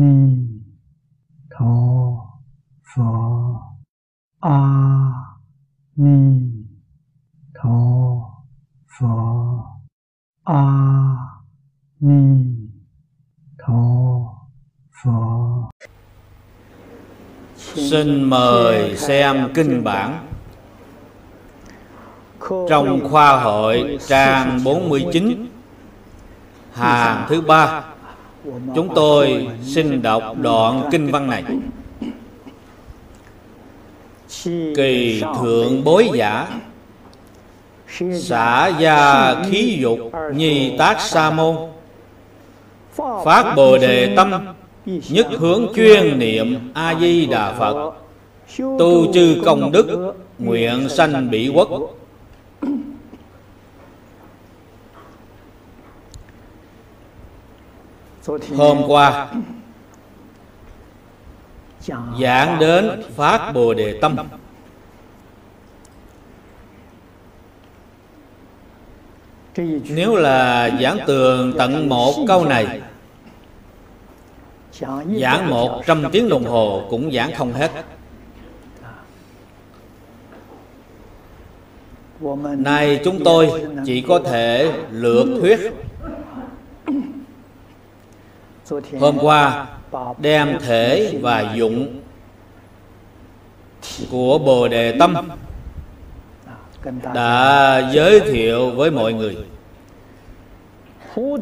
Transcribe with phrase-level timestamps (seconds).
[0.00, 0.14] ni
[1.50, 1.74] tho
[2.90, 3.10] pho.
[4.40, 4.58] A
[5.96, 6.18] ni
[7.54, 7.78] tho
[8.94, 9.14] pho.
[10.44, 10.62] A
[12.00, 12.22] ni
[13.58, 13.82] tho
[15.02, 15.70] pho.
[17.56, 20.24] Xin mời xem kinh bản.
[22.68, 25.46] Trong khoa hội, trang 49
[26.72, 27.84] Hàng thứ ba.
[28.74, 31.44] Chúng tôi xin đọc đoạn kinh văn này.
[34.76, 36.60] Kỳ thượng bối giả,
[38.20, 39.98] Xả gia khí dục
[40.34, 41.56] nhi tác sa môn,
[43.24, 44.32] Phát bồ đề tâm,
[44.86, 47.92] Nhất hướng chuyên niệm A-di-đà Phật,
[48.58, 51.68] Tu chư công đức, Nguyện sanh bị quốc.
[58.56, 59.32] Hôm qua
[62.20, 64.16] Giảng đến Phát Bồ Đề Tâm.
[69.88, 72.80] Nếu là giảng tường tận một câu này
[75.20, 77.70] Giảng một trăm tiếng đồng hồ cũng giảng không hết.
[82.58, 85.72] Nay chúng tôi chỉ có thể lược thuyết
[89.00, 89.66] Hôm qua,
[90.18, 92.00] đem thể và dụng
[94.10, 95.14] của Bồ Đề Tâm
[97.14, 99.36] đã giới thiệu với mọi người.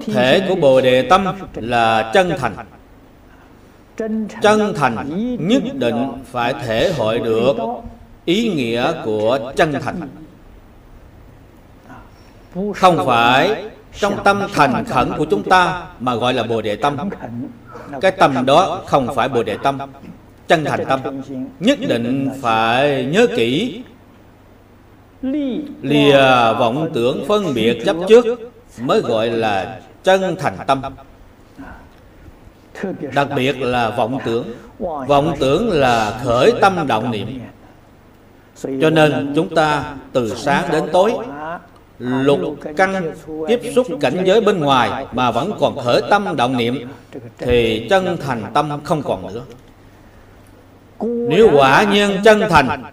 [0.07, 2.55] Thể của Bồ Đề Tâm là chân thành.
[4.43, 7.57] Chân thành nhất định phải thể hội được
[8.25, 10.09] ý nghĩa của chân thành.
[12.75, 13.65] Không phải
[13.99, 16.97] trong tâm thành khẩn của chúng ta mà gọi là Bồ Đề Tâm.
[18.01, 19.79] Cái tâm đó không phải Bồ Đề Tâm.
[20.49, 21.01] Chân thành tâm
[21.61, 23.83] Nhất định phải nhớ kỹ.
[25.83, 26.21] Lìa
[26.59, 28.25] vọng tưởng phân biệt chấp trước
[28.81, 30.83] Mới gọi là chân thành tâm.
[33.15, 34.45] Đặc biệt là vọng tưởng.
[35.09, 37.41] Vọng tưởng là khởi tâm động niệm.
[38.63, 41.13] Cho nên chúng ta từ sáng đến tối
[41.99, 42.41] Lục
[42.77, 43.13] căn
[43.49, 46.89] tiếp xúc cảnh giới bên ngoài Mà vẫn còn khởi tâm động niệm,
[47.39, 49.43] Thì chân thành tâm không còn nữa.
[51.29, 52.85] Nếu quả nhiên chân thành,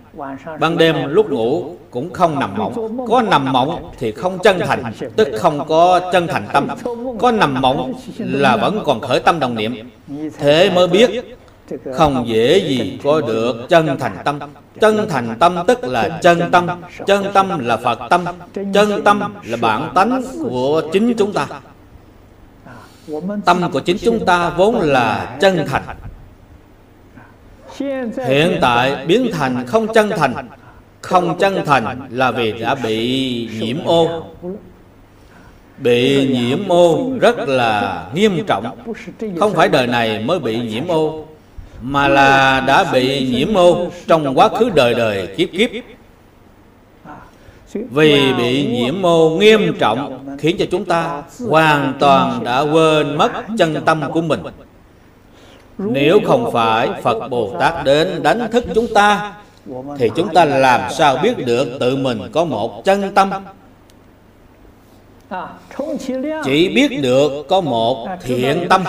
[0.59, 3.07] Ban đêm lúc ngủ cũng không nằm mộng.
[3.09, 4.83] Có nằm mộng thì không chân thành,
[5.15, 6.67] Tức không có chân thành tâm.
[7.19, 9.89] Có nằm mộng là vẫn còn khởi tâm đồng niệm.
[10.39, 11.37] Thế mới biết
[11.93, 14.39] không dễ gì có được chân thành tâm.
[14.79, 16.67] Chân thành tâm tức là chân tâm.
[17.05, 18.25] Chân tâm là Phật tâm.
[18.73, 21.47] Chân tâm là bản tánh của chính chúng ta.
[23.45, 25.83] Tâm của chính chúng ta vốn là chân thành.
[28.27, 30.49] Hiện tại biến thành không chân thành.
[31.01, 34.23] Không chân thành là vì đã bị nhiễm ô.
[35.77, 38.77] Bị nhiễm ô rất là nghiêm trọng.
[39.39, 41.25] Không phải đời này mới bị nhiễm ô.
[41.85, 45.69] Mà là đã bị nhiễm ô Trong quá khứ đời đời, kiếp kiếp.
[47.73, 53.31] Vì bị nhiễm ô nghiêm trọng Khiến cho chúng ta hoàn toàn đã quên mất
[53.57, 54.39] chân tâm của mình.
[55.77, 59.33] Nếu không phải Phật Bồ Tát đến đánh thức chúng ta,
[59.97, 63.31] Thì chúng ta làm sao biết được tự mình có một chân tâm?
[66.43, 68.83] Chỉ biết được có một thiện tâm.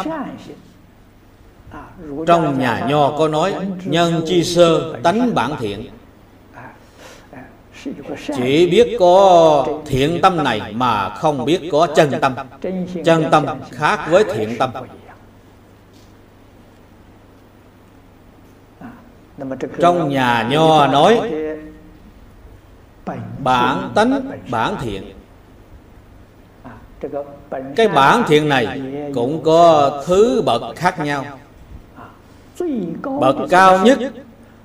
[2.27, 5.87] Trong nhà nho có nói, Nhân chi sơ, tánh bản thiện.
[8.37, 12.35] Chỉ biết có thiện tâm này mà không biết có chân tâm.
[13.05, 14.71] Chân tâm khác với thiện tâm.
[19.81, 21.21] Trong nhà nho nói,
[23.39, 25.13] Bản tánh, bản thiện.
[27.77, 28.83] Cái bản thiện này
[29.15, 31.25] cũng có thứ bậc khác nhau.
[33.21, 33.99] Bậc cao nhất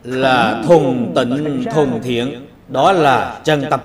[0.03, 3.80] là thuần tịnh thuần thiện, Đó là chân tâm.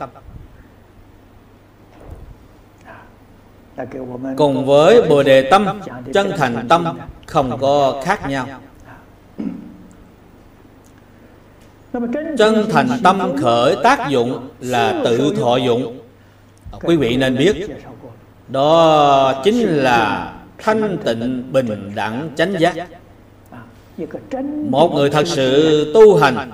[4.37, 5.81] Cùng với Bồ Đề Tâm,
[6.15, 8.47] Chân thành tâm không có khác nhau.
[12.39, 15.99] Chân thành tâm khởi tác dụng là tự thọ dụng.
[16.83, 17.67] Quý vị nên biết,
[18.49, 22.75] Đó chính là thanh tịnh bình đẳng chánh giác.
[24.71, 26.51] Một người thật sự tu hành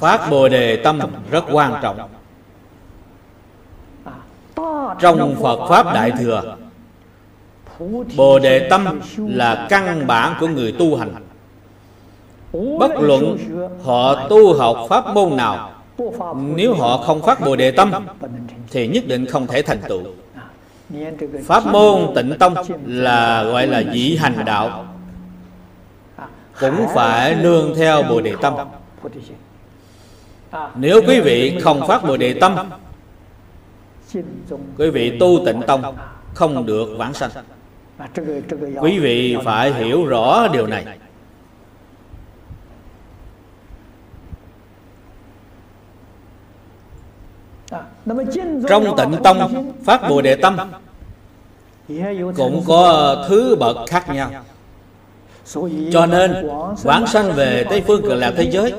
[0.00, 1.98] Phát Bồ Đề Tâm rất quan trọng
[5.00, 6.56] Trong Phật Pháp Đại Thừa
[8.16, 11.14] Bồ Đề Tâm là căn bản của người tu hành
[12.52, 13.38] Bất luận
[13.82, 15.70] họ tu học pháp môn nào
[16.56, 17.92] Nếu họ không phát Bồ Đề Tâm
[18.70, 20.02] Thì nhất định không thể thành tựu
[21.44, 22.54] Pháp môn tịnh tông
[22.86, 24.86] là gọi là dị hành đạo.
[26.60, 28.54] Cũng phải nương theo Bồ Đề Tâm.
[30.74, 32.56] Nếu quý vị không phát Bồ Đề Tâm,
[34.78, 35.96] Quý vị tu tịnh tông
[36.34, 37.30] không được vãng sanh.
[38.80, 40.86] Quý vị phải hiểu rõ điều này.
[48.68, 50.56] Trong tịnh tông Phát Bồ Đề Tâm
[52.36, 54.30] Cũng có thứ bậc khác nhau.
[55.92, 56.48] Cho nên
[56.82, 58.72] Vãng sanh về Tây Phương Cực Lạc thế giới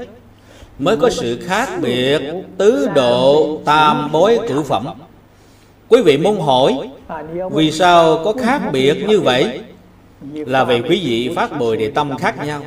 [0.80, 2.22] Mới có sự khác biệt
[2.58, 4.88] Tứ độ tam bối cửu phẩm.
[5.90, 6.90] Quý vị muốn hỏi
[7.52, 9.62] Vì sao có khác biệt như vậy?
[10.34, 12.62] Là vì quý vị phát bồi địa tâm khác nhau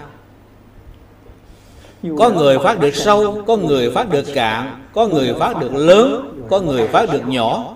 [2.19, 6.39] Có người phát được sâu Có người phát được cạn Có người phát được lớn
[6.51, 7.75] Có người phát được nhỏ.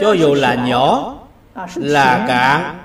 [0.00, 1.14] Cho dù là nhỏ
[1.74, 2.76] Là cạn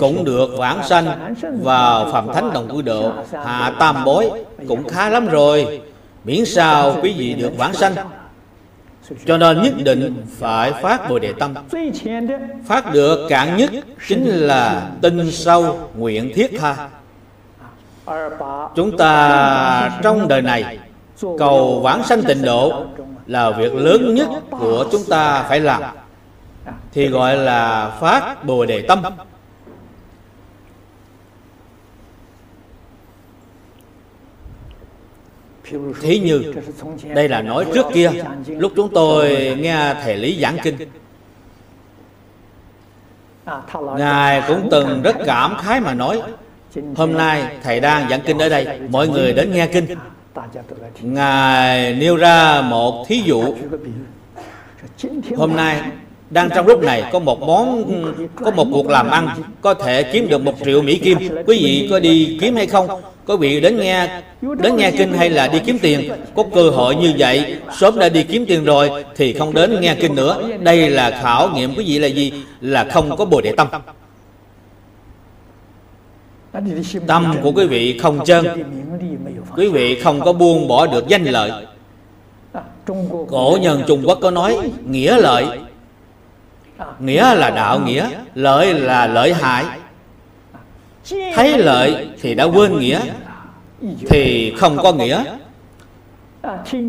[0.00, 3.12] cũng được vãng sanh vào phạm thánh đồng cư độ.
[3.44, 4.30] Hạ tam bối
[4.68, 5.80] cũng khá lắm rồi.
[6.24, 7.94] Miễn sao quý vị được vãng sanh.
[9.26, 11.54] Cho nên nhất định phải phát Bồ Đề Tâm.
[12.66, 13.70] Phát được cạn nhất
[14.08, 16.88] Chính là tinh sâu nguyện thiết tha
[18.74, 20.78] Chúng ta trong đời này,
[21.38, 22.86] Cầu vãng sanh tịnh độ
[23.26, 25.82] Là việc lớn nhất của chúng ta phải làm.
[26.92, 29.02] Thì gọi là phát Bồ Đề Tâm.
[36.00, 36.52] Thí như,
[37.14, 38.10] Đây là nói trước kia,
[38.46, 40.76] Lúc chúng tôi nghe Thầy Lý giảng kinh.
[43.96, 46.22] Ngài cũng từng rất cảm khái mà nói
[46.96, 48.66] Hôm nay Thầy đang giảng kinh ở đây.
[48.90, 49.86] Mọi người đến nghe kinh.
[51.00, 53.54] Ngài nêu ra một thí dụ.
[55.36, 55.80] Hôm nay
[56.30, 57.84] đang trong lúc này có một món,
[58.36, 59.28] có một cuộc làm ăn.
[59.60, 61.18] Có thể kiếm được một triệu mỹ kim.
[61.46, 62.88] Quý vị có đi kiếm hay không?
[63.26, 66.10] Có vị đến nghe đến nghe kinh hay là đi kiếm tiền?
[66.34, 69.94] Có cơ hội như vậy, sớm đã đi kiếm tiền rồi thì không đến nghe
[69.94, 70.48] kinh nữa.
[70.60, 72.32] Đây là khảo nghiệm quý vị là gì?
[72.60, 73.68] Là không có bồ đề tâm
[77.06, 78.46] tâm của quý vị không chân.
[79.56, 81.50] Quý vị không có buông bỏ được danh lợi.
[83.28, 84.56] Cổ nhân trung quốc có nói,
[84.88, 85.46] nghĩa lợi.
[86.98, 89.64] Nghĩa là đạo nghĩa, lợi là lợi hại.
[91.34, 93.00] Thấy lợi thì đã quên nghĩa,
[94.08, 95.24] thì không có nghĩa.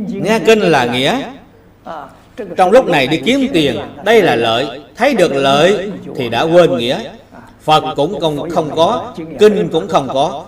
[0.07, 1.21] Nghe kinh là nghĩa.
[2.57, 4.81] Trong lúc này đi kiếm tiền, đây là lợi.
[4.95, 6.99] Thấy được lợi thì đã quên nghĩa
[7.65, 10.45] phật cũng không không có, kinh cũng không có.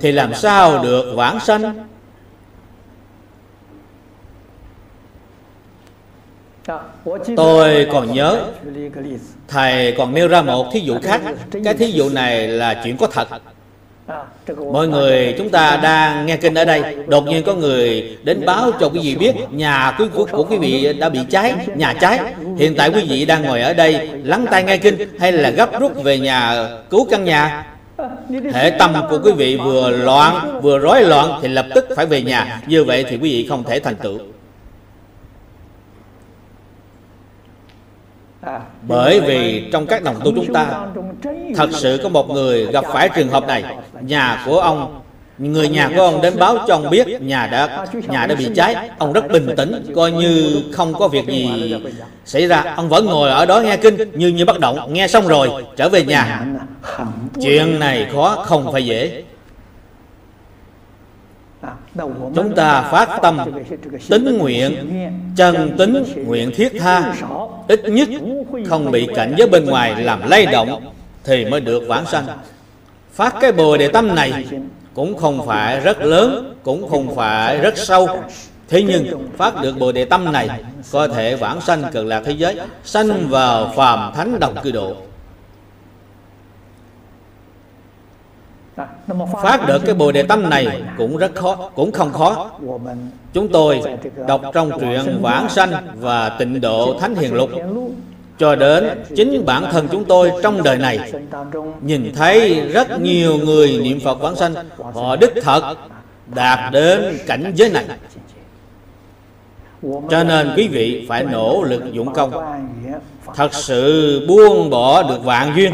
[0.00, 1.86] Thì làm sao được vãng sanh?
[7.36, 8.46] Tôi còn nhớ,
[9.48, 11.20] Thầy còn nêu ra một thí dụ khác.
[11.64, 13.28] Cái thí dụ này là chuyện có thật.
[14.72, 16.82] Mọi người chúng ta đang nghe kinh ở đây.
[17.06, 20.58] Đột nhiên có người đến báo cho quý vị biết Nhà của, của, của quý
[20.58, 22.20] vị đã bị cháy Nhà cháy.
[22.58, 25.80] Hiện tại quý vị đang ngồi ở đây Lắng tai nghe kinh Hay là gấp
[25.80, 27.66] rút về nhà cứu căn nhà?
[28.52, 32.22] Hệ tâm của quý vị vừa loạn Vừa rối loạn Thì lập tức phải về
[32.22, 32.60] nhà.
[32.66, 34.18] Như vậy thì quý vị không thể thành tựu.
[38.88, 40.86] Bởi vì trong các đồng tu chúng ta
[41.56, 43.64] Thật sự có một người gặp phải trường hợp này.
[44.00, 45.00] Nhà của ông
[45.38, 48.90] Người nhà của ông đến báo cho ông biết Nhà đã nhà đã bị cháy.
[48.98, 51.74] Ông rất bình tĩnh Coi như không có việc gì
[52.24, 52.74] xảy ra.
[52.76, 54.92] Ông vẫn ngồi ở đó nghe kinh Như như bất động.
[54.92, 56.46] Nghe xong rồi trở về nhà.
[57.42, 59.24] Chuyện này khó không phải dễ.
[62.34, 63.38] Chúng ta phát tâm
[64.08, 64.90] tính nguyện
[65.36, 67.14] chân tính nguyện thiết tha
[67.68, 68.08] ít nhất
[68.68, 70.92] không bị cảnh giới bên ngoài làm lay động
[71.24, 72.26] thì mới được vãng sanh.
[73.12, 74.44] Phát cái bồ đề tâm này
[74.94, 78.08] cũng không phải rất lớn, cũng không phải rất sâu.
[78.68, 80.48] Thế nhưng phát được bồ đề tâm này
[80.92, 84.96] có thể vãng sanh cực lạc thế giới, sanh vào phàm thánh đồng cư độ.
[89.42, 92.50] Phát được cái bồ đề tâm này cũng rất khó, cũng không khó.
[93.32, 93.80] Chúng tôi
[94.28, 97.50] đọc trong truyện vãng sanh và tịnh độ thánh hiền lục.
[98.38, 98.84] Cho đến
[99.16, 101.12] chính bản thân chúng tôi trong đời này,
[101.82, 104.54] nhìn thấy rất nhiều người niệm phật vãng sanh,
[104.94, 105.74] họ đích thật
[106.34, 107.84] đạt đến cảnh giới này
[110.10, 112.32] cho nên quý vị phải nỗ lực dụng công.
[113.34, 115.72] Thật sự buông bỏ được vạn duyên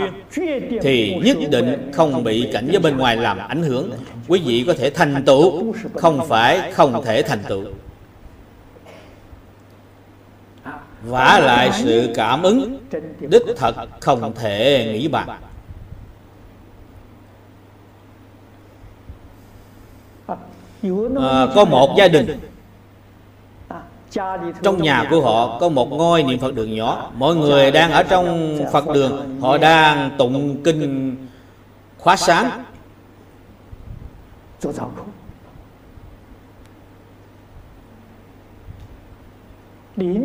[0.83, 3.91] thì nhất định không bị cảnh giới bên ngoài làm ảnh hưởng.
[4.29, 7.65] Quý vị có thể thành tựu không phải không thể thành tựu.
[11.03, 12.79] Vả lại sự cảm ứng
[13.21, 15.29] đích thật không thể nghĩ bàn.
[21.21, 22.39] À, có một gia đình
[24.63, 28.03] trong nhà của họ có một ngôi niệm phật đường nhỏ mọi người đang ở
[28.03, 31.17] trong phật đường họ đang tụng kinh
[31.99, 32.65] khóa sáng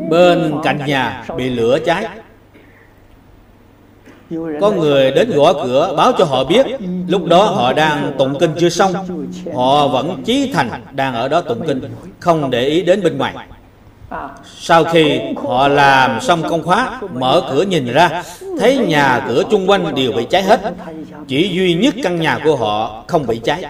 [0.10, 2.08] bên cạnh nhà bị lửa cháy
[4.62, 6.66] có người đến gõ cửa báo cho họ biết
[7.08, 8.94] lúc đó họ đang tụng kinh chưa xong
[9.56, 11.82] họ vẫn chí thành đang ở đó tụng kinh
[12.20, 13.36] không để ý đến bên ngoài
[14.46, 18.24] sau khi họ làm xong công khóa, mở cửa nhìn ra,
[18.60, 20.62] thấy nhà cửa chung quanh đều bị cháy hết.
[21.28, 23.66] Chỉ duy nhất căn nhà của họ không bị cháy.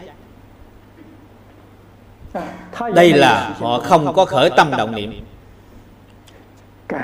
[2.93, 5.25] Đây là họ không có khởi tâm động niệm.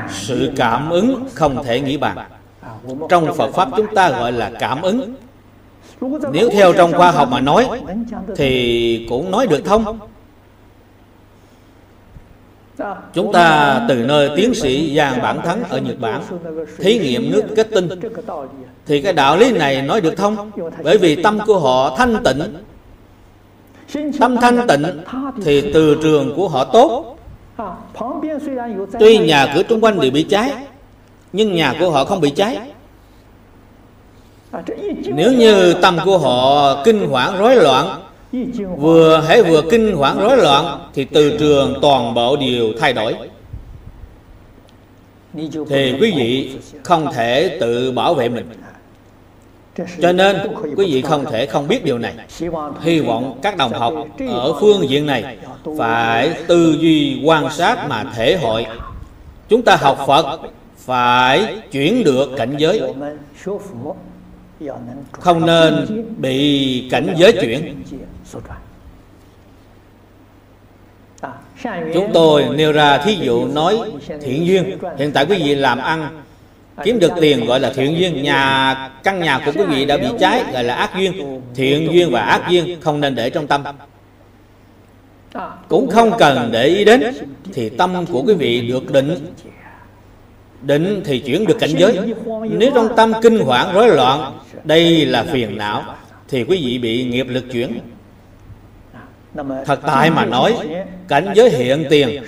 [0.10, 2.18] Sự cảm ứng không thể nghĩ bàn.
[3.10, 5.16] Trong phật pháp chúng ta gọi là cảm ứng.
[6.32, 7.68] Nếu theo trong khoa học mà nói,
[8.36, 10.00] thì cũng nói được thông
[13.14, 16.22] chúng ta từ nơi tiến sĩ Giang Bản Thắng ở Nhật Bản
[16.78, 17.90] thí nghiệm nước kết tinh.
[18.86, 20.52] Thì cái đạo lý này nói được thông
[20.84, 22.42] bởi vì tâm của họ thanh tịnh.
[24.20, 24.84] tâm thanh tịnh
[25.44, 27.18] thì từ trường của họ tốt.
[29.00, 30.54] Tuy nhà cửa xung quanh đều bị cháy
[31.34, 32.60] nhưng nhà của họ không bị cháy.
[35.06, 38.02] nếu như tâm của họ kinh hoảng rối loạn
[38.78, 43.16] vừa hãy vừa kinh hoảng rối loạn, thì từ trường toàn bộ đều thay đổi.
[45.70, 48.50] Thì quý vị không thể tự bảo vệ mình.
[50.02, 50.38] Cho nên,
[50.76, 52.14] quý vị không thể không biết điều này.
[52.82, 53.94] Hy vọng các đồng học
[54.30, 55.38] ở phương diện này
[55.78, 58.66] phải tư duy, quan sát mà thể hội.
[59.50, 60.40] Chúng ta học phật
[60.78, 62.82] phải chuyển được cảnh giới.
[65.12, 67.84] Không nên bị cảnh giới chuyển
[71.94, 73.80] chúng tôi nêu ra thí dụ nói
[74.22, 74.78] thiện duyên.
[74.98, 76.22] hiện tại quý vị làm ăn
[76.84, 78.24] kiếm được tiền gọi là thiện duyên.
[78.24, 81.42] nhà căn nhà của quý vị đã bị cháy gọi là ác duyên.
[81.56, 83.64] Thiện duyên và ác duyên không nên để trong tâm.
[85.68, 87.04] Cũng không cần để ý đến
[87.54, 89.34] thì tâm của quý vị được định.
[90.62, 92.00] định thì chuyển được cảnh giới.
[92.50, 95.84] nếu trong tâm kinh hoảng rối loạn đây là phiền não
[96.28, 97.80] thì quý vị bị nghiệp lực chuyển
[99.66, 100.58] thật tại mà nói
[101.08, 102.24] cảnh giới hiện tiền.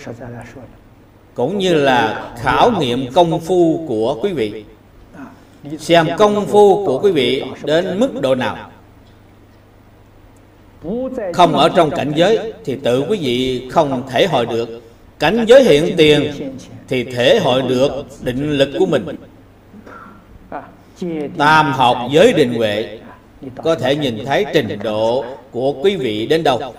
[1.33, 4.63] Cũng như là khảo nghiệm công phu của quý vị.
[5.79, 8.69] Xem công phu của quý vị đến mức độ nào.
[11.33, 14.81] Không ở trong cảnh giới thì tự quý vị không thể hội được.
[15.19, 16.33] Cảnh giới hiện tiền
[16.87, 19.05] thì thể hội được định lực của mình.
[21.37, 22.99] Tam học giới định huệ
[23.63, 26.73] có thể nhìn thấy trình độ của quý vị đến đâu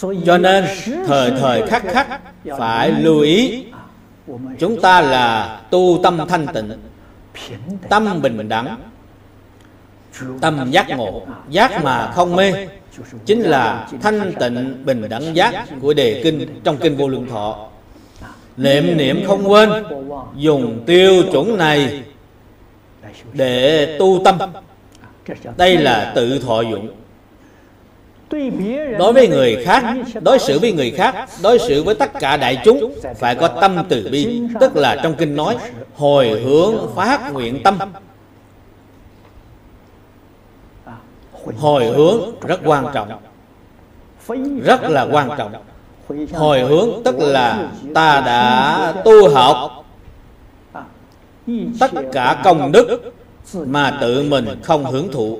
[0.00, 0.64] cho nên
[1.06, 2.20] thời thời khắc khắc
[2.58, 3.64] phải lưu ý,
[4.58, 6.72] chúng ta là tu tâm thanh tịnh,
[7.88, 8.76] tâm bình đẳng,
[10.40, 12.52] tâm giác ngộ, giác mà không mê,
[13.24, 17.68] chính là thanh tịnh bình đẳng giác của đề kinh trong kinh vô lượng thọ.
[18.56, 19.70] Niệm niệm không quên,
[20.36, 22.02] dùng tiêu chuẩn này
[23.32, 24.38] để tu tâm.
[25.56, 26.88] Đây là tự thọ dụng
[28.98, 29.84] đối với người khác,
[30.20, 33.76] đối xử với người khác, đối xử với tất cả đại chúng phải có tâm
[33.88, 35.56] từ bi, tức là trong kinh nói,
[35.94, 37.78] hồi hướng phát nguyện tâm.
[41.58, 43.08] Hồi hướng rất quan trọng,
[44.64, 45.52] rất là quan trọng.
[46.32, 49.84] Hồi hướng tức là ta đã tu học
[51.80, 53.14] tất cả công đức
[53.54, 55.38] mà tự mình không hưởng thụ.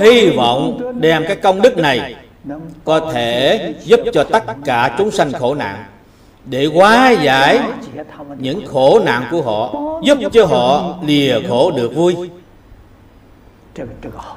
[0.00, 2.14] Hy vọng đem cái công đức này
[2.84, 5.84] có thể giúp cho tất cả chúng sanh khổ nạn
[6.44, 7.60] để hóa giải
[8.38, 12.16] những khổ nạn của họ, giúp cho họ lìa khổ được vui.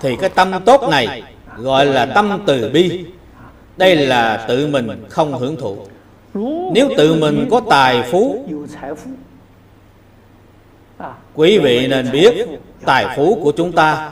[0.02, 1.24] Thì cái tâm tốt này
[1.58, 3.06] gọi là tâm từ bi.
[3.78, 5.78] Đây là tự mình không hưởng thụ.
[6.74, 8.46] Nếu tự mình có tài phú,
[11.36, 12.48] quý vị nên biết
[12.86, 14.12] tài phú của chúng ta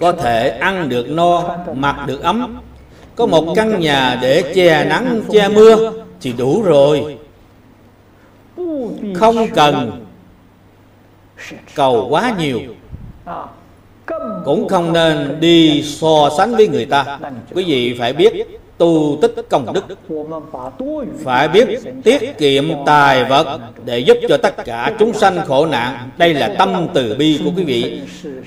[0.00, 2.60] có thể ăn được no mặc được ấm.
[3.16, 7.18] có một căn nhà để che nắng che mưa thì đủ rồi.
[9.14, 10.04] Không cần
[11.74, 12.60] cầu quá nhiều.
[14.44, 17.18] cũng không nên đi so sánh với người ta.
[17.54, 19.84] Quý vị phải biết tu tích công đức.
[21.24, 21.68] Phải biết
[22.04, 26.10] tiết kiệm tài vật để giúp cho tất cả chúng sanh khổ nạn.
[26.18, 28.00] Đây là tâm từ bi của quý vị.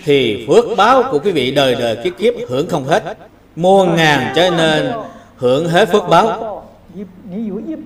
[0.05, 3.17] Thì phước báo của quý vị đời đời kiếp kiếp hưởng không hết.
[3.55, 4.91] Muôn ngàn cho nên
[5.37, 6.51] hưởng hết phước báo.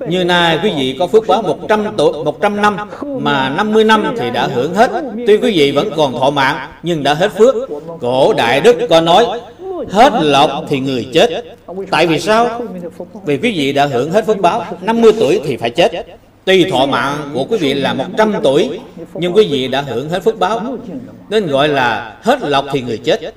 [0.07, 4.29] Như nay quý vị có phước báo 100 tuổi 100 năm mà 50 năm thì
[4.29, 4.91] đã hưởng hết.
[5.27, 7.55] Tuy quý vị vẫn còn thọ mạng, nhưng đã hết phước.
[8.01, 9.25] Cổ Đại Đức có nói
[9.89, 11.43] hết lộc thì người chết.
[11.91, 12.61] Tại vì sao?
[13.25, 16.05] Vì quý vị đã hưởng hết phước báo 50 tuổi thì phải chết.
[16.45, 18.79] Tuy thọ mạng của quý vị là 100 tuổi,
[19.13, 20.77] nhưng quý vị đã hưởng hết phước báo
[21.29, 23.33] nên gọi là hết lộc thì người chết.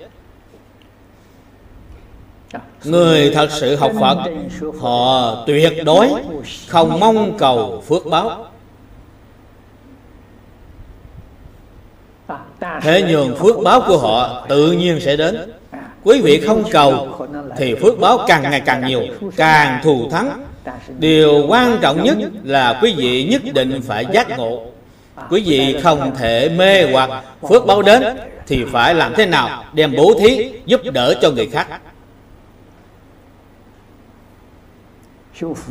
[2.85, 4.19] Người thật sự học Phật,
[4.81, 6.09] Họ tuyệt đối
[6.69, 8.47] Không mong cầu phước báo
[12.83, 15.53] Thế nhưng phước báo của họ Tự nhiên sẽ đến
[16.05, 17.19] Quý vị không cầu,
[17.57, 19.03] Thì phước báo càng ngày càng nhiều,
[19.37, 20.47] Càng thù thắng.
[20.99, 24.63] Điều quan trọng nhất là quý vị nhất định phải giác ngộ.
[25.31, 27.11] Quý vị không thể mê hoặc
[27.49, 28.03] phước báo đến,
[28.47, 31.67] Thì phải làm thế nào Đem bố thí giúp đỡ cho người khác?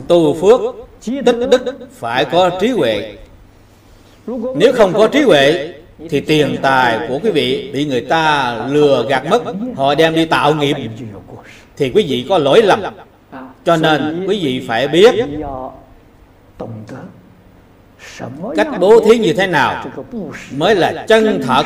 [0.07, 0.61] Tu phước,
[1.05, 3.15] tích đức phải có trí huệ.
[4.55, 5.73] Nếu không có trí huệ
[6.09, 9.43] thì tiền tài của quý vị bị người ta lừa gạt mất,
[9.75, 10.75] họ đem đi tạo nghiệp.
[11.77, 12.81] Thì quý vị có lỗi lầm.
[13.65, 15.15] Cho nên quý vị phải biết
[18.55, 19.85] cách bố thí như thế nào
[20.51, 21.63] mới là chân thật.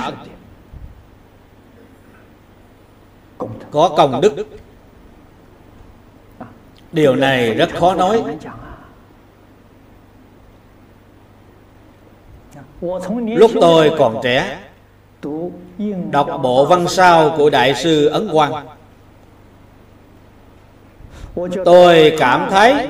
[3.72, 4.34] Có công đức.
[6.92, 8.24] Điều này rất khó nói.
[13.26, 14.58] Lúc tôi còn trẻ
[16.12, 18.68] đọc bộ văn sao của đại sư ấn quang.
[21.66, 22.88] Tôi cảm thấy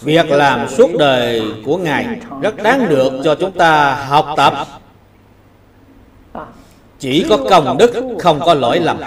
[0.00, 2.06] việc làm suốt đời của ngài
[2.42, 4.54] rất đáng được cho chúng ta học tập.
[6.98, 9.00] chỉ có công đức không có lỗi lầm.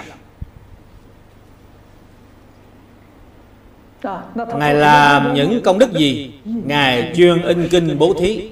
[4.34, 6.34] Ngài làm những công đức gì?
[6.44, 8.48] Ngài chuyên in kinh bố thí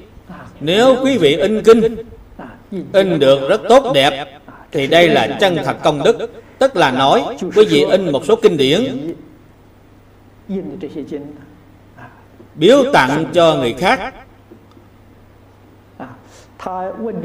[0.62, 1.96] nếu quý vị in kinh
[2.92, 4.40] In được rất tốt đẹp
[4.72, 6.30] Thì đây là chân thật công đức.
[6.58, 7.22] Tức là nói
[7.56, 9.14] Quý vị in một số kinh điển.
[12.54, 14.14] Biếu tặng cho người khác.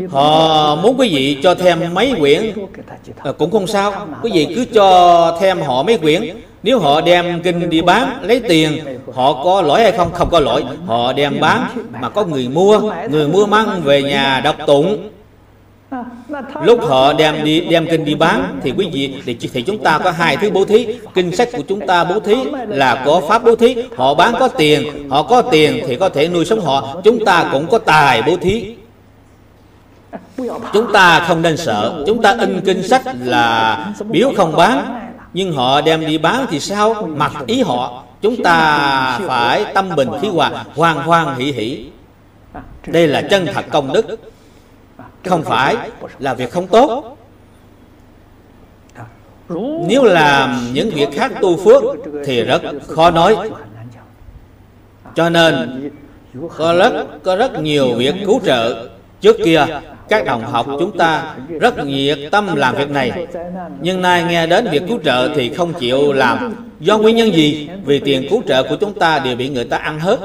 [0.10, 2.54] Họ muốn quý vị cho thêm mấy quyển.
[3.18, 4.08] À, Cũng không sao.
[4.22, 6.38] Quý vị cứ cho thêm họ mấy quyển.
[6.64, 10.14] Nếu họ đem kinh đi bán Lấy tiền Họ có lỗi hay không?
[10.14, 10.64] Không có lỗi.
[10.86, 11.70] Họ đem bán
[12.02, 15.10] Mà có người mua Người mua mang về nhà đọc tụng.
[16.64, 20.00] Lúc họ đem đi đem kinh đi bán thì quý vị thì, thì chúng ta
[20.04, 20.88] có hai thứ bố thí.
[21.14, 22.36] Kinh sách của chúng ta bố thí
[22.68, 23.76] là có pháp bố thí.
[23.96, 27.02] Họ bán có tiền họ có tiền thì có thể nuôi sống họ.
[27.04, 28.76] Chúng ta cũng có tài bố thí.
[30.74, 32.04] Chúng ta không nên sợ.
[32.08, 33.78] Chúng ta in kinh sách là
[34.10, 35.07] biếu không bán
[35.38, 36.94] nhưng họ đem đi bán thì sao?
[37.16, 41.90] Mặc ý họ, chúng ta phải tâm bình khí hòa hoan hoan hỷ hỷ.
[42.88, 44.06] Đây là chân thật công đức.
[45.26, 45.76] Không phải
[46.20, 47.18] là việc không tốt.
[49.88, 51.84] Nếu làm những việc khác tu phước
[52.26, 53.36] thì rất khó nói.
[55.16, 55.90] Cho nên
[56.58, 58.90] có rất có rất nhiều việc cứu trợ
[59.22, 59.66] trước kia,
[60.10, 63.28] các đồng học chúng ta rất nhiệt tâm làm việc này.
[63.82, 66.56] Nhưng nay nghe đến việc cứu trợ thì không chịu làm.
[66.80, 67.70] Do nguyên nhân gì?
[67.86, 70.20] Vì tiền cứu trợ của chúng ta đều bị người ta ăn hết.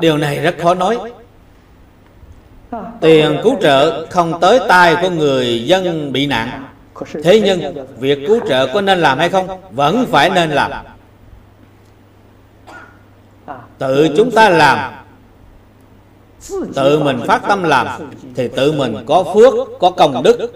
[0.00, 0.98] Điều này rất khó nói.
[3.00, 6.64] Tiền cứu trợ không tới tay của người dân bị nạn.
[7.24, 9.48] Thế nhưng, việc cứu trợ có nên làm hay không?
[9.70, 10.70] Vẫn phải nên làm.
[13.78, 14.92] Tự chúng ta làm
[16.74, 17.86] tự mình phát tâm làm,
[18.36, 20.52] thì tự mình có phước, có công đức.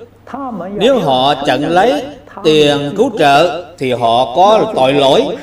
[0.74, 2.04] Nếu họ chặn lấy
[2.44, 5.36] tiền cứu trợ, thì họ có tội lỗi.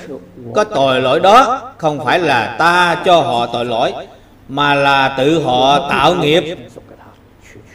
[0.53, 3.93] Có tội lỗi đó không phải là ta cho họ tội lỗi,
[4.49, 6.57] mà là tự họ tạo nghiệp.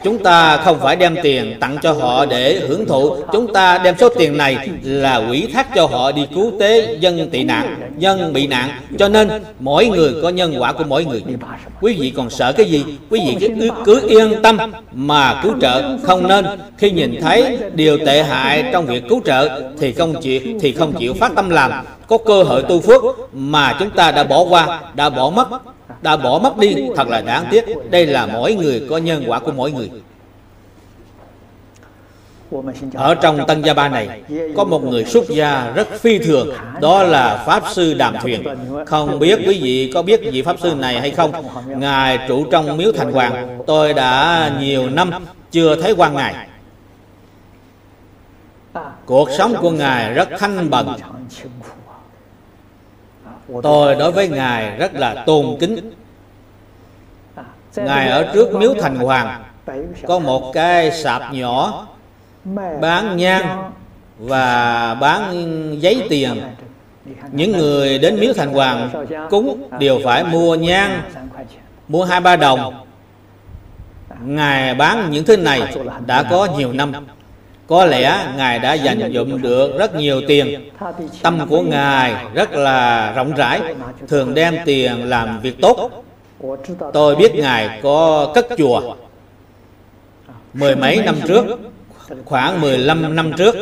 [0.03, 3.15] Chúng ta không phải đem tiền tặng cho họ để hưởng thụ.
[3.31, 7.29] Chúng ta đem số tiền này là quỹ thác cho họ đi cứu tế dân
[7.29, 8.69] tị nạn Dân bị nạn.
[8.97, 11.23] Cho nên mỗi người có nhân quả của mỗi người.
[11.81, 12.85] Quý vị còn sợ cái gì?
[13.09, 14.57] Quý vị cứ, cứ yên tâm
[14.93, 15.97] mà cứu trợ.
[16.03, 16.45] Không nên.
[16.77, 20.93] Khi nhìn thấy điều tệ hại trong việc cứu trợ Thì không chịu, thì không
[20.93, 21.71] chịu phát tâm làm.
[22.07, 23.01] Có cơ hội tu phước
[23.33, 25.47] mà chúng ta đã bỏ qua Đã bỏ mất
[26.01, 27.65] đã bỏ mất đi, thật là đáng tiếc.
[27.89, 29.89] Đây là mỗi người có nhân quả của mỗi người.
[32.93, 34.21] Ở trong Tân Gia Ba này,
[34.55, 36.49] Có một người xuất gia rất phi thường.
[36.81, 38.43] Đó là Pháp Sư Đàm Thuyền.
[38.85, 41.31] Không biết quý vị có biết vị Pháp Sư này hay không?
[41.67, 43.59] Ngài trụ trong miếu thành hoàng.
[43.67, 45.11] Tôi đã nhiều năm
[45.51, 46.47] chưa thấy quan Ngài.
[49.05, 50.87] Cuộc sống của Ngài rất thanh bần.
[53.63, 55.91] Tôi đối với Ngài rất là tôn kính.
[57.75, 59.43] Ngài ở trước miếu thành hoàng
[60.07, 61.87] Có một cái sạp nhỏ
[62.81, 63.71] Bán nhang
[64.17, 65.33] Và bán
[65.81, 66.41] giấy tiền.
[67.31, 71.01] Những người đến miếu thành hoàng Cúng đều phải mua nhang
[71.87, 72.85] Mua hai ba đồng.
[74.25, 75.61] Ngài bán những thứ này
[76.05, 76.93] đã có nhiều năm
[77.71, 80.69] có lẽ Ngài đã dành dụm được rất nhiều tiền.
[81.21, 83.61] Tâm của Ngài rất là rộng rãi,
[84.07, 86.03] Thường đem tiền làm việc tốt.
[86.93, 88.95] Tôi biết Ngài có cất chùa.
[90.53, 91.45] Mười mấy năm trước,
[92.25, 93.55] Khoảng 15 năm trước,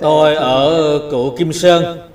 [0.00, 2.11] Tôi ở cụ Kim Sơn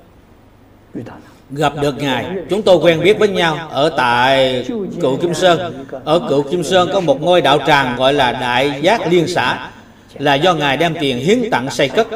[1.50, 4.64] gặp được ngài, chúng tôi quen biết với nhau ở tại
[5.00, 5.86] cựu kim sơn.
[6.04, 9.68] Ở cựu kim sơn có một ngôi đạo tràng gọi là đại giác liên xã,
[10.14, 12.06] là do ngài đem tiền hiến tặng xây cất.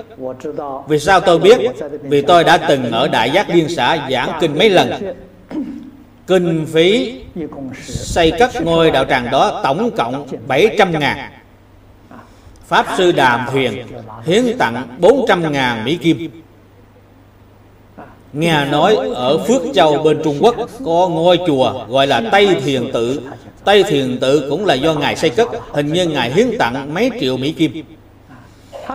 [0.88, 1.59] Vì sao tôi biết?
[2.03, 5.14] Vì tôi đã từng ở đại giác liên xã giảng kinh mấy lần.
[6.27, 7.21] Kinh phí
[7.85, 11.18] xây cất ngôi đạo tràng đó tổng cộng 700 ngàn.
[12.66, 13.87] Pháp Sư Đàm Thuyền
[14.27, 16.41] hiến tặng 400 ngàn Mỹ Kim.
[18.33, 22.92] Nghe nói ở Phước Châu bên Trung Quốc có ngôi chùa gọi là Tây Thiền
[22.92, 23.21] Tự.
[23.64, 27.11] Tây Thiền Tự cũng là do Ngài xây cất, hình như Ngài hiến tặng mấy
[27.21, 27.85] triệu Mỹ Kim.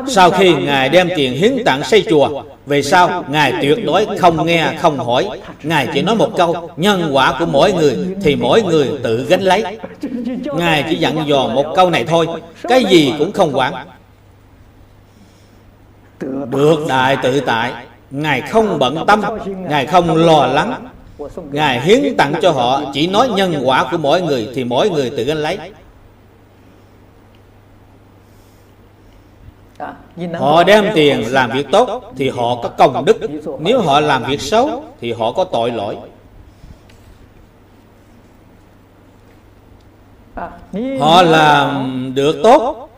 [0.08, 4.46] Sau khi Ngài đem tiền hiến tặng xây chùa, về sau Ngài tuyệt đối không
[4.46, 5.30] nghe, không hỏi.
[5.64, 9.42] Ngài chỉ nói một câu, nhân quả của mỗi người thì mỗi người tự gánh
[9.42, 9.64] lấy.
[10.44, 12.28] Ngài chỉ dặn dò một câu này thôi,
[12.64, 13.74] cái gì cũng không quản.
[16.50, 17.72] Được đại tự tại
[18.12, 19.22] Ngài không bận tâm,
[19.70, 20.88] Ngài không lo lắng.
[21.52, 25.10] Ngài hiến tặng cho họ, Chỉ nói nhân quả của mỗi người Thì mỗi người
[25.10, 25.58] tự gánh lấy.
[30.40, 33.18] Họ đem tiền làm việc tốt Thì họ có công đức.
[33.60, 35.98] Nếu họ làm việc xấu Thì họ có tội lỗi.
[41.00, 42.90] Họ làm được tốt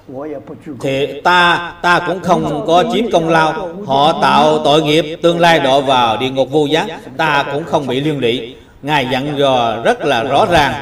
[0.81, 3.69] thì ta ta cũng không có chiếm công lao.
[3.85, 7.87] Họ tạo tội nghiệp, tương lai đọa vào địa ngục vô giác ta cũng không
[7.87, 8.55] bị liên lụy.
[8.81, 10.73] Ngài dặn dò rất là rõ ràng.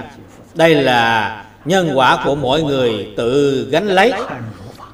[0.54, 4.14] Đây là nhân quả của mỗi người tự gánh lấy.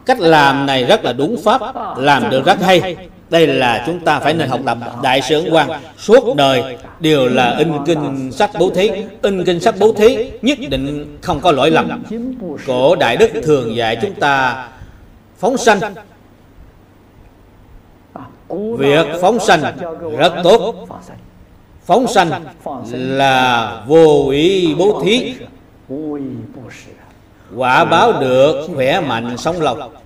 [0.06, 1.62] Cách làm này rất là đúng pháp,
[1.98, 2.96] làm được rất hay
[3.34, 7.56] đây là chúng ta phải nên học tập đại sướng quan suốt đời đều là
[7.58, 8.90] in kinh sách bố thí.
[9.22, 12.04] In kinh sách bố thí nhất định không có lỗi lầm.
[12.68, 14.68] Cổ đại đức thường dạy chúng ta
[15.38, 15.80] phóng sanh.
[18.78, 19.62] Việc phóng sanh
[20.18, 20.88] rất tốt.
[21.86, 22.32] Phóng sanh
[22.92, 25.36] là vô ý bố thí.
[27.56, 30.03] Quả báo được khỏe mạnh sống lộc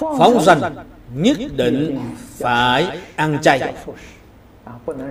[0.00, 0.60] phóng sanh
[1.14, 2.00] nhất định
[2.38, 3.72] phải ăn chay.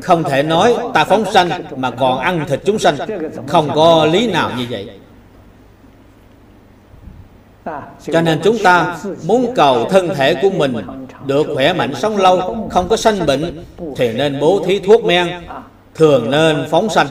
[0.02, 2.96] Không thể nói ta phóng sanh mà còn ăn thịt chúng sanh.
[3.48, 4.90] Không có lý nào như vậy.
[8.12, 10.74] Cho nên chúng ta muốn cầu thân thể của mình
[11.26, 13.64] được khỏe mạnh sống lâu, không có sanh bệnh,
[13.96, 15.28] thì nên bố thí thuốc men,
[15.96, 17.08] thường nên phóng sanh.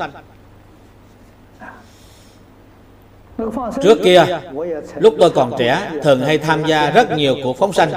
[3.83, 4.24] Trước kia,
[4.96, 7.90] lúc tôi còn trẻ, thường hay tham gia rất nhiều cuộc phóng sanh.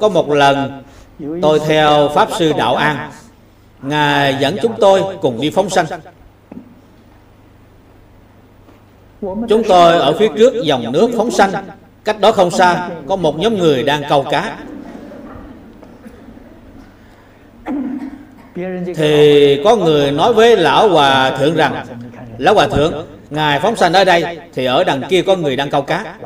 [0.00, 0.82] Có một lần,
[1.42, 3.10] tôi theo Pháp Sư Đạo An.
[3.82, 5.86] Ngài dẫn chúng tôi cùng đi phóng sanh.
[9.20, 11.52] Chúng tôi ở phía trước dòng nước phóng sanh.
[12.04, 14.56] Cách đó không xa, có một nhóm người đang câu cá.
[18.96, 21.86] Thì có người nói với Lão Hòa Thượng rằng
[22.38, 25.70] Lão Hòa Thượng Ngài phóng sanh ở đây Thì ở đằng kia có người đang
[25.70, 26.16] câu cá.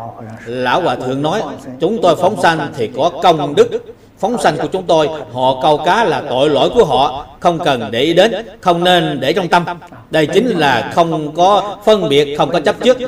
[0.46, 1.42] Lão Hòa Thượng nói,
[1.80, 3.70] Chúng tôi phóng sanh thì có công đức.
[4.18, 7.26] Phóng sanh của chúng tôi, họ câu cá là tội lỗi của họ.
[7.40, 9.64] Không cần để ý đến, không nên để trong tâm.
[10.10, 12.98] Đây chính là không có phân biệt, không có chấp trước.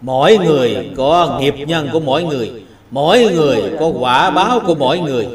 [0.00, 4.98] Mỗi người có nghiệp nhân của mỗi người mỗi người có quả báo của mỗi
[4.98, 5.28] người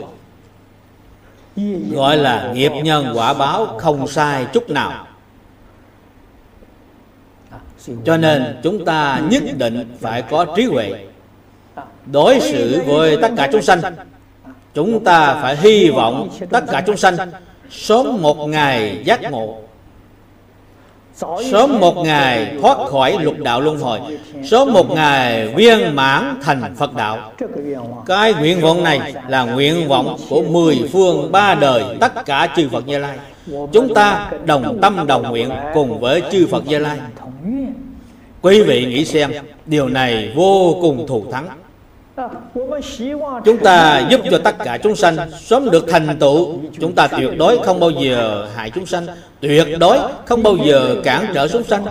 [1.92, 5.08] gọi là nghiệp nhân quả báo không sai chút nào.
[8.06, 11.06] Cho nên chúng ta nhất định phải có trí huệ.
[12.06, 13.82] Đối xử với tất cả chúng sanh.
[14.74, 17.16] Chúng ta phải hy vọng tất cả chúng sanh
[17.72, 19.65] sớm một ngày giác ngộ
[21.52, 24.00] sớm một ngày thoát khỏi lục đạo luân hồi.
[24.44, 27.32] sớm một ngày viên mãn thành phật đạo.
[28.06, 32.70] cái nguyện vọng này là nguyện vọng của mười phương ba đời tất cả chư
[32.70, 33.18] phật như lai.
[33.72, 36.98] chúng ta đồng tâm đồng nguyện cùng với chư phật như lai.
[38.42, 39.32] Quý vị nghĩ xem
[39.66, 41.48] điều này vô cùng thù thắng
[43.46, 46.60] chúng ta giúp cho tất cả chúng sanh sớm được thành tựu.
[46.80, 49.08] Chúng ta tuyệt đối không bao giờ hại chúng sanh.
[49.40, 51.86] Tuyệt đối không bao giờ cản trở chúng sanh.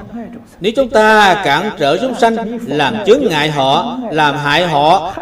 [0.61, 5.15] Nếu chúng ta cản trở chúng sanh, làm chướng ngại họ, làm hại họ,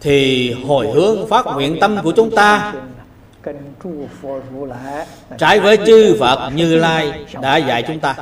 [0.00, 2.72] thì hồi hướng phát nguyện tâm của chúng ta
[5.38, 8.14] trái với chư Phật Như Lai đã dạy chúng ta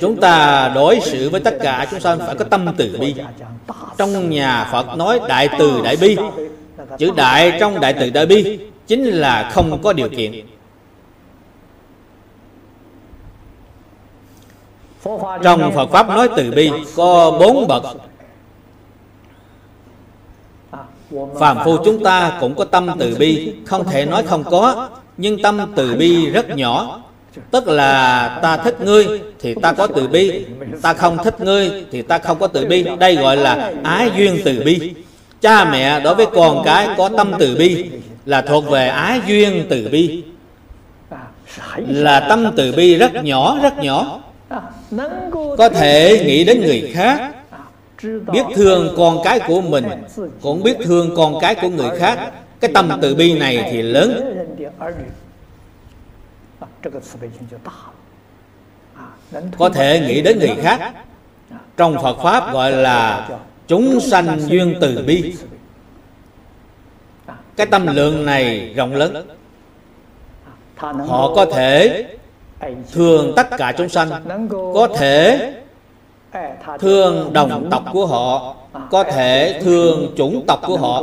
[0.00, 3.14] chúng ta đối xử với tất cả chúng sanh phải có tâm từ bi.
[3.98, 6.16] Trong nhà phật nói đại từ đại bi.
[6.98, 10.46] Chữ đại trong đại từ đại bi chính là không có điều kiện.
[15.42, 17.82] Trong phật pháp nói từ bi có bốn bậc.
[21.38, 23.54] Phàm phu chúng ta cũng có tâm từ bi.
[23.66, 27.03] Không thể nói không có, nhưng tâm từ bi rất nhỏ
[27.50, 29.06] tức là ta thích ngươi
[29.40, 30.44] thì ta có từ bi.
[30.82, 32.84] Ta không thích ngươi thì ta không có từ bi.
[32.98, 34.94] Đây gọi là ái duyên từ bi.
[35.40, 37.90] Cha mẹ đối với con cái có tâm từ bi
[38.26, 40.22] là thuộc về ái duyên từ bi.
[41.76, 44.20] Là tâm từ bi rất nhỏ rất nhỏ.
[45.58, 47.32] Có thể nghĩ đến người khác,
[48.02, 49.84] biết thương con cái của mình,
[50.42, 52.18] cũng biết thương con cái của người khác.
[52.60, 54.36] Cái tâm từ bi này thì lớn
[59.58, 60.92] có thể nghĩ đến người khác.
[61.76, 63.28] Trong phật pháp gọi là
[63.66, 65.34] chúng sanh duyên từ bi.
[67.56, 69.26] cái tâm lượng này rộng lớn.
[70.76, 72.06] Họ có thể
[72.92, 74.10] thương tất cả chúng sanh.
[74.50, 75.52] có thể
[76.78, 78.56] thương đồng tộc của họ.
[78.90, 81.02] Có thể thương chủng tộc của họ.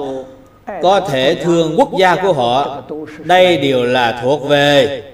[0.81, 2.81] có thể thương quốc gia của họ.
[3.19, 5.10] Đây đều là thuộc về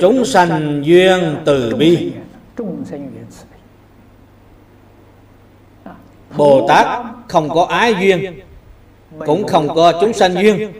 [0.00, 2.12] chúng sanh duyên từ bi.
[6.36, 6.86] bồ tát
[7.28, 8.40] không có ái duyên
[9.26, 10.72] cũng không có chúng sanh duyên.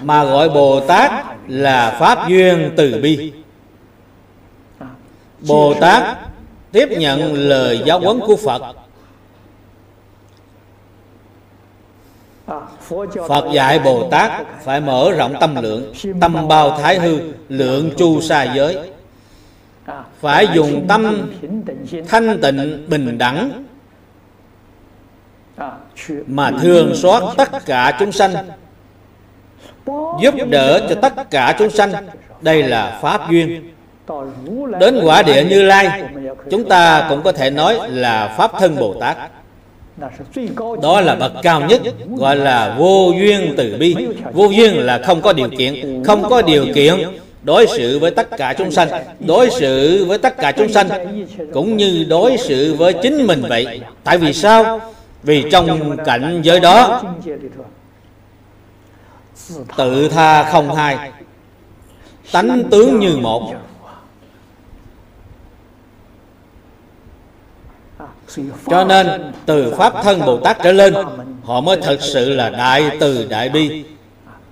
[0.00, 1.12] mà gọi bồ tát
[1.48, 3.32] là pháp duyên từ bi.
[5.48, 6.18] bồ tát
[6.72, 8.62] tiếp nhận lời giáo huấn của phật
[13.28, 14.32] Phật dạy Bồ Tát
[14.64, 18.78] phải mở rộng tâm lượng, Tâm bao thái hư, Lượng chu sa giới.
[20.20, 21.30] Phải dùng tâm
[22.08, 23.64] thanh tịnh, bình đẳng
[26.26, 28.32] Mà thường xót tất cả chúng sanh,
[30.22, 31.92] Giúp đỡ cho tất cả chúng sanh.
[32.40, 33.72] Đây là Pháp duyên.
[34.80, 36.02] Đến quả địa Như Lai,
[36.50, 39.16] Chúng ta cũng có thể nói là Pháp thân Bồ Tát
[40.82, 41.82] đó là bậc cao nhất
[42.16, 43.96] gọi là vô duyên từ bi.
[44.32, 46.94] Vô duyên là không có điều kiện không có điều kiện
[47.42, 48.88] đối xử với tất cả chúng sanh.
[49.20, 50.88] Đối xử với tất cả chúng sanh
[51.52, 53.80] cũng như đối xử với chính mình vậy.
[54.04, 54.80] Tại vì sao?
[55.22, 57.02] Vì trong cảnh giới đó
[59.76, 61.10] tự tha không hai.
[62.32, 63.54] Tánh tướng như một
[68.70, 70.94] cho nên, từ pháp thân bồ tát trở lên,
[71.44, 73.84] họ mới thật sự là đại từ đại bi.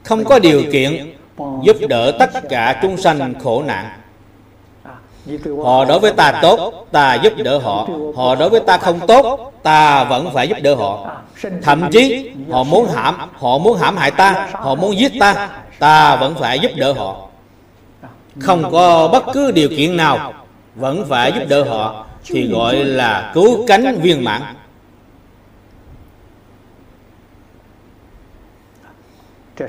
[0.05, 1.15] Không có điều kiện
[1.63, 3.91] giúp đỡ tất cả chúng sanh khổ nạn.
[5.65, 7.89] Họ đối với ta tốt, ta giúp đỡ họ.
[8.17, 11.13] Họ đối với ta không tốt, ta vẫn phải giúp đỡ họ.
[11.63, 16.17] Thậm chí, họ muốn hãm, họ muốn hãm hại ta, họ muốn giết ta ta
[16.17, 17.17] vẫn phải giúp đỡ họ.
[18.41, 20.33] Không có bất cứ điều kiện nào
[20.75, 24.43] vẫn phải giúp đỡ họ thì gọi là cứu cánh viên mãn.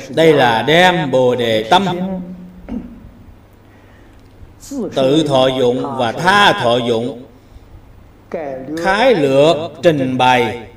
[0.10, 1.86] đây là đem bồ đề tâm.
[4.96, 7.24] Tự thọ dụng và tha thọ dụng.
[8.84, 10.68] Khái lược trình bày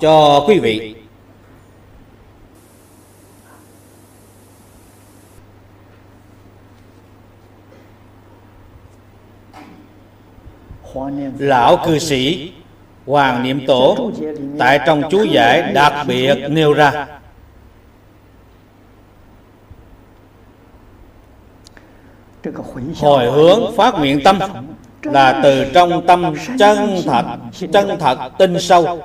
[0.00, 0.94] cho quý vị
[11.38, 12.52] lão cư sĩ,
[13.06, 14.10] hoàng niệm tổ,
[14.58, 17.06] tại trong chú giải đặc biệt nêu ra.
[23.00, 24.38] Hồi hướng phát nguyện tâm
[25.02, 27.24] là từ trong tâm chân thật
[27.72, 29.00] chân thật tinh sâu,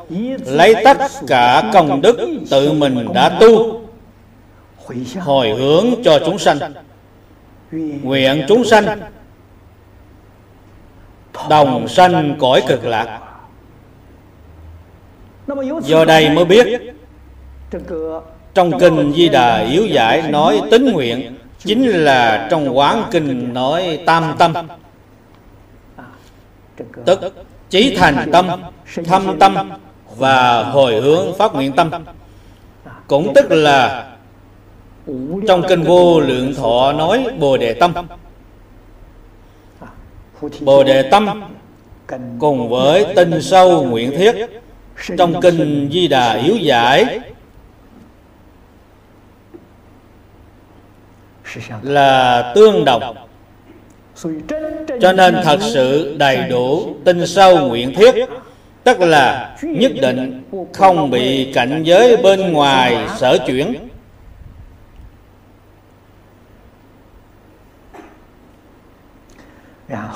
[0.46, 2.18] lấy tất cả công đức
[2.50, 3.82] tự mình đã tu.
[5.20, 6.60] Hồi hướng cho chúng sanh,
[8.02, 8.86] nguyện chúng sanh
[11.50, 13.20] đồng sanh cõi cực lạc.
[15.82, 16.68] Do đây mới biết,
[18.54, 24.00] trong kinh di đà yếu giải nói tính nguyện, chính là trong quán kinh nói
[24.06, 24.54] tam tâm.
[27.06, 27.20] Tức
[27.70, 28.50] chí thành tâm,
[29.06, 29.72] thâm tâm
[30.18, 31.92] và hồi hướng phát nguyện tâm.
[33.08, 34.08] Cũng tức là,
[35.48, 37.94] trong kinh vô lượng thọ nói bồ đề tâm
[40.62, 41.44] bồ đề tâm
[42.40, 44.36] cùng với tinh sâu nguyện thiết
[45.18, 47.20] trong kinh di đà yếu giải.
[51.82, 53.16] Là tương đồng.
[55.02, 58.16] Cho nên thật sự đầy đủ tinh sâu nguyện thiết
[58.84, 63.74] tức là nhất định không bị cảnh giới bên ngoài sở chuyển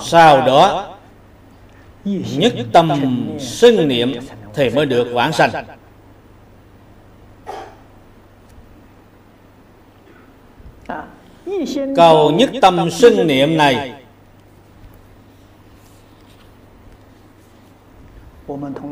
[0.02, 0.96] sau đó
[2.38, 2.92] nhất tâm
[3.40, 4.14] xưng niệm
[4.54, 5.52] thì mới được vãng sanh.
[11.96, 13.94] Câu nhất tâm xưng niệm này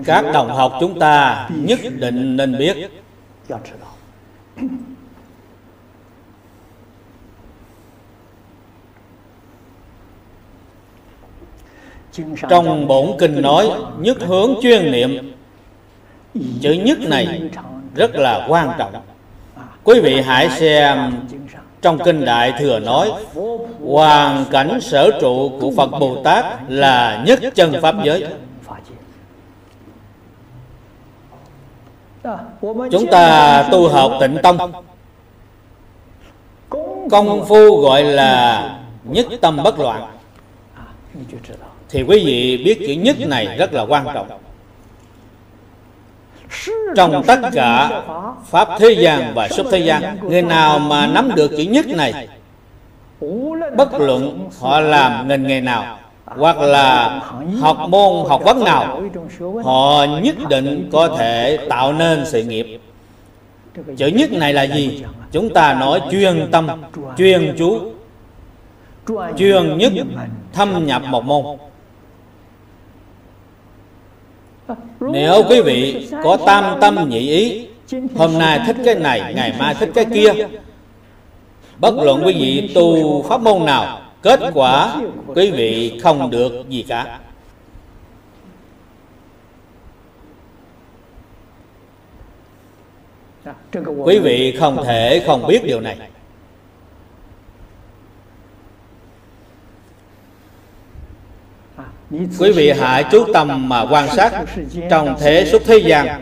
[0.06, 2.92] các đồng học chúng ta nhất định nên biết
[12.50, 15.36] trong bổn kinh nói, nhất hướng chuyên niệm.
[16.62, 17.42] Chữ nhất này
[17.96, 18.94] rất là quan trọng.
[19.84, 21.14] Quý vị hãy xem
[21.82, 23.12] trong kinh đại thừa nói,
[23.86, 28.26] hoàn cảnh sở trụ của phật bồ tát là nhất chân pháp giới.
[32.92, 34.72] Chúng ta tu học tịnh tông
[37.10, 38.70] công phu gọi là
[39.04, 40.08] nhất tâm bất loạn
[41.96, 44.28] thì quý vị biết chữ nhất này rất là quan trọng.
[46.96, 48.02] Trong tất cả
[48.46, 52.28] pháp thế gian và xuất thế gian, người nào mà nắm được chữ nhất này,
[53.78, 57.22] bất luận họ làm ngành nghề nào hoặc là
[57.60, 59.02] học môn, học vấn nào,
[59.64, 62.80] họ nhất định có thể tạo nên sự nghiệp.
[63.98, 65.04] Chữ nhất này là gì?
[65.32, 66.68] Chúng ta nói chuyên tâm,
[67.18, 67.92] chuyên chú,
[69.38, 69.94] chuyên nhất
[70.54, 71.46] thâm nhập một môn
[75.00, 77.68] nếu quý vị có tam tâm nhị ý,
[78.16, 80.32] hôm nay thích cái này, ngày mai thích cái kia,
[81.78, 85.02] bất luận quý vị tu pháp môn nào, kết quả
[85.36, 87.20] quý vị không được gì cả.
[94.04, 95.98] Quý vị không thể không biết điều này.
[102.12, 104.46] Quý vị hãy chú tâm mà quan sát
[104.90, 106.22] trong thế xuất thế gian.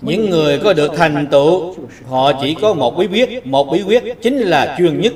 [0.00, 1.74] Những người có được thành tựu,
[2.08, 3.46] họ chỉ có một bí quyết.
[3.46, 5.12] Một bí quyết chính là chuyên nhất.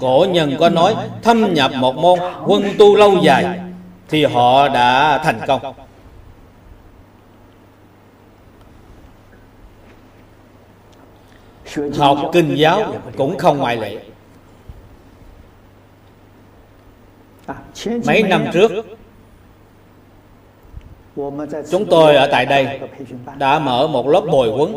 [0.00, 3.60] Cổ nhân có nói, thâm nhập một môn quân tu lâu dài,
[4.08, 5.74] thì họ đã thành công.
[11.96, 13.98] Học kinh giáo cũng không ngoại lệ.
[18.06, 18.72] Mấy năm trước
[21.70, 22.80] chúng tôi ở tại đây
[23.38, 24.74] đã mở một lớp bồi huấn.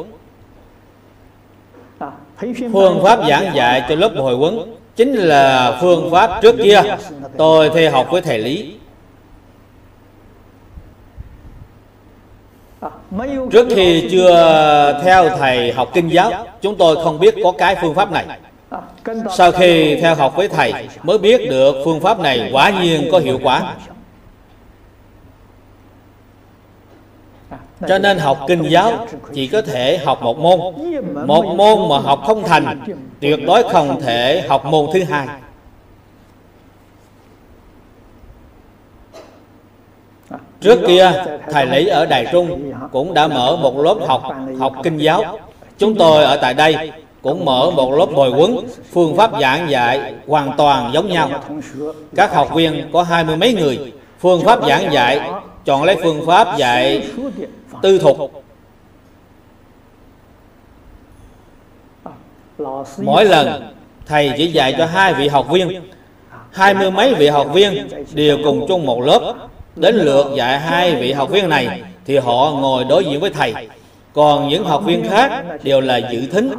[2.74, 6.82] Phương pháp giảng dạy cho lớp bồi huấn chính là phương pháp trước kia.
[7.38, 8.76] tôi theo học với thầy lý.
[13.52, 16.32] trước khi chưa theo thầy học kinh giáo
[16.62, 18.26] chúng tôi không biết có cái phương pháp này
[19.38, 23.20] sau khi theo học với Thầy, mới biết được phương pháp này quả nhiên có
[23.20, 23.76] hiệu quả.
[27.88, 30.60] Cho nên học kinh giáo chỉ có thể học một môn.
[31.28, 32.86] Một môn mà học không thành,
[33.20, 35.28] Tuyệt đối không thể học môn thứ hai.
[40.62, 41.12] Trước kia,
[41.52, 44.24] Thầy Lý ở Đài Trung cũng đã mở một lớp học
[44.60, 45.40] học kinh giáo.
[45.78, 46.92] Chúng tôi ở tại đây
[47.22, 48.58] cũng mở một lớp bồi huấn,
[48.92, 51.30] phương pháp giảng dạy hoàn toàn giống nhau.
[52.16, 55.22] Các học viên có hai mươi mấy người, phương pháp giảng dạy
[55.66, 57.08] chọn lấy phương pháp dạy
[57.82, 58.44] tư thục.
[62.98, 63.74] Mỗi lần
[64.06, 65.82] thầy chỉ dạy cho hai vị học viên,
[66.52, 69.34] hai mươi mấy vị học viên đều cùng chung một lớp.
[69.76, 73.54] Đến lượt dạy hai vị học viên này thì họ ngồi đối diện với thầy,
[74.14, 76.52] còn những học viên khác đều là dự thính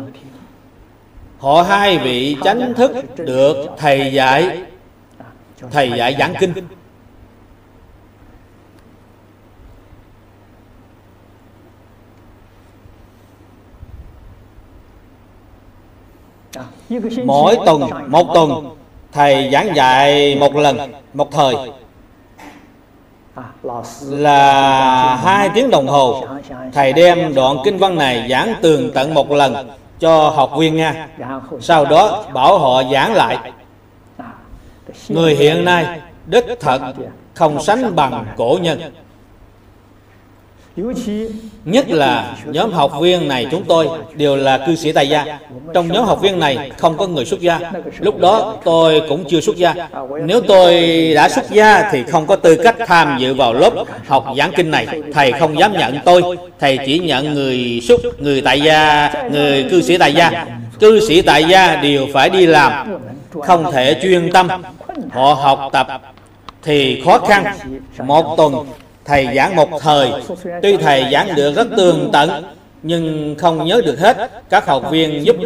[1.40, 4.62] họ hai vị chánh thức được thầy dạy.
[5.70, 6.52] Thầy dạy giảng kinh.
[17.24, 18.76] Mỗi tuần, một tuần,
[19.12, 21.54] thầy giảng dạy một lần, một thời.
[24.08, 26.26] Là hai tiếng đồng hồ,
[26.72, 29.70] thầy đem đoạn kinh văn này giảng tường tận một lần
[30.00, 31.08] cho học viên nha
[31.60, 33.52] sau đó bảo họ giảng lại.
[35.08, 36.80] Người hiện nay đích thật
[37.34, 38.80] không sánh bằng cổ nhân.
[41.64, 45.38] Nhất là nhóm học viên này chúng tôi đều là cư sĩ tại gia.
[45.74, 47.60] Trong nhóm học viên này không có người xuất gia.
[47.98, 49.74] Lúc đó tôi cũng chưa xuất gia.
[50.24, 50.74] Nếu tôi
[51.14, 53.70] đã xuất gia thì không có tư cách tham dự vào lớp
[54.06, 54.86] học giảng kinh này.
[55.12, 56.22] Thầy không dám nhận tôi.
[56.60, 60.46] Thầy chỉ nhận người xuất, người tại gia, người cư sĩ tại gia.
[60.80, 62.98] Cư sĩ tại gia đều phải đi làm
[63.30, 64.48] Không thể chuyên tâm.
[65.10, 65.86] Họ học tập
[66.62, 67.44] thì khó khăn.
[67.98, 68.54] Một tuần
[69.10, 70.12] thầy giảng một thời.
[70.62, 72.44] tuy thầy giảng được rất tường tận
[72.82, 74.30] nhưng không nhớ được hết.
[74.50, 75.36] Các học viên giúp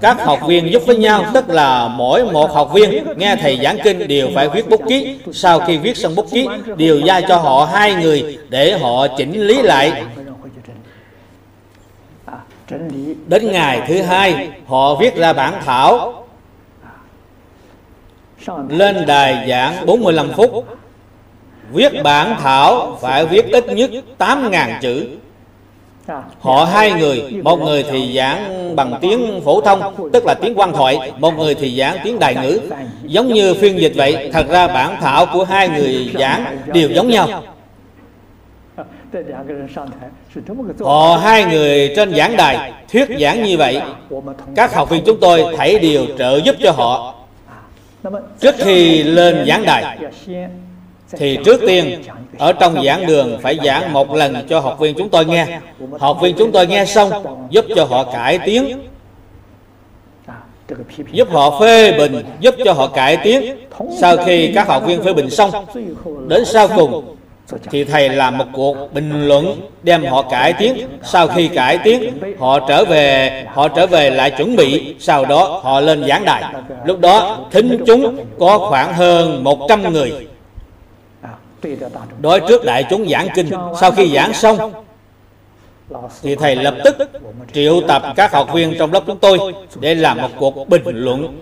[0.00, 1.24] các học viên giúp với nhau.
[1.34, 5.18] Tức là mỗi một học viên nghe thầy giảng kinh đều phải viết bút ký.
[5.32, 9.46] Sau khi viết xong bút ký đều giao cho họ hai người để họ chỉnh
[9.46, 10.02] lý lại.
[13.26, 16.24] Đến ngày thứ hai họ viết ra bản thảo.
[18.68, 20.66] Lên đài giảng 45 phút
[21.72, 25.06] Viết bản thảo phải viết ít nhất 8.000 chữ.
[26.40, 30.72] Họ hai người, Một người thì giảng bằng tiếng phổ thông, Tức là tiếng quan
[30.72, 32.60] thoại, Một người thì giảng tiếng đại ngữ.
[33.02, 37.08] Giống như phiên dịch vậy, Thật ra bản thảo của hai người giảng đều giống
[37.08, 37.42] nhau.
[40.80, 43.80] Họ hai người trên giảng đài Thuyết giảng như vậy.
[44.56, 47.14] Các học viên chúng tôi thảy đều trợ giúp cho họ.
[48.40, 49.98] Trước khi lên giảng đài
[51.16, 52.02] thì trước tiên,
[52.38, 55.46] ở trong giảng đường phải giảng một lần cho học viên chúng tôi nghe.
[55.98, 57.10] Học viên chúng tôi nghe xong,
[57.50, 58.78] giúp cho họ cải tiến.
[61.12, 63.56] Giúp họ phê bình, giúp cho họ cải tiến.
[64.00, 65.50] Sau khi các học viên phê bình xong,
[66.28, 67.16] đến sau cùng,
[67.70, 70.88] thì thầy làm một cuộc bình luận đem họ cải tiến.
[71.02, 74.94] Sau khi cải tiến, họ trở về, họ trở về lại chuẩn bị.
[74.98, 76.44] Sau đó, họ lên giảng đài.
[76.84, 80.12] Lúc đó, thính chúng có khoảng hơn 100 người
[82.20, 83.50] đối trước đại chúng giảng kinh,
[83.80, 84.72] sau khi giảng xong,
[86.22, 86.96] thì thầy lập tức
[87.52, 89.38] triệu tập các học viên trong lớp chúng tôi
[89.80, 91.40] để làm một cuộc bình luận.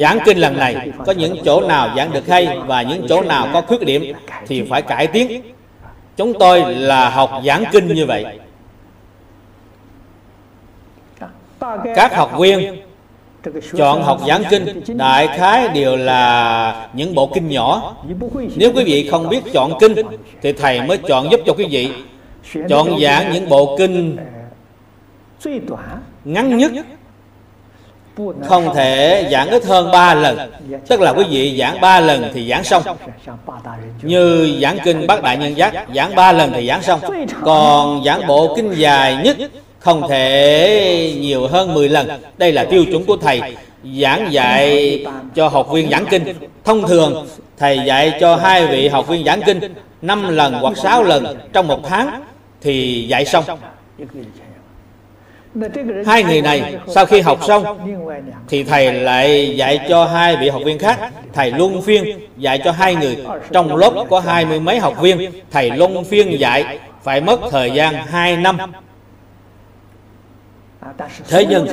[0.00, 3.48] Giảng kinh lần này, có những chỗ nào giảng được hay và những chỗ nào
[3.52, 4.12] có khuyết điểm
[4.46, 5.42] thì phải cải tiến.
[6.16, 8.24] Chúng tôi là học giảng kinh như vậy.
[11.94, 12.85] Các học viên
[13.76, 14.82] chọn học giảng kinh.
[14.86, 17.96] Đại khái đều là những bộ kinh nhỏ.
[18.56, 19.94] Nếu quý vị không biết chọn kinh,
[20.42, 21.90] thì thầy mới chọn giúp cho quý vị.
[22.68, 24.16] Chọn giảng những bộ kinh
[26.24, 26.72] ngắn nhất,
[28.48, 30.38] không thể giảng ít hơn 3 lần.
[30.88, 32.82] Tức là quý vị giảng 3 lần thì giảng xong.
[34.02, 37.00] Như giảng kinh bát đại nhân giác, giảng 3 lần thì giảng xong.
[37.42, 39.36] Còn giảng bộ kinh dài nhất
[39.86, 42.08] không thể nhiều hơn 10 lần.
[42.38, 43.40] Đây là tiêu chuẩn của thầy.
[44.00, 46.24] Giảng dạy cho học viên giảng kinh.
[46.64, 47.26] Thông thường,
[47.58, 49.60] thầy dạy cho hai vị học viên giảng kinh
[50.02, 52.22] 5 lần hoặc 6 lần trong một tháng
[52.60, 53.44] thì dạy xong.
[56.06, 57.64] Hai người này, sau khi học xong,
[58.48, 60.98] thì thầy lại dạy cho hai vị học viên khác.
[61.32, 62.04] Thầy luân phiên
[62.38, 63.16] dạy cho hai người.
[63.52, 67.70] Trong lớp có hai mươi mấy học viên, thầy luân phiên dạy phải mất thời
[67.70, 68.56] gian 2 năm.
[71.28, 71.66] Thế nhưng,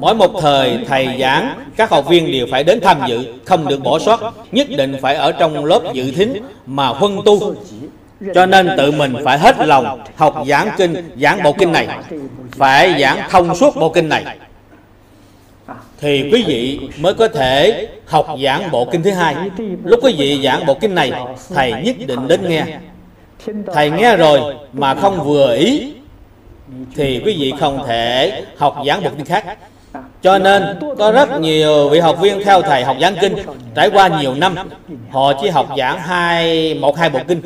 [0.00, 3.82] mỗi một thời, thầy giảng, Các học viên đều phải đến tham dự, Không được
[3.82, 7.54] bỏ sót, Nhất định phải ở trong lớp dự thính Mà huân tu.
[8.34, 11.88] Cho nên tự mình phải hết lòng Học giảng kinh, Giảng bộ kinh này,
[12.50, 14.24] Phải giảng thông suốt bộ kinh này.
[16.00, 19.36] Thì quý vị mới có thể học giảng bộ kinh thứ hai.
[19.84, 21.12] Lúc quý vị giảng bộ kinh này,
[21.54, 22.64] thầy nhất định đến nghe.
[23.74, 25.92] Thầy nghe rồi mà không vừa ý
[26.94, 29.58] thì quý vị không thể học giảng bộ kinh khác.
[30.22, 30.62] cho nên
[30.98, 33.36] có rất nhiều vị học viên theo thầy học giảng kinh.
[33.74, 34.54] trải qua nhiều năm
[35.10, 37.40] họ chỉ học giảng hai một hai bộ kinh.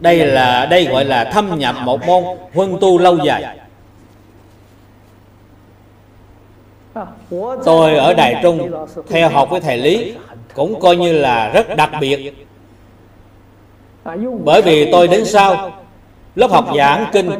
[0.00, 2.24] Đây là đây gọi là thâm nhập một môn
[2.54, 3.58] huân tu lâu dài.
[7.64, 8.70] Tôi ở đài trung
[9.08, 10.14] theo học với thầy lý
[10.54, 12.46] cũng coi như là rất đặc biệt.
[14.44, 15.77] Bởi vì tôi đến sau
[16.38, 17.30] lớp học giảng kinh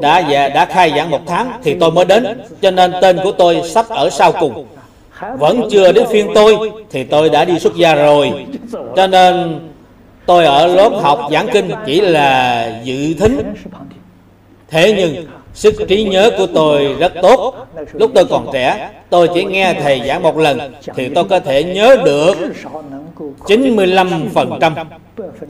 [0.00, 3.62] đã đã khai giảng một tháng thì tôi mới đến, cho nên tên của tôi
[3.68, 4.66] sắp ở sau cùng.
[5.38, 8.32] Vẫn chưa đến phiên tôi thì tôi đã đi xuất gia rồi.
[8.96, 9.60] Cho nên
[10.26, 13.54] tôi ở lớp học giảng kinh chỉ là dự thính.
[14.68, 17.54] Thế nhưng sức trí nhớ của tôi rất tốt.
[17.92, 20.58] Lúc tôi còn trẻ, tôi chỉ nghe thầy giảng một lần
[20.94, 22.34] thì tôi có thể nhớ được
[23.46, 24.84] 95%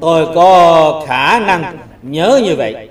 [0.01, 2.89] tôi có khả năng nhớ như vậy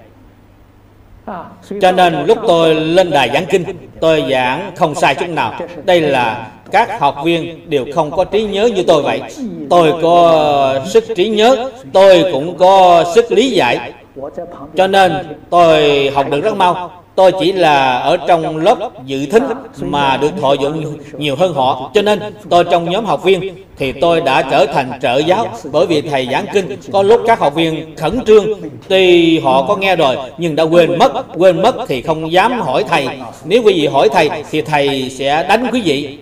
[1.81, 3.63] cho nên lúc tôi lên đài giảng kinh,
[3.99, 5.53] tôi giảng không sai chút nào.
[5.83, 9.21] Đây là các học viên đều không có trí nhớ như tôi vậy.
[9.69, 13.93] Tôi có sức trí nhớ, tôi cũng có sức lý giải.
[14.75, 15.13] Cho nên
[15.49, 19.43] tôi học được rất mau tôi chỉ là ở trong lớp dự thính
[19.81, 21.91] mà được thọ dụng nhiều hơn họ.
[21.93, 25.47] Cho nên tôi trong nhóm học viên thì tôi đã trở thành trợ giáo.
[25.71, 28.45] Bởi vì thầy giảng kinh có lúc các học viên khẩn trương.
[28.87, 31.11] Tuy họ có nghe rồi nhưng đã quên mất.
[31.37, 33.07] Quên mất thì không dám hỏi thầy.
[33.45, 36.17] Nếu quý vị hỏi thầy thì thầy sẽ đánh quý vị.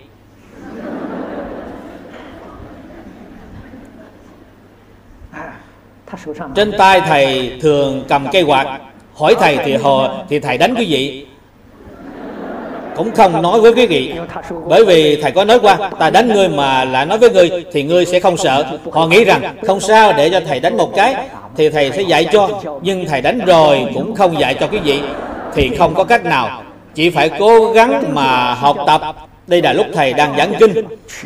[6.56, 8.80] Trên tay thầy thường cầm cây quạt
[9.16, 11.26] hỏi thầy thì họ thì thầy đánh quý vị
[12.96, 14.14] cũng không nói với quý vị
[14.68, 17.84] bởi vì thầy có nói qua ta đánh ngươi mà lại nói với ngươi thì
[17.84, 18.66] ngươi sẽ không sợ.
[18.92, 21.16] Họ nghĩ rằng không sao để cho thầy đánh một cái
[21.58, 22.50] thì thầy sẽ dạy cho.
[22.82, 25.02] Nhưng thầy đánh rồi cũng không dạy cho quý vị
[25.54, 26.64] thì không có cách nào.
[26.96, 29.02] Chỉ phải cố gắng mà học tập.
[29.48, 30.74] Đây là lúc thầy đang giảng kinh.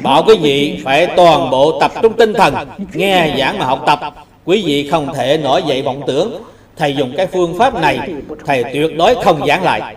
[0.03, 2.55] Bảo quý vị phải toàn bộ tập trung tinh thần
[2.93, 3.99] nghe giảng mà học tập.
[4.45, 6.33] Quý vị không thể nổi dậy vọng tưởng
[6.77, 7.99] thầy dùng cái phương pháp này,
[8.45, 9.95] thầy tuyệt đối không giảng lại.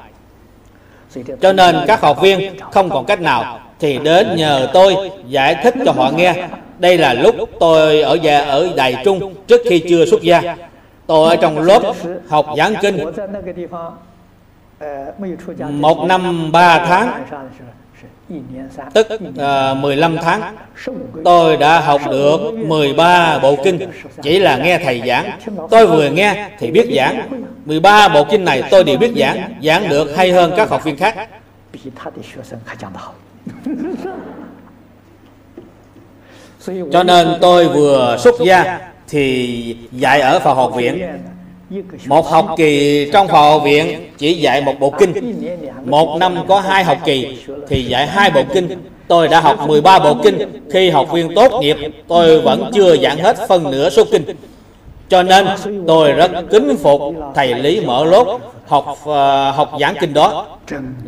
[1.41, 5.75] Cho nên các học viên không còn cách nào thì đến nhờ tôi giải thích
[5.85, 6.35] cho họ nghe.
[6.79, 10.57] Đây là lúc tôi ở nhà ở đài trung trước khi chưa xuất gia.
[11.07, 11.83] Tôi ở trong lớp
[12.29, 12.99] học giảng kinh.
[15.71, 17.25] Một năm ba tháng
[18.95, 19.07] tức
[19.39, 20.57] à, 15 tháng.
[21.25, 23.79] Tôi đã học được 13 bộ kinh.
[24.23, 25.39] Chỉ là nghe thầy giảng.
[25.71, 27.29] Tôi vừa nghe thì biết giảng.
[27.65, 29.55] 13 bộ kinh này tôi đều biết giảng.
[29.63, 31.29] Giảng được hay hơn các học viên khác.
[36.93, 38.79] Cho nên tôi vừa xuất gia
[39.09, 41.03] thì dạy ở phòng học viện
[42.07, 45.35] một học kỳ trong phò học viện chỉ dạy một bộ kinh.
[45.85, 48.69] Một năm có hai học kỳ thì dạy hai bộ kinh.
[49.09, 50.63] Tôi đã học 13 bộ kinh.
[50.71, 51.77] Khi học viên tốt nghiệp
[52.09, 54.25] tôi vẫn chưa giảng hết phân nửa số kinh.
[55.09, 55.47] Cho nên
[55.87, 57.01] tôi rất kính phục
[57.35, 59.07] thầy lý mở lốt học uh,
[59.57, 60.47] học giảng kinh đó.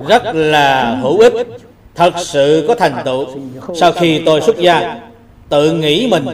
[0.09, 1.33] Rất là hữu ích.
[1.95, 3.27] Thật sự có thành tựu.
[3.75, 5.01] Sau khi tôi xuất gia
[5.49, 6.25] tự nghĩ mình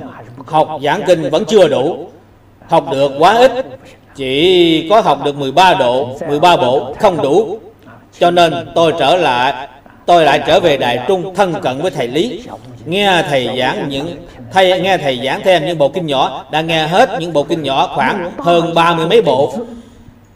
[0.46, 2.08] học giảng kinh vẫn chưa đủ.
[2.68, 3.52] Học được quá ít
[4.18, 7.58] chỉ có học được 13 độ 13 bộ, không đủ.
[8.18, 9.68] Cho nên tôi trở lại,
[10.06, 12.42] tôi lại trở về đại trung thân cận với thầy lý.
[12.86, 14.16] Nghe thầy giảng những
[14.52, 17.62] thầy nghe thầy giảng thêm những bộ kinh nhỏ, đã nghe hết những bộ kinh
[17.62, 19.52] nhỏ khoảng hơn ba mươi mấy bộ.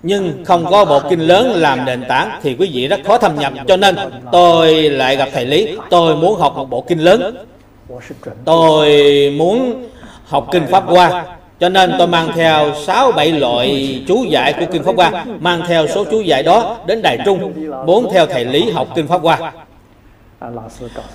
[0.02, 3.38] Nhưng không có bộ kinh lớn làm nền tảng thì quý vị rất khó thâm
[3.38, 3.52] nhập.
[3.68, 3.96] Cho nên
[4.32, 5.76] tôi lại gặp thầy lý.
[5.90, 7.36] Tôi muốn học một bộ kinh lớn.
[8.44, 8.90] Tôi
[9.38, 9.84] muốn
[10.24, 11.24] học kinh pháp hoa
[11.62, 15.62] cho nên tôi mang theo 6 7 loại chú giải của kinh Pháp Hoa, mang
[15.68, 17.52] theo số chú giải đó đến Đài Trung,
[17.86, 19.52] muốn theo thầy Lý học kinh Pháp Hoa.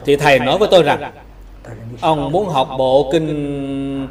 [0.06, 1.12] Thì thầy nói với tôi rằng,
[2.02, 4.08] ông muốn học bộ kinh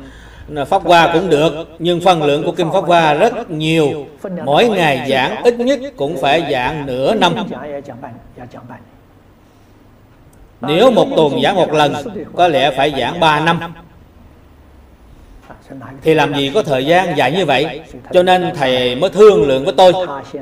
[0.67, 4.07] Pháp Hoa cũng được, nhưng phân lượng của kinh Pháp Hoa rất nhiều.
[4.45, 7.35] Mỗi ngày giảng ít nhất cũng phải giảng nửa năm.
[10.61, 11.95] Nếu một tuần giảng một lần,
[12.37, 13.61] có lẽ phải giảng 3 năm
[16.03, 17.81] thì làm gì có thời gian dài như vậy?
[18.13, 19.93] Cho nên thầy mới thương lượng với tôi.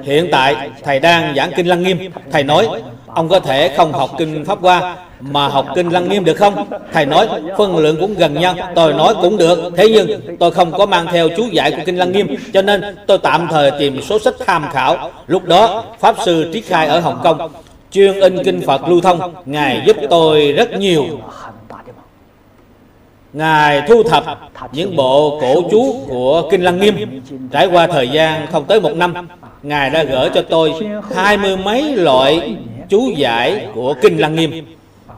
[0.02, 1.98] Hiện tại, thầy đang giảng kinh lăng nghiêm.
[2.32, 2.68] Thầy nói,
[3.06, 6.66] ông có thể không học kinh pháp hoa, mà học kinh lăng nghiêm được không?
[6.92, 8.54] Thầy nói, phân lượng cũng gần nhau.
[8.74, 9.72] Tôi nói, cũng được.
[9.76, 12.82] Thế nhưng, tôi không có mang theo chú giải của kinh lăng nghiêm, cho nên
[13.06, 15.10] tôi tạm thời tìm số sách tham khảo.
[15.26, 17.52] Lúc đó, pháp sư triết khai ở hồng kông,
[17.90, 21.06] chuyên in kinh Phật lưu thông, Ngài giúp tôi rất nhiều.
[23.34, 24.24] Ngài thu thập
[24.72, 27.22] những bộ cổ chú của Kinh Lăng Nghiêm.
[27.50, 29.14] Trải qua thời gian không tới một năm,
[29.62, 30.72] Ngài đã gửi cho tôi
[31.14, 32.56] hai mươi mấy loại
[32.88, 34.66] chú giải của Kinh Lăng Nghiêm.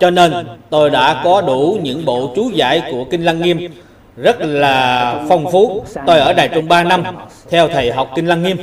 [0.00, 0.32] Cho nên
[0.70, 3.68] tôi đã có đủ những bộ chú giải của Kinh Lăng Nghiêm
[4.16, 5.84] Rất là phong phú.
[6.06, 7.02] Tôi ở Đài Trung 3 năm,
[7.50, 8.56] Theo thầy học Kinh Lăng Nghiêm.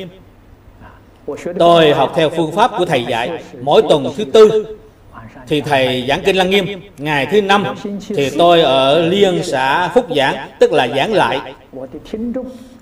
[1.60, 4.66] Tôi học theo phương pháp của thầy dạy Mỗi tuần thứ tư
[5.48, 7.66] thì thầy giảng kinh lăng nghiêm, ngày thứ năm,
[8.16, 11.40] thì tôi ở liên xã phúc giảng, tức là giảng lại.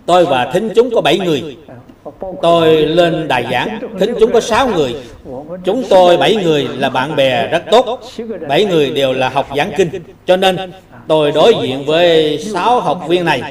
[0.06, 1.58] Tôi và thính chúng có bảy người.
[2.42, 4.96] Tôi lên đài giảng, thính chúng có sáu người.
[5.64, 8.02] Chúng tôi bảy người là bạn bè rất tốt.
[8.48, 9.90] Bảy người đều là học giảng kinh.
[10.26, 10.58] Cho nên,
[11.08, 13.42] tôi đối diện với sáu học viên này.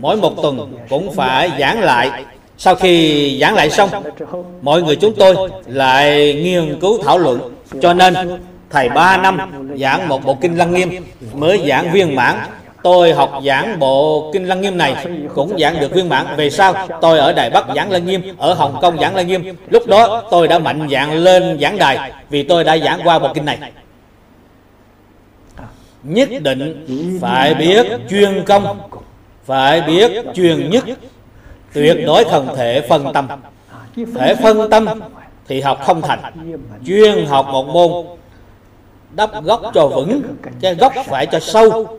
[0.00, 2.24] Mỗi một tuần cũng phải giảng lại.
[2.58, 3.90] Sau khi giảng lại xong,
[4.62, 7.40] mọi người chúng tôi lại nghiên cứu thảo luận
[7.82, 8.14] cho nên,
[8.70, 9.38] thầy ba năm
[9.78, 11.04] giảng một bộ kinh lăng nghiêm
[11.34, 12.36] mới giảng viên mãn.
[12.82, 16.26] Tôi học giảng bộ kinh lăng nghiêm này cũng giảng được viên mãn.
[16.36, 19.56] Về sau, tôi ở đài bắc giảng lăng nghiêm, ở hồng kông giảng lăng nghiêm.
[19.70, 23.28] Lúc đó, tôi đã mạnh dạng lên giảng đài vì tôi đã giảng qua bộ
[23.34, 23.58] kinh này.
[26.02, 26.86] Nhất định
[27.20, 28.80] phải biết chuyên công,
[29.44, 30.84] phải biết chuyên nhất,
[31.72, 33.28] tuyệt đối không thể phân tâm.
[34.14, 34.86] Thể phân tâm
[35.48, 36.20] thì học không thành.
[36.86, 38.06] Chuyên học một môn,
[39.14, 40.22] đắp gốc cho vững,
[40.60, 41.98] cái gốc phải cho sâu.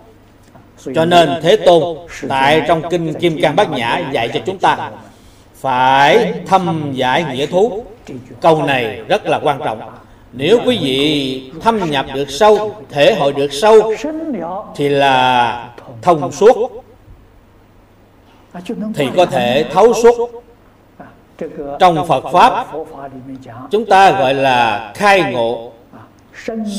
[0.96, 1.98] Cho nên thế tôn
[2.30, 4.92] tại trong kinh kim cang bát nhã dạy cho chúng ta
[5.56, 7.84] phải thâm giải nghĩa thú.
[8.42, 9.82] Câu này rất là quan trọng.
[10.34, 13.94] Nếu quý vị thâm nhập được sâu, thể hội được sâu,
[14.76, 15.70] thì là
[16.02, 16.84] thông suốt.
[18.96, 20.44] Thì có thể thấu suốt
[21.80, 22.68] trong Phật Pháp
[23.72, 25.72] chúng ta gọi là khai ngộ.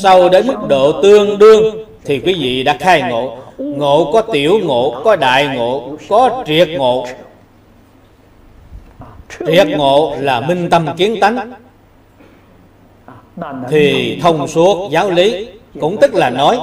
[0.01, 3.37] Sau đến mức độ tương đương thì quý vị đã khai ngộ.
[3.57, 7.05] Ngộ có tiểu ngộ có đại ngộ có triệt ngộ.
[9.47, 11.51] Triệt ngộ là minh tâm kiến tánh.
[13.69, 15.47] Thì thông suốt giáo lý
[15.79, 16.59] cũng tức là nói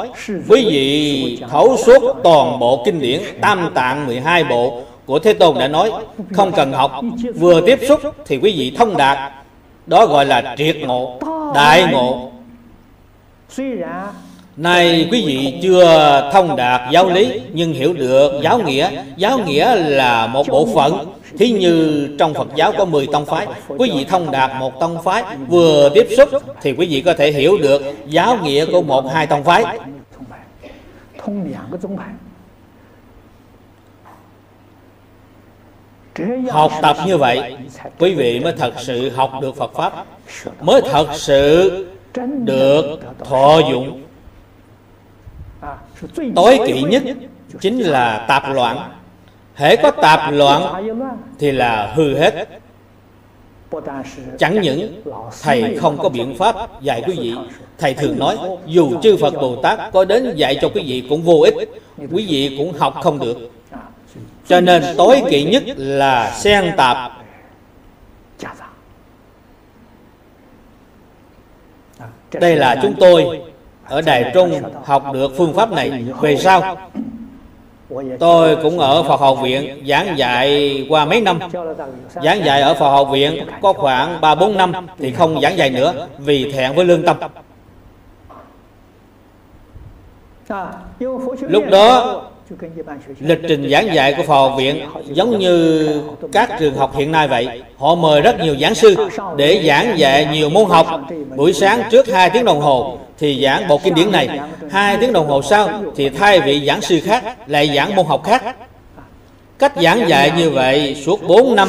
[0.49, 5.59] quý vị thấu suốt toàn bộ kinh điển tam tạng 12 bộ của Thế Tôn
[5.59, 5.91] đã nói,
[6.33, 6.93] Không cần học,
[7.35, 9.33] Vừa tiếp xúc thì quý vị thông đạt.
[9.87, 11.19] Đó gọi là triệt ngộ,
[11.55, 12.31] Đại ngộ.
[14.57, 18.91] Nay quý vị chưa thông đạt giáo lý, Nhưng hiểu được giáo nghĩa.
[19.17, 21.07] Giáo nghĩa là một bộ phận.
[21.39, 23.47] Thí như trong Phật giáo có 10 tông phái.
[23.69, 26.29] Quý vị thông đạt một tông phái, Vừa tiếp xúc
[26.63, 29.65] thì quý vị có thể hiểu được Giáo nghĩa của một hai tông phái.
[36.51, 37.57] Học tập như vậy,
[37.99, 40.07] quý vị mới thật sự học được phật pháp,
[40.61, 41.87] mới thật sự
[42.45, 44.03] được thọ dụng.
[46.35, 47.03] Tối kỵ nhất
[47.61, 48.91] chính là tạp loạn.
[49.55, 50.85] Hễ có tạp loạn
[51.39, 52.49] thì là hư hết.
[54.39, 55.03] Chẳng những
[55.43, 57.35] thầy không có biện pháp dạy quý vị,
[57.79, 61.23] thầy thường nói, dù chư phật bồ tát có đến dạy cho quý vị cũng
[61.23, 61.55] vô ích,
[62.12, 63.51] quý vị cũng học không được
[64.49, 67.12] cho nên tối kỵ nhất là xen tạp.
[72.32, 73.40] Đây là chúng tôi
[73.84, 76.05] ở đài trung học được phương pháp này.
[76.20, 76.76] Về sau,
[78.20, 81.38] tôi cũng ở phật học viện giảng dạy qua mấy năm.
[82.22, 85.70] Giảng dạy ở phật học viện có khoảng ba bốn năm thì không giảng dạy
[85.70, 87.16] nữa, vì thẹn với lương tâm.
[91.40, 92.22] Lúc đó
[93.20, 94.80] Lịch trình giảng dạy của Phò Viện
[95.12, 95.88] giống như
[96.32, 97.62] các trường học hiện nay vậy.
[97.76, 98.96] Họ mời rất nhiều giảng sư
[99.36, 100.86] để giảng dạy nhiều môn học.
[101.36, 104.40] Buổi sáng trước 2 tiếng đồng hồ thì giảng bộ kinh điển này.
[104.70, 108.24] Hai tiếng đồng hồ sau thì thay vị giảng sư khác, lại giảng môn học
[108.24, 108.57] khác.
[109.59, 111.68] Cách giảng dạy như vậy suốt 4 năm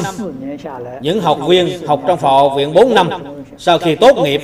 [1.00, 3.10] Những học viên học trong Phò Viện 4 năm
[3.58, 4.40] Sau khi tốt nghiệp,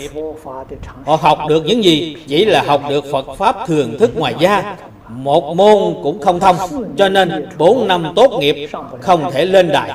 [1.07, 2.17] Họ học được những gì?
[2.27, 4.77] Chỉ là học được Phật Pháp thường thức ngoài da
[5.09, 6.57] một môn cũng không thông,
[6.97, 9.91] cho nên bốn năm tốt nghiệp không thể lên đài.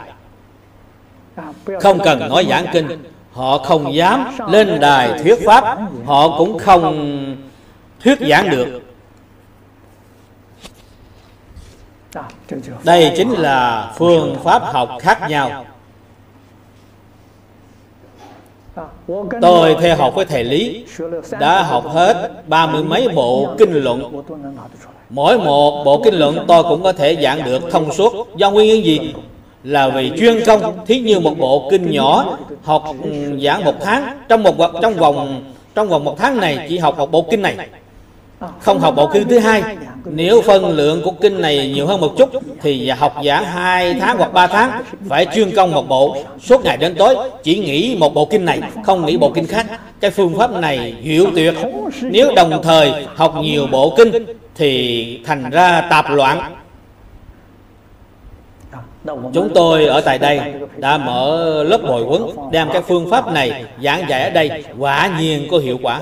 [1.82, 2.88] Không cần nói giảng kinh,
[3.32, 7.36] họ không dám lên đài thuyết pháp, họ cũng không
[8.04, 8.82] thuyết giảng được.
[12.84, 15.66] Đây chính là phương pháp học khác nhau.
[19.42, 20.86] Tôi theo học với thầy lý,
[21.40, 24.24] đã học hết ba mươi mấy bộ kinh luận.
[25.12, 28.28] Mỗi một bộ kinh luận tôi cũng có thể giảng được thông suốt.
[28.36, 29.14] Do nguyên nhân gì?
[29.64, 34.18] là vì chuyên công, thí như một bộ kinh nhỏ, học ừ, giảng một tháng.
[34.30, 35.44] Trong một trong vòng
[35.76, 37.56] trong vòng một tháng này, chỉ học một bộ kinh này.
[38.60, 39.64] Không học bộ kinh thứ hai.
[40.06, 42.30] Nếu phân lượng của kinh này nhiều hơn một chút,
[42.62, 46.18] thì học giảng hai tháng hoặc ba tháng, phải chuyên công một bộ.
[46.44, 49.66] Suốt ngày đến tối, chỉ nghĩ một bộ kinh này, không nghĩ bộ kinh khác.
[50.00, 51.54] Cái phương pháp này diệu tuyệt.
[52.02, 54.12] Nếu đồng thời học nhiều bộ kinh
[54.56, 56.56] thì thành ra tạp loạn.
[59.34, 60.42] Chúng tôi ở tại đây
[60.78, 62.22] đã mở lớp bồi huấn,
[62.52, 66.02] đem cái phương pháp này giảng dạy ở đây, quả nhiên có hiệu quả.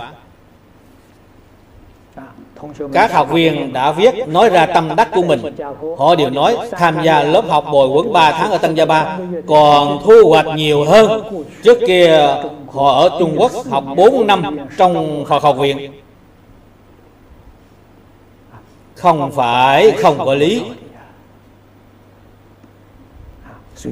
[2.93, 5.39] Các học viên đã viết nói ra tâm đắc của mình.
[5.97, 9.17] Họ đều nói tham gia lớp học bồi huấn 3 tháng ở Tân Gia Ba
[9.47, 11.23] Còn thu hoạch nhiều hơn.
[11.63, 12.27] Trước kia
[12.71, 15.91] họ ở Trung Quốc học 4 năm trong học học viện.
[18.99, 20.63] Không phải không có lý.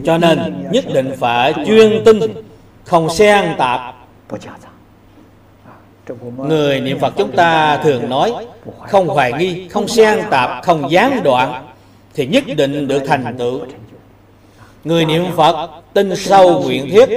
[0.03, 2.19] cho nên nhất định phải chuyên tinh
[2.83, 3.95] không xen tạp.
[6.37, 8.33] Người niệm phật chúng ta thường nói
[8.87, 11.65] không hoài nghi không xen tạp không gián đoạn
[12.13, 13.59] thì nhất định được thành tựu.
[14.83, 17.09] Người niệm phật tin sâu nguyện thiết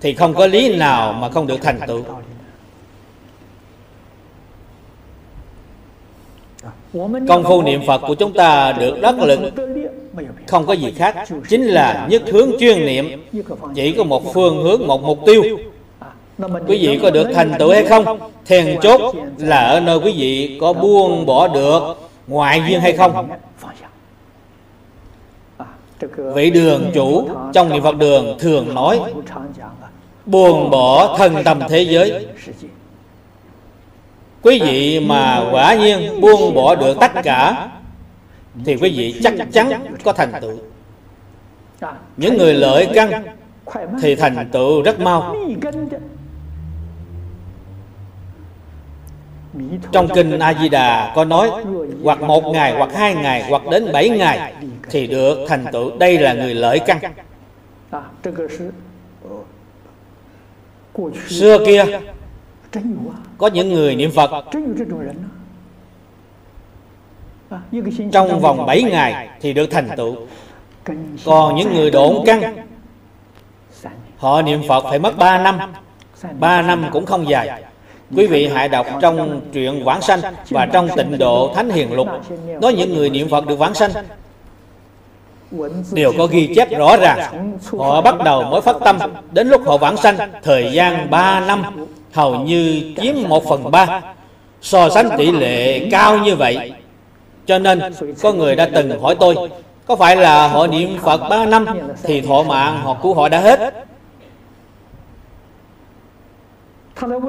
[0.00, 2.02] thì không có lý nào mà không được thành tựu
[7.28, 9.40] công phu niệm phật của chúng ta được đắc lực.
[10.46, 11.16] Không có gì khác.
[11.48, 13.24] Chính là nhất hướng chuyên niệm.
[13.74, 15.42] Chỉ có một phương hướng, một mục tiêu.
[16.66, 18.18] Quý vị có được thành tựu hay không?
[18.46, 21.80] Then chốt là ở nơi quý vị có buông bỏ được
[22.26, 23.28] ngoại duyên hay không?
[26.34, 29.00] Vị đường chủ trong niệm phật đường thường nói,
[30.26, 32.26] buông bỏ thân tâm thế giới
[34.44, 37.68] quý vị mà quả nhiên buông bỏ được tất cả,
[38.64, 39.70] thì quý vị chắc chắn
[40.04, 40.58] có thành tựu.
[42.16, 43.24] Những người lợi căn
[44.02, 45.36] thì thành tựu rất mau.
[49.92, 51.50] Trong kinh a di đà có nói,
[52.02, 54.52] hoặc một ngày, hoặc hai ngày, hoặc đến bảy ngày
[54.90, 55.98] thì được thành tựu.
[55.98, 56.98] Đây là người lợi căn.
[61.28, 61.84] Xưa kia
[63.38, 64.30] có những người niệm phật.
[68.12, 70.16] Trong vòng 7 ngày thì được thành tựu.
[71.24, 72.56] Còn những người độn căn
[74.16, 75.58] họ niệm phật phải mất 3 năm.
[76.40, 77.62] 3 năm cũng không dài.
[78.16, 80.20] Quý vị hãy đọc trong truyện vãng sanh
[80.50, 82.08] và trong tịnh độ thánh hiền lục.
[82.60, 83.90] Nói những người niệm phật được vãng sanh.
[85.92, 87.52] Đều có ghi chép rõ ràng.
[87.78, 88.98] họ bắt đầu mới phát tâm.
[89.32, 94.00] Đến lúc họ vãng sanh thời gian 3 năm hầu như chiếm một phần ba.
[94.62, 96.72] so sánh tỷ lệ cao như vậy
[97.46, 97.80] cho nên
[98.22, 99.36] có người đã từng hỏi tôi
[99.86, 101.66] có phải là họ niệm phật ba năm
[102.02, 103.86] thì thọ mạng họ của họ đã hết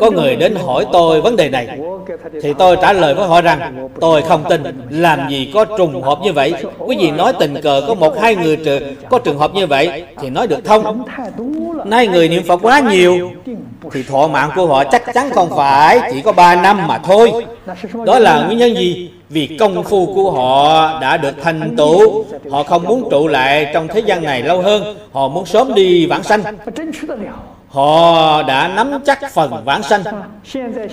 [0.01, 1.67] có người đến hỏi tôi vấn đề này.
[2.41, 4.63] thì tôi trả lời với họ rằng tôi không tin.
[4.89, 6.53] Làm gì có trùng hợp như vậy?
[6.79, 8.57] Quý vị nói tình cờ có một hai người
[9.09, 11.05] có trường hợp như vậy thì nói được thông
[11.85, 13.31] nay người niệm phật quá nhiều
[13.91, 17.31] thì thọ mạng của họ chắc chắn không phải chỉ có 3 năm mà thôi.
[18.05, 19.11] Đó là nguyên nhân gì?
[19.29, 22.25] Vì công phu của họ đã được thành tựu.
[22.51, 24.97] Họ không muốn trụ lại trong thế gian này lâu hơn.
[25.11, 26.43] Họ muốn sớm đi vãng sanh
[27.75, 30.03] họ đã nắm chắc phần vãng sanh.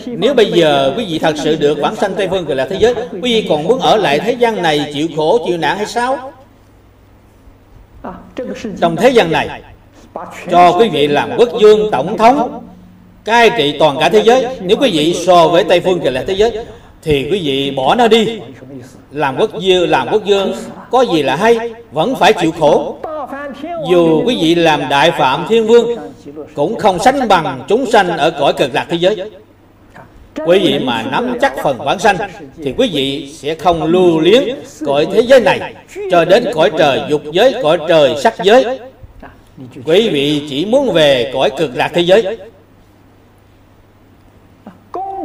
[0.07, 2.77] Nếu bây giờ quý vị thật sự được vãng sanh tây phương cực lạc thế
[2.81, 5.87] giới, quý vị còn muốn ở lại thế gian này chịu khổ, chịu nạn hay
[5.87, 6.33] sao?
[8.81, 9.63] Trong thế gian này,
[10.51, 12.65] cho quý vị làm quốc vương, tổng thống,
[13.25, 14.47] cai trị toàn cả thế giới.
[14.61, 16.59] Nếu quý vị so với tây phương cực lạc thế giới,
[17.03, 18.41] thì quý vị bỏ nó đi.
[19.11, 20.55] Làm quốc vương làm quốc vương,
[20.91, 22.97] có gì là hay, vẫn phải chịu khổ
[23.91, 25.97] dù quý vị làm đại phạm thiên vương,
[26.55, 29.31] cũng không sánh bằng chúng sanh ở cõi cực lạc thế giới.
[30.47, 32.17] Quý vị mà nắm chắc phần bản sanh,
[32.63, 35.75] thì quý vị sẽ không lưu liếng cõi thế giới này
[36.11, 38.81] cho đến cõi trời dục giới, cõi trời sắc giới.
[39.85, 42.39] Quý vị chỉ muốn về cõi cực lạc thế giới.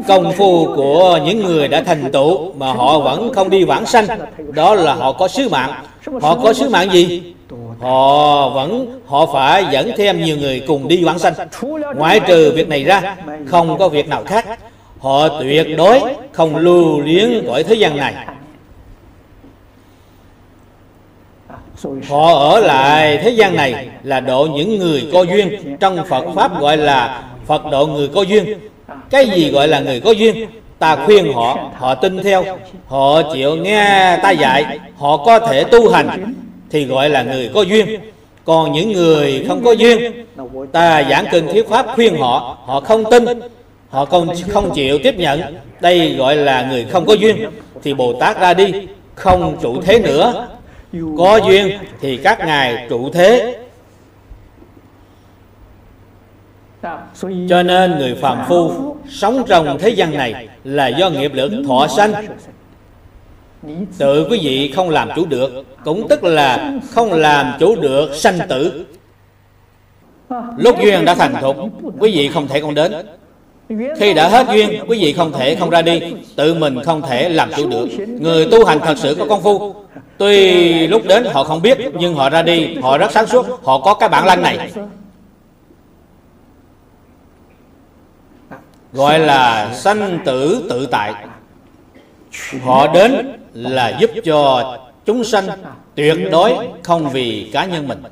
[0.07, 4.07] Công phu của những người đã thành tựu mà họ vẫn không đi vãng sanh,
[4.53, 5.84] đó là họ có sứ mạng.
[6.21, 7.34] Họ có sứ mạng gì?
[7.80, 11.34] Họ vẫn, họ phải dẫn thêm nhiều người cùng đi vãng sanh.
[11.95, 13.15] Ngoại trừ việc này ra,
[13.47, 14.59] không có việc nào khác.
[14.99, 15.99] Họ tuyệt đối
[16.32, 18.13] không lưu luyến cõi thế gian này.
[22.09, 25.78] Họ ở lại thế gian này là độ những người có duyên.
[25.80, 28.59] Trong phật pháp gọi là phật độ người có duyên.
[29.09, 30.49] Cái gì gọi là người có duyên?
[30.80, 32.43] Ta khuyên họ họ tin theo.
[32.88, 34.80] Họ chịu nghe ta dạy.
[34.97, 36.34] Họ có thể tu hành
[36.70, 37.99] thì gọi là người có duyên.
[38.45, 40.26] Còn những người không có duyên,
[40.72, 43.26] ta giảng kinh thuyết pháp khuyên họ họ không tin,
[43.89, 45.41] họ không không chịu tiếp nhận.
[45.80, 47.49] Đây gọi là người không có duyên.
[47.84, 48.74] Thì bồ tát ra đi,
[49.15, 50.47] không trụ thế nữa.
[51.18, 53.57] Có duyên thì các ngài trụ thế.
[57.49, 58.72] Cho nên người phàm phu
[59.09, 62.13] sống trong thế gian này là do nghiệp lực thọ sanh
[63.97, 68.39] tự quý vị không làm chủ được, cũng tức là không làm chủ được sanh
[68.49, 68.86] tử.
[70.58, 71.58] Lúc duyên đã thành thục,
[71.99, 72.93] quý vị không thể không đến.
[73.97, 76.01] Khi đã hết duyên, quý vị không thể không ra đi,
[76.36, 77.88] tự mình không thể làm chủ được.
[78.08, 79.76] Người tu hành thật sự có công phu.
[80.18, 83.80] Tuy lúc đến họ không biết, nhưng họ ra đi, họ rất sáng suốt, họ
[83.80, 84.72] có cái bản lanh này.
[88.93, 91.14] Gọi là sanh tử tự tại.
[92.64, 95.47] Họ đến là giúp cho chúng sanh
[95.95, 98.03] tuyệt đối không vì cá nhân mình.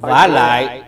[0.00, 0.82] Vả lại,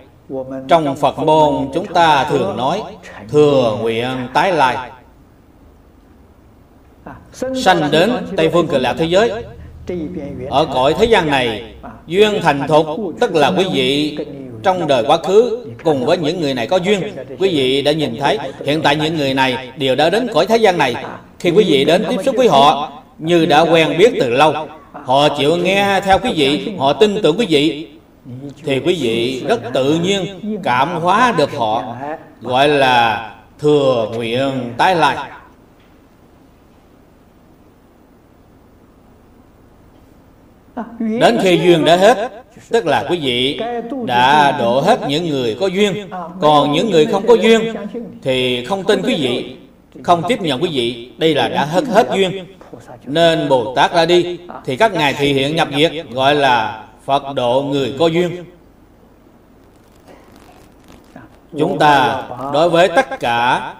[0.69, 2.83] trong phật môn chúng ta thường nói,
[3.29, 4.91] thừa nguyện tái lai.
[7.33, 9.45] Sanh đến tây phương cực lạc thế giới,
[10.51, 11.75] ở cõi thế gian này,
[12.07, 12.87] duyên thành thục,
[13.21, 14.19] tức là quý vị
[14.63, 17.01] trong đời quá khứ cùng với những người này có duyên.
[17.39, 20.57] Quý vị đã nhìn thấy, hiện tại những người này đều đã đến cõi thế
[20.57, 20.95] gian này
[21.45, 24.55] khi quý vị đến tiếp xúc với họ, như đã quen biết từ lâu,
[24.93, 27.89] họ chịu nghe theo quý vị, họ tin tưởng quý vị,
[28.65, 30.27] thì quý vị rất tự nhiên
[30.63, 31.97] cảm hóa được họ,
[32.41, 35.31] gọi là thừa nguyện tái lại
[40.99, 42.31] đến khi duyên đã hết,
[42.71, 43.61] tức là quý vị
[44.05, 46.09] đã độ hết những người có duyên.
[46.41, 47.75] Còn những người không có duyên
[48.23, 49.57] thì không tin quý vị
[50.03, 52.47] không tiếp nhận quý vị, đây là đã hết hết duyên.
[53.07, 57.35] Nên bồ tát ra đi, thì các ngài thị hiện nhập diệt gọi là phật
[57.35, 58.45] độ người có duyên.
[61.59, 62.23] Chúng ta
[62.53, 63.75] đối với tất cả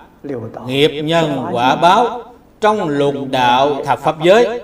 [0.67, 2.23] nghiệp nhân quả báo
[2.61, 4.61] trong lục đạo thập pháp giới,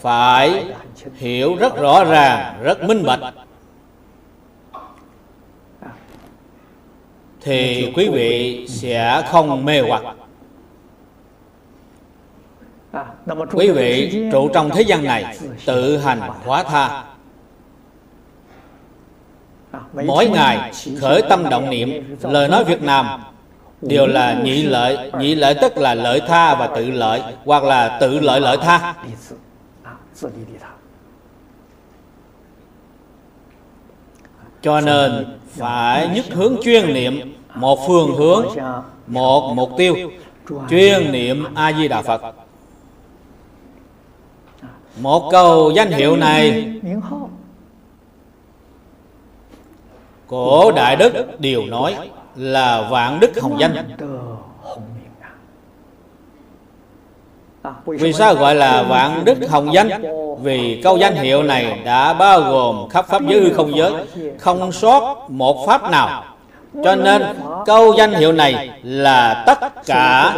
[0.00, 0.64] phải
[1.14, 3.20] hiểu rất rõ ràng, rất minh bạch.
[7.40, 10.02] Thì quý vị sẽ không mê hoặc.
[13.52, 17.04] Quý vị trụ trong thế gian này tự hành hóa tha.
[19.92, 23.06] Mỗi ngày khởi tâm động niệm lời nói việt nam
[23.82, 27.98] đều là nhị lợi nhị lợi tức là lợi tha và tự lợi hoặc là
[28.00, 28.94] tự lợi lợi tha.
[34.62, 38.46] Cho nên phải nhất hướng chuyên niệm, một phương hướng,
[39.06, 39.94] một mục tiêu.
[40.70, 42.22] Chuyên niệm a di đà phật.
[45.00, 46.72] Một câu danh hiệu này
[50.26, 53.74] cổ đại đức đều nói là vạn đức hồng danh.
[57.86, 59.88] Vì sao gọi là vạn đức hồng danh?
[60.42, 63.92] vì câu danh hiệu này đã bao gồm khắp pháp giới hư không giới
[64.38, 66.24] không sót một pháp nào.
[66.84, 67.22] Cho nên
[67.66, 70.34] câu danh hiệu này là tất cả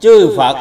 [0.00, 0.56] chư phật.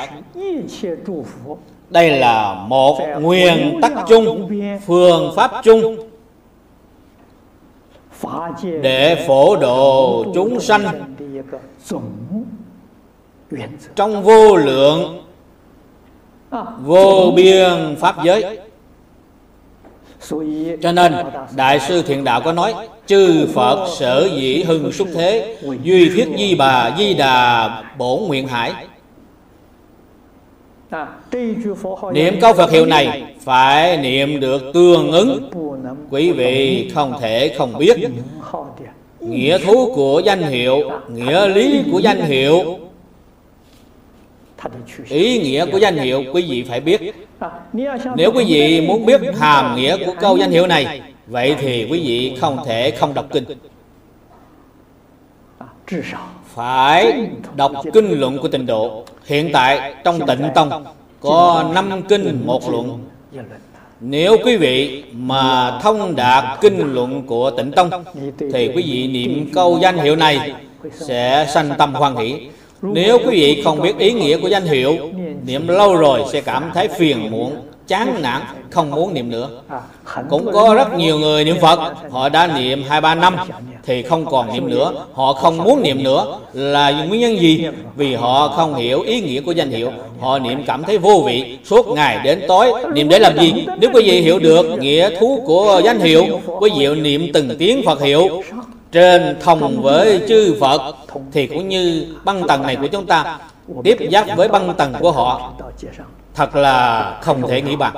[1.90, 4.50] Đây là một nguyên tắc chung
[4.86, 5.98] phương pháp chung
[8.82, 11.16] để phổ độ chúng sanh.
[13.96, 15.22] Trong vô lượng
[16.82, 18.60] vô biên pháp giới
[20.82, 21.14] cho nên
[21.56, 22.74] đại sư thiện đạo có nói
[23.06, 28.48] chư phật sở dĩ hưng xuất thế duy thiết di bà di đà bổn nguyện
[28.48, 28.74] hải
[32.14, 35.50] Niệm câu Phật hiệu này Phải niệm được tương ứng
[36.10, 37.98] Quý vị không thể không biết
[39.20, 42.80] Nghĩa thú của danh hiệu Nghĩa lý của danh hiệu
[45.10, 47.02] Ý nghĩa của danh hiệu quý vị phải biết.
[48.16, 51.02] Nếu quý vị muốn biết hàm nghĩa của câu danh hiệu này,
[51.32, 53.44] Vậy thì quý vị không thể không đọc kinh.
[56.46, 59.06] Phải đọc kinh luận của tịnh độ.
[59.26, 60.86] Hiện tại trong tịnh tông
[61.20, 63.06] có năm kinh một luận.
[64.00, 67.90] Nếu quý vị mà thông đạt kinh luận của tịnh tông,
[68.54, 70.54] thì quý vị niệm câu danh hiệu này
[70.94, 72.48] sẽ sanh tâm hoan hỷ
[72.82, 74.98] nếu quý vị không biết ý nghĩa của danh hiệu
[75.46, 77.56] niệm lâu rồi sẽ cảm thấy phiền muộn
[77.88, 79.50] chán nản không muốn niệm nữa.
[80.30, 81.80] Cũng có rất nhiều người niệm phật
[82.12, 83.36] họ đã niệm hai ba năm
[83.86, 86.40] thì không còn niệm nữa họ không muốn niệm nữa.
[86.54, 87.66] Là nguyên nhân gì?
[87.96, 89.92] Vì họ không hiểu ý nghĩa của danh hiệu.
[90.20, 92.74] Họ niệm cảm thấy vô vị suốt ngày đến tối.
[92.94, 93.54] Niệm để làm gì?
[93.80, 96.26] Nếu quý vị hiểu được nghĩa thú của danh hiệu
[96.60, 98.44] quý vị niệm từng tiếng phật hiệu
[98.92, 100.96] trên thông với chư Phật
[101.32, 103.40] thì cũng như băng tầng này của chúng ta
[103.84, 105.54] tiếp giáp với băng tầng của họ
[106.36, 107.96] thật là không thể nghĩ bằng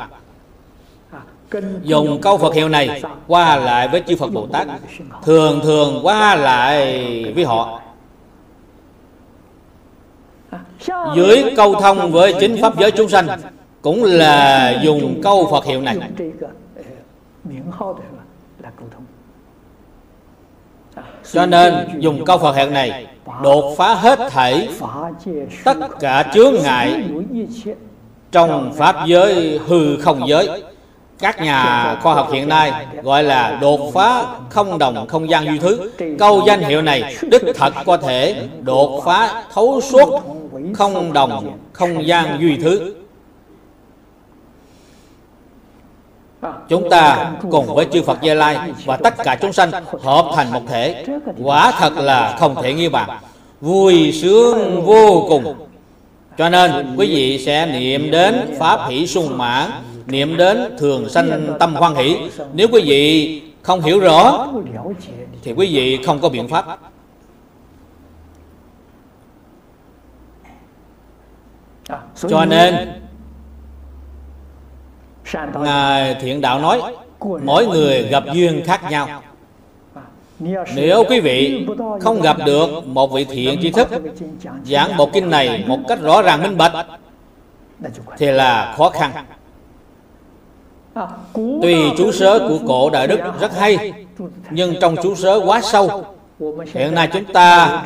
[1.84, 4.68] dùng câu Phật hiệu này qua lại với chư Phật Bồ Tát
[5.24, 7.80] thường thường qua lại với họ.
[11.16, 13.28] Dưới câu thông với chính pháp giới chúng sanh
[13.82, 15.98] cũng là dùng câu Phật hiệu này
[21.32, 23.08] cho nên dùng câu Phật hiệu này
[23.44, 24.70] đột phá hết thảy
[25.64, 27.04] tất cả chướng ngại
[28.32, 30.64] trong pháp giới, hư không giới.
[31.20, 32.72] Các nhà khoa học hiện nay
[33.04, 35.92] gọi là đột phá không đồng không gian duy thứ.
[36.20, 40.22] Câu danh hiệu này đích thật có thể đột phá thấu suốt
[40.74, 42.96] không đồng không gian duy thứ.
[46.70, 49.72] Chúng ta cùng với chư Phật Gia Lai và tất cả chúng sanh
[50.02, 51.06] hợp thành một thể.
[51.44, 53.10] Quả thật là không thể nghi bàn.
[53.62, 55.56] Vui sướng vô cùng.
[56.38, 59.72] Cho nên quý vị sẽ niệm đến pháp hỷ sung mãn,
[60.06, 62.18] niệm đến thường sanh tâm hoan hỷ.
[62.54, 64.48] Nếu quý vị không hiểu rõ,
[65.44, 66.80] thì quý vị không có biện pháp.
[72.30, 73.03] Cho nên
[75.60, 76.82] ngài thiện đạo nói
[77.44, 79.22] mỗi người gặp duyên khác nhau.
[80.76, 81.68] nếu quý vị
[82.02, 83.88] không gặp được một vị thiện tri thức
[84.66, 86.86] giảng bộ kinh này một cách rõ ràng minh bạch
[88.18, 89.12] thì là khó khăn.
[91.34, 93.94] Tuy chú sớ của cổ đại đức rất hay
[94.50, 96.06] nhưng trong chú sớ quá sâu.
[96.74, 97.84] Hiện nay chúng ta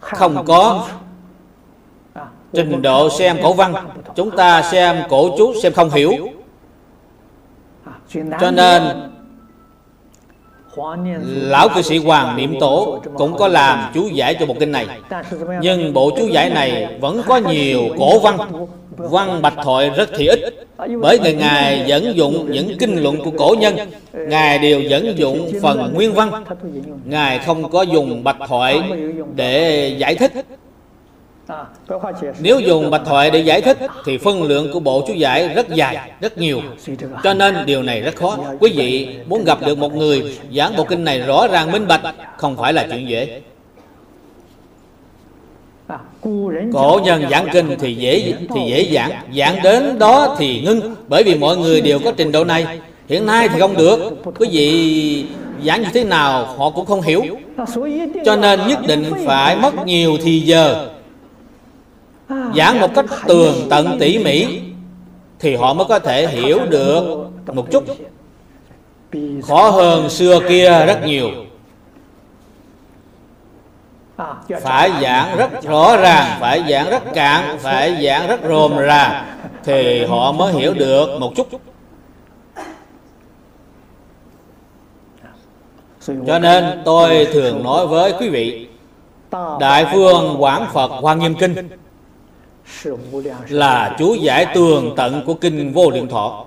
[0.00, 0.88] không có
[2.52, 3.74] trình độ xem cổ văn
[4.14, 6.12] chúng ta xem cổ chú xem không hiểu
[8.40, 8.82] cho nên
[11.24, 14.86] Lão cư sĩ Hoàng Niệm Tổ cũng có làm chú giải cho bộ kinh này
[15.60, 18.38] Nhưng bộ chú giải này vẫn có nhiều cổ văn
[18.96, 20.66] Văn bạch thoại rất thì ít
[21.00, 23.76] Bởi người Ngài dẫn dụng những kinh luận của cổ nhân
[24.12, 26.44] Ngài đều dẫn dụng phần nguyên văn
[27.04, 28.82] Ngài không có dùng bạch thoại
[29.34, 30.32] để giải thích
[32.40, 35.68] nếu dùng bạch thoại để giải thích thì phân lượng của bộ chú giải rất
[35.68, 36.60] dài, rất nhiều.
[37.22, 38.38] Cho nên điều này rất khó.
[38.60, 42.00] Quý vị muốn gặp được một người giảng bộ kinh này rõ ràng minh bạch
[42.36, 43.40] không phải là chuyện dễ.
[46.72, 51.22] Cổ nhân giảng kinh thì dễ thì dễ giảng, giảng đến đó thì ngưng bởi
[51.22, 52.80] vì mọi người đều có trình độ này.
[53.08, 53.98] Hiện nay thì không được.
[54.38, 55.24] Quý vị
[55.64, 57.22] giảng như thế nào họ cũng không hiểu.
[58.24, 60.88] Cho nên nhất định phải mất nhiều thì giờ
[62.28, 64.60] giảng một cách tường tận tỉ mỉ
[65.38, 67.84] thì họ mới có thể hiểu được một chút
[69.48, 71.30] khó hơn xưa kia rất nhiều.
[74.60, 79.24] Phải giảng rất rõ ràng, phải giảng rất cạn, phải giảng rất rồm rà
[79.64, 81.48] thì họ mới hiểu được một chút.
[86.26, 88.68] Cho nên tôi thường nói với quý vị,
[89.60, 91.68] đại phương quảng phật hoa nghiêm kinh
[93.48, 96.44] là chú giải tường tận của kinh vô lượng thọ.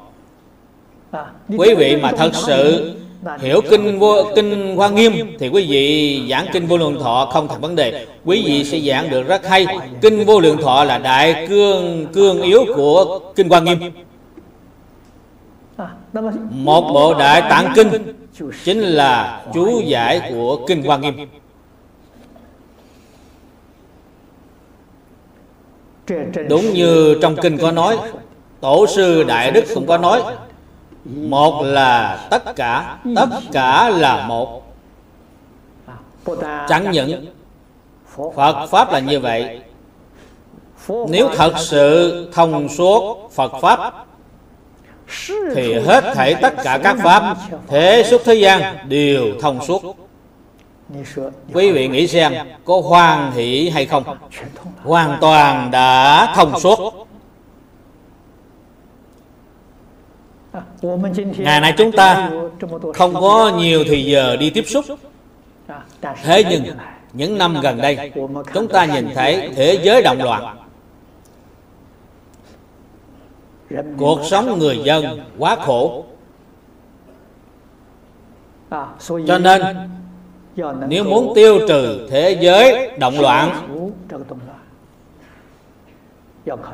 [1.58, 2.92] Quý vị mà thật sự
[3.40, 7.48] hiểu kinh vô kinh hoa nghiêm thì quý vị giảng kinh vô lượng thọ không
[7.48, 8.06] thành vấn đề.
[8.26, 9.66] Quý vị sẽ giảng được rất hay.
[10.02, 13.78] Kinh vô lượng thọ là đại cương cương yếu của kinh hoa nghiêm.
[16.50, 17.88] Một bộ đại tạng kinh
[18.64, 21.28] chính là chú giải của kinh hoa nghiêm.
[26.50, 27.98] Đúng như trong kinh có nói,
[28.62, 30.22] Tổ sư Đại Đức cũng có nói,
[31.06, 34.64] Một là tất cả Tất cả là một.
[36.68, 37.26] Chẳng những
[38.36, 39.60] Phật Pháp là như vậy,
[40.88, 44.06] Nếu thật sự thông suốt Phật Pháp,
[45.56, 47.36] Thì hết thảy tất cả các Pháp,
[47.68, 50.05] Thế xuất thế gian đều thông suốt.
[51.54, 52.34] Quý vị nghĩ xem
[52.66, 54.04] có hoan hỷ hay không?
[54.84, 57.08] Hoàn toàn đã thông suốt.
[61.38, 62.30] Ngày nay chúng ta
[62.94, 64.86] không có nhiều thì giờ đi tiếp xúc.
[66.24, 66.64] Thế nhưng
[67.14, 68.12] những năm gần đây
[68.54, 70.58] Chúng ta nhìn thấy thế giới động loạn
[73.98, 76.06] cuộc sống người dân quá khổ.
[79.28, 79.62] cho nên
[80.88, 83.68] nếu muốn tiêu trừ thế giới động loạn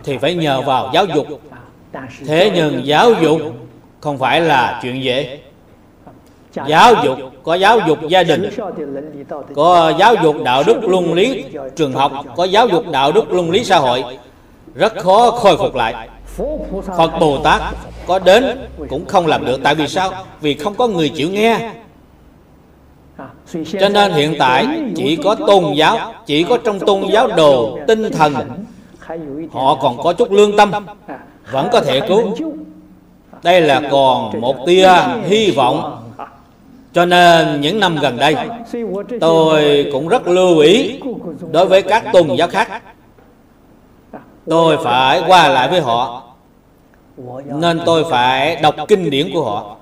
[0.04, 1.28] thì phải nhờ vào giáo dục.
[2.28, 3.42] thế nhưng giáo dục
[4.00, 5.40] không phải là chuyện dễ.
[6.68, 8.50] Giáo dục có giáo dục gia đình
[9.56, 11.44] có giáo dục đạo đức luân lý
[11.76, 14.04] trường học có giáo dục đạo đức luân lý xã hội.
[14.76, 16.10] Rất khó khôi phục lại.
[16.98, 17.62] Phật bồ tát
[18.08, 19.60] có đến cũng không làm được.
[19.64, 20.12] Tại vì sao?
[20.42, 21.72] Vì không có người chịu nghe
[23.80, 28.12] cho nên hiện tại chỉ có tôn giáo chỉ có trong tôn giáo đồ tinh
[28.12, 28.36] thần.
[29.52, 30.72] họ còn có chút lương tâm
[31.52, 32.36] vẫn có thể cứu.
[33.44, 34.90] đây là còn một tia
[35.24, 35.98] hy vọng.
[36.94, 38.36] Cho nên những năm gần đây
[39.22, 41.00] tôi cũng rất lưu ý
[41.52, 42.84] đối với các tôn giáo khác.
[44.50, 46.24] tôi phải qua lại với họ
[47.46, 49.76] nên tôi phải đọc kinh điển của họ.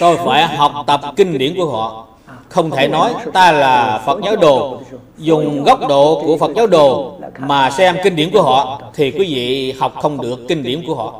[0.00, 2.07] Tôi phải học tập kinh điển của họ
[2.48, 4.80] không thể nói ta là phật giáo đồ.
[5.18, 9.34] Dùng góc độ của phật giáo đồ mà xem kinh điển của họ thì quý
[9.34, 11.14] vị học không được kinh điển của họ.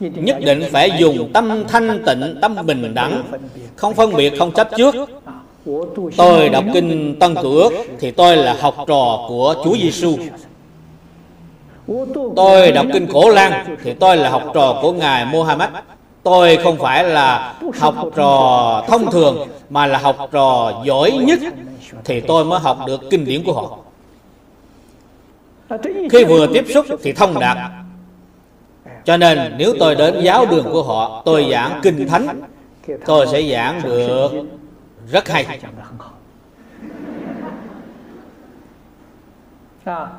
[0.00, 3.22] Nhất định phải dùng tâm thanh tịnh tâm bình đẳng.
[3.76, 4.94] Không phân biệt không chấp trước.
[6.16, 10.16] Tôi đọc kinh tân ước thì tôi là học trò của chúa giêsu
[12.36, 15.70] tôi đọc kinh cổ lan thì tôi là học trò của ngài muhammad
[16.26, 21.38] tôi không phải là học trò thông thường, mà là học trò giỏi nhất.
[22.04, 23.78] Thì tôi mới học được kinh điển của họ.
[26.10, 27.56] Khi vừa tiếp xúc thì thông đạt.
[29.04, 32.40] Cho nên nếu tôi đến giáo đường của họ, tôi giảng kinh thánh,
[33.06, 34.30] tôi sẽ giảng được
[35.10, 35.58] rất hay.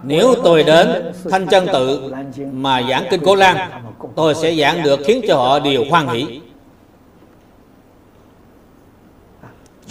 [0.04, 2.14] Nếu tôi đến thanh chân tự
[2.52, 3.72] mà giảng kinh cổ lan
[4.16, 6.42] tôi sẽ giảng được khiến cho họ đều hoan hỷ.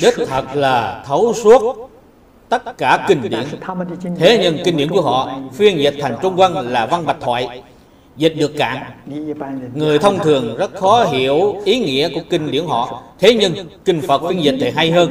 [0.03, 1.91] Đích thật là thấu suốt
[2.49, 3.45] tất cả kinh điển.
[4.16, 7.62] thế nhưng kinh điển của họ phiên dịch thành trung văn là văn bạch thoại
[8.17, 8.83] dịch được cạn.
[9.75, 13.03] Người thông thường rất khó hiểu ý nghĩa của kinh điển họ.
[13.19, 13.55] Thế nhưng,
[13.85, 15.11] kinh phật phiên dịch thì hay hơn.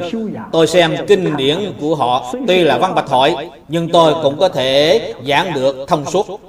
[0.52, 4.48] Tôi xem kinh điển của họ, tuy là văn bạch thoại nhưng tôi cũng có
[4.48, 6.40] thể giảng được thông suốt.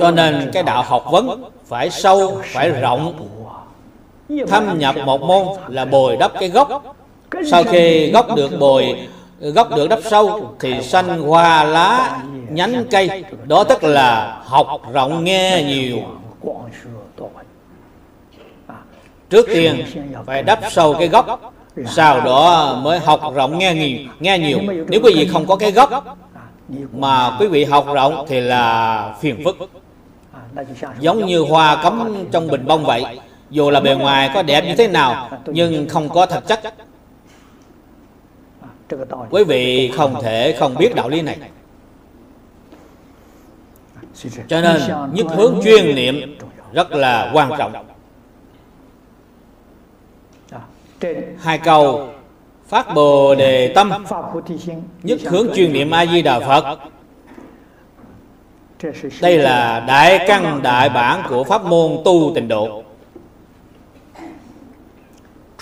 [0.00, 3.28] Cho nên cái đạo học vấn phải sâu, phải rộng.
[4.48, 6.96] Thâm nhập một môn là bồi đắp cái gốc
[7.46, 9.08] sau khi gốc được bồi
[9.40, 12.18] gốc được đắp sâu thì sanh hoa lá
[12.50, 13.24] nhánh cây.
[13.44, 15.96] đó tức là học rộng nghe nhiều.
[19.30, 19.84] trước tiên
[20.26, 21.52] phải đắp sâu cái gốc
[21.86, 23.98] sau đó mới học rộng nghe nhiều.
[24.20, 24.58] Nghe nhiều.
[24.88, 26.18] nếu quý vị không có cái gốc
[26.92, 29.56] mà quý vị học rộng thì là phiền phức.
[31.00, 33.04] Giống như hoa cắm trong bình bông vậy.
[33.50, 36.74] Dù là bề ngoài có đẹp như thế nào nhưng không có thực chất
[39.30, 41.38] quý vị không thể không biết đạo lý này.
[44.48, 44.80] Cho nên
[45.12, 46.38] nhất hướng chuyên niệm
[46.72, 47.72] rất là quan trọng.
[51.38, 52.08] Hai câu
[52.66, 54.04] phát bồ đề tâm.
[55.02, 56.78] Nhất hướng chuyên niệm a di đà phật.
[59.20, 62.82] Đây là đại căn đại bản của pháp môn tu tịnh độ.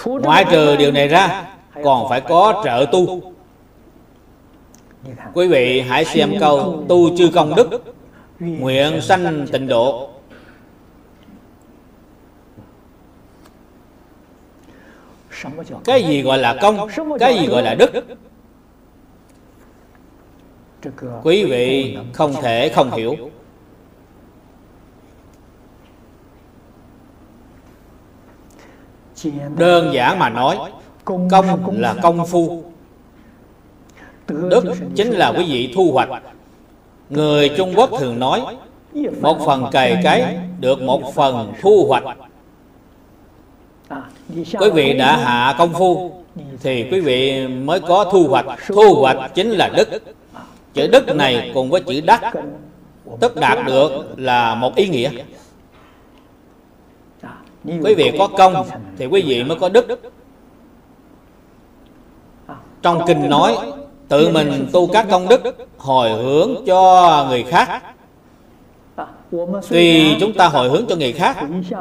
[0.05, 1.45] Ngoại trừ điều này ra
[1.85, 3.33] còn phải có trợ tu.
[5.35, 7.95] Quý vị hãy xem câu tu chư công đức,
[8.41, 10.11] nguyện sanh tịnh độ.
[15.85, 16.89] Cái gì gọi là công?
[17.19, 17.91] Cái gì gọi là đức?
[21.23, 23.17] Quý vị không thể không hiểu.
[29.57, 30.59] Đơn giản mà nói
[31.31, 32.63] công là công phu.
[34.29, 34.65] đức
[34.95, 36.09] chính là quý vị thu hoạch.
[37.11, 38.43] Người trung quốc thường nói
[39.21, 40.25] một phần cày cấy
[40.61, 42.05] được một phần thu hoạch.
[44.35, 46.13] Quý vị đã hạ công phu
[46.63, 48.47] thì quý vị mới có thu hoạch.
[48.69, 49.89] Thu hoạch chính là đức.
[50.75, 52.33] Chữ đức này cùng với chữ đắc
[53.21, 55.11] tất đạt được là một ý nghĩa.
[57.65, 58.69] Quý vị có công
[58.99, 60.01] thì quý vị mới có đức
[62.83, 63.57] trong kinh nói
[64.09, 65.41] tự mình tu các công đức
[65.79, 67.83] hồi hướng cho người khác.
[69.69, 71.37] tuy chúng ta hồi hướng cho người khác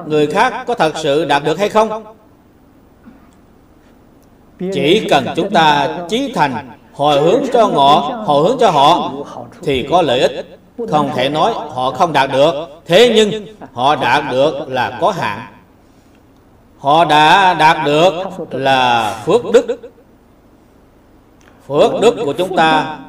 [0.06, 2.04] người khác có thật sự đạt được hay không?
[4.74, 9.12] Chỉ cần chúng ta chí thành hồi hướng cho họ hồi hướng cho họ
[9.64, 10.60] thì có lợi ích.
[10.90, 12.54] Không thể nói họ không đạt được
[12.86, 15.40] thế nhưng họ đạt được là có hạn.
[16.78, 18.14] Họ đã đạt được
[18.52, 19.92] là phước đức
[21.68, 23.00] phước đức của chúng ta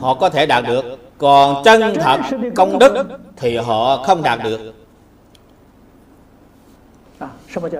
[0.00, 0.84] họ có thể đạt được.
[1.18, 2.20] Còn chân thật
[2.54, 4.74] công đức thì họ không đạt được.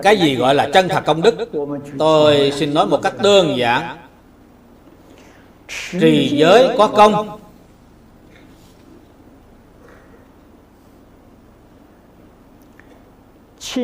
[0.03, 1.49] Cái gì gọi là chân thật công đức?
[1.99, 3.97] tôi xin nói một cách đơn giản.
[5.99, 7.39] Trì giới có công.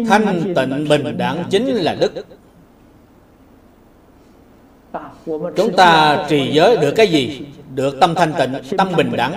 [0.09, 2.25] thanh tịnh bình đẳng chính là đức
[5.55, 7.41] chúng ta trì giới được cái gì?
[7.75, 9.33] Được tâm thanh tịnh, tâm bình đẳng.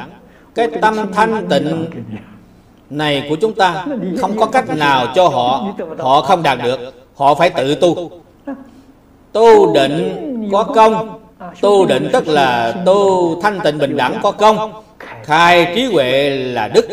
[0.54, 1.86] Cái tâm thanh tịnh
[2.90, 3.86] này của chúng ta
[4.20, 5.66] không có cách nào cho họ
[5.98, 6.78] họ không đạt được.
[7.16, 8.10] Họ phải tự tu.
[9.32, 11.20] Tu định có công.
[11.60, 14.82] Tu định tức là tu thanh tịnh bình đẳng có công.
[15.22, 16.86] Khai trí huệ là đức.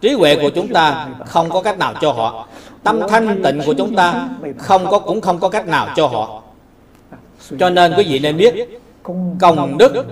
[0.00, 2.46] Trí huệ của chúng ta không có cách nào cho họ.
[2.82, 4.28] Tâm thanh tịnh của chúng ta
[4.58, 6.42] không có, cũng không có cách nào cho họ
[7.58, 8.54] cho nên quý vị nên biết?
[9.40, 10.06] công đức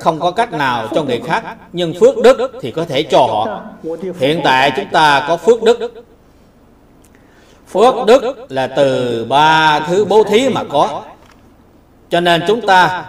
[0.00, 3.62] không có cách nào cho người khác nhưng phước đức thì có thể cho họ.
[4.18, 6.04] Hiện tại chúng ta có phước đức.
[7.68, 11.02] Phước đức là từ ba thứ bố thí mà có.
[12.10, 13.04] cho nên chúng ta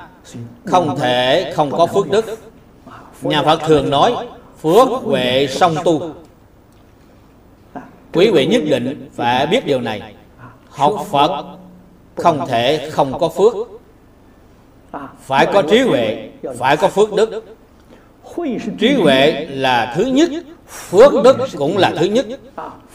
[0.65, 2.40] không thể không có phước đức.
[3.22, 4.15] Nhà phật thường nói
[4.61, 6.11] phước huệ song tu.
[8.14, 10.02] quý vị nhất định phải biết điều này.
[10.69, 11.45] Học phật
[12.15, 13.53] không thể không có phước.
[15.19, 17.44] phải có trí huệ phải có phước đức.
[18.80, 20.30] Trí huệ là thứ nhất.
[20.68, 22.26] phước đức cũng là thứ nhất.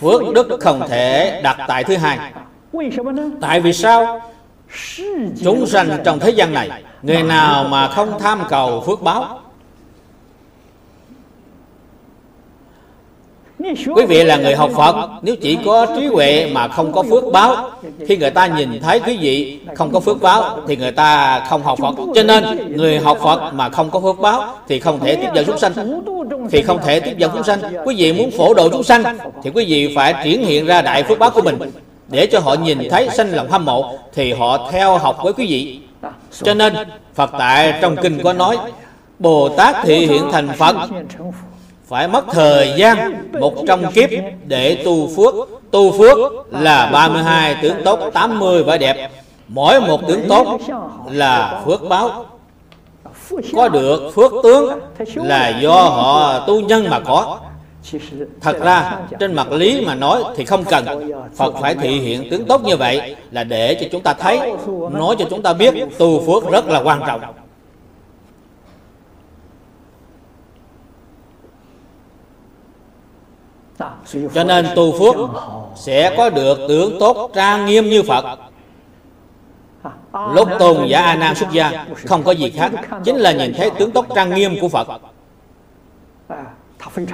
[0.01, 2.33] phước đức không thể đặt tại thứ hai.
[3.41, 4.21] tại vì sao?
[5.45, 9.41] Chúng sanh trong thế gian này người nào mà không tham cầu phước báo
[13.95, 17.25] quý vị là người học phật, nếu chỉ có trí huệ mà không có phước
[17.33, 17.71] báo,
[18.07, 21.63] khi người ta nhìn thấy quý vị không có phước báo thì người ta không
[21.63, 21.95] học phật.
[22.15, 25.45] Cho nên, người học phật mà không có phước báo thì không thể tiếp dẫn
[25.47, 25.73] chúng sanh.
[26.51, 27.61] Thì không thể tiếp dẫn chúng sanh.
[27.85, 31.03] Quý vị muốn phổ độ chúng sanh thì quý vị phải triển hiện ra đại
[31.03, 31.59] phước báo của mình.
[32.09, 35.47] Để cho họ nhìn thấy sanh lòng hâm mộ thì họ theo học với quý
[35.47, 35.81] vị.
[36.43, 36.75] Cho nên,
[37.15, 38.59] phật tại trong kinh có nói,
[39.19, 40.77] bồ tát thị hiện thành phật
[41.89, 44.11] phải mất thời gian một trăm kiếp
[44.47, 45.35] để tu phước.
[45.71, 46.19] Tu phước
[46.51, 49.11] là 32 tướng tốt 80 vẻ đẹp.
[49.49, 50.59] Mỗi một tướng tốt
[51.11, 52.25] là phước báo.
[53.57, 54.79] Có được phước tướng
[55.15, 57.39] là do họ tu nhân mà có.
[58.41, 61.13] Thật ra, trên mặt lý mà nói thì không cần.
[61.37, 64.53] Phật phải thị hiện tướng tốt như vậy là để cho chúng ta thấy,
[64.93, 67.21] nói cho chúng ta biết tu phước rất là quan trọng.
[74.35, 75.17] Cho nên tu phước
[75.77, 78.25] sẽ có được tướng tốt trang nghiêm như phật.
[80.35, 82.73] Lúc tôn giả a nan xuất gia, không có gì khác,
[83.05, 84.89] chính là nhìn thấy tướng tốt trang nghiêm của phật.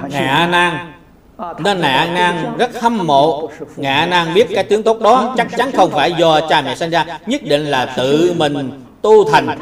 [0.09, 0.93] Ngài a nan,
[1.59, 3.49] nên ngài a nan rất hâm mộ.
[3.75, 6.75] Ngài a nan biết cái tướng tốt đó chắc chắn không phải do cha mẹ
[6.75, 9.57] sinh ra, nhất định là tự mình tu thành.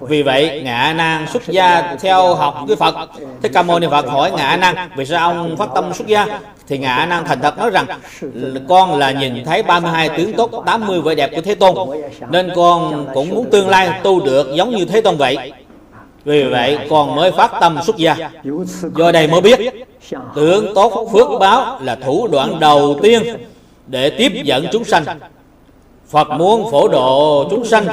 [0.00, 2.94] Vì vậy ngạ nan xuất gia theo học với phật.
[3.42, 6.26] Thích ca mâu ni phật hỏi ngạ nan, vì sao ông phát tâm xuất gia?
[6.68, 7.86] Thì ngạ nan thành thật nói rằng,
[8.68, 11.74] con là nhìn thấy 32 tướng tốt 80 vẻ đẹp của thế tôn.
[12.30, 15.52] Nên con cũng muốn tương lai tu được giống như thế tôn vậy.
[16.24, 18.16] Vì vậy, con mới phát tâm xuất gia.
[18.96, 19.60] Do đây mới biết,
[20.34, 23.22] tướng tốt phước báo là thủ đoạn đầu tiên
[23.86, 25.04] để tiếp dẫn chúng sanh.
[26.08, 27.86] Phật muốn phổ độ chúng sanh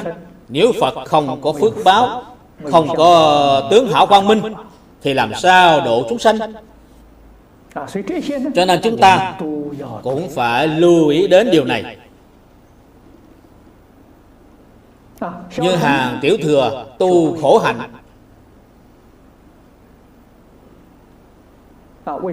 [0.50, 2.24] nếu phật không có phước báo,
[2.72, 4.42] không có tướng hảo quang minh,
[5.02, 6.38] thì làm sao độ chúng sanh?
[8.56, 9.40] Cho nên chúng ta
[10.04, 11.98] cũng phải lưu ý đến điều này.
[15.58, 17.80] Như hàng tiểu thừa tu khổ hạnh.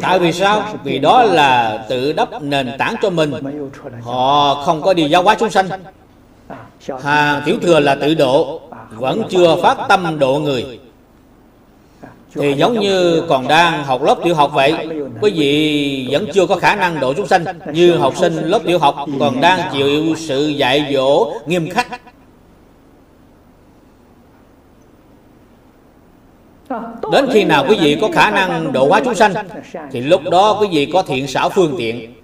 [0.01, 0.63] Tại vì sao?
[0.85, 3.33] Vì đó là tự đắp nền tảng cho mình.
[4.03, 5.69] Họ không có đi giáo hóa chúng sanh
[7.03, 10.81] hàng tiểu thừa là tự độ vẫn chưa phát tâm độ người.
[12.35, 14.89] thì giống như còn đang học lớp tiểu học vậy
[15.21, 18.79] quý vị vẫn chưa có khả năng độ chúng sanh như học sinh lớp tiểu
[18.79, 22.01] học còn đang chịu sự dạy dỗ nghiêm khắc.
[27.13, 29.33] Đến khi nào quý vị có khả năng độ hóa chúng sanh
[29.91, 32.15] thì lúc đó quý vị có thiện xảo phương tiện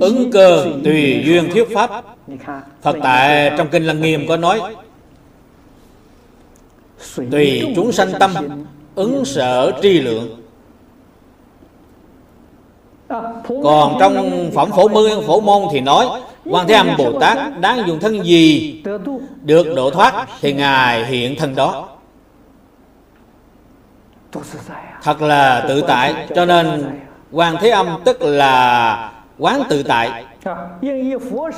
[0.00, 1.90] ứng cơ tùy duyên thuyết pháp.
[2.82, 4.60] Phật tại trong kinh lăng nghiêm có nói,
[7.30, 8.34] tùy chúng sanh tâm,
[8.94, 10.40] ứng sở tri lượng.
[13.62, 16.06] Còn trong phẩm phổ mương phổ môn thì nói,
[16.44, 18.82] quan thế âm bồ tát đáng dùng thân gì
[19.42, 21.88] được độ thoát thì ngài hiện thân đó.
[25.02, 26.84] Thật là tự tại, cho nên
[27.32, 30.24] quan thế âm tức là quán tự tại.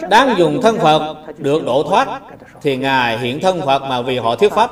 [0.08, 2.08] Đang dùng thân Phật được độ thoát,
[2.62, 4.70] thì Ngài hiện thân Phật mà vì họ thuyết pháp.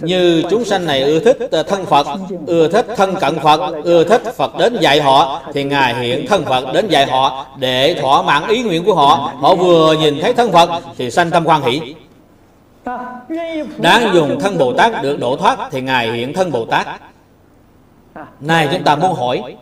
[0.00, 2.06] Như chúng sanh này ưa thích ờ, thân Phật,
[2.46, 6.44] ưa thích thân cận Phật, ưa thích Phật đến dạy họ, thì Ngài hiện thân
[6.44, 9.32] Phật đến dạy họ để thỏa mãn ý nguyện của họ.
[9.40, 11.94] Họ vừa nhìn thấy thân Phật thì sanh tâm quan hỷ.
[13.78, 16.86] Đang dùng thân Bồ Tát được độ thoát, thì Ngài hiện thân Bồ Tát.
[18.40, 19.56] Này chúng ta muốn hỏi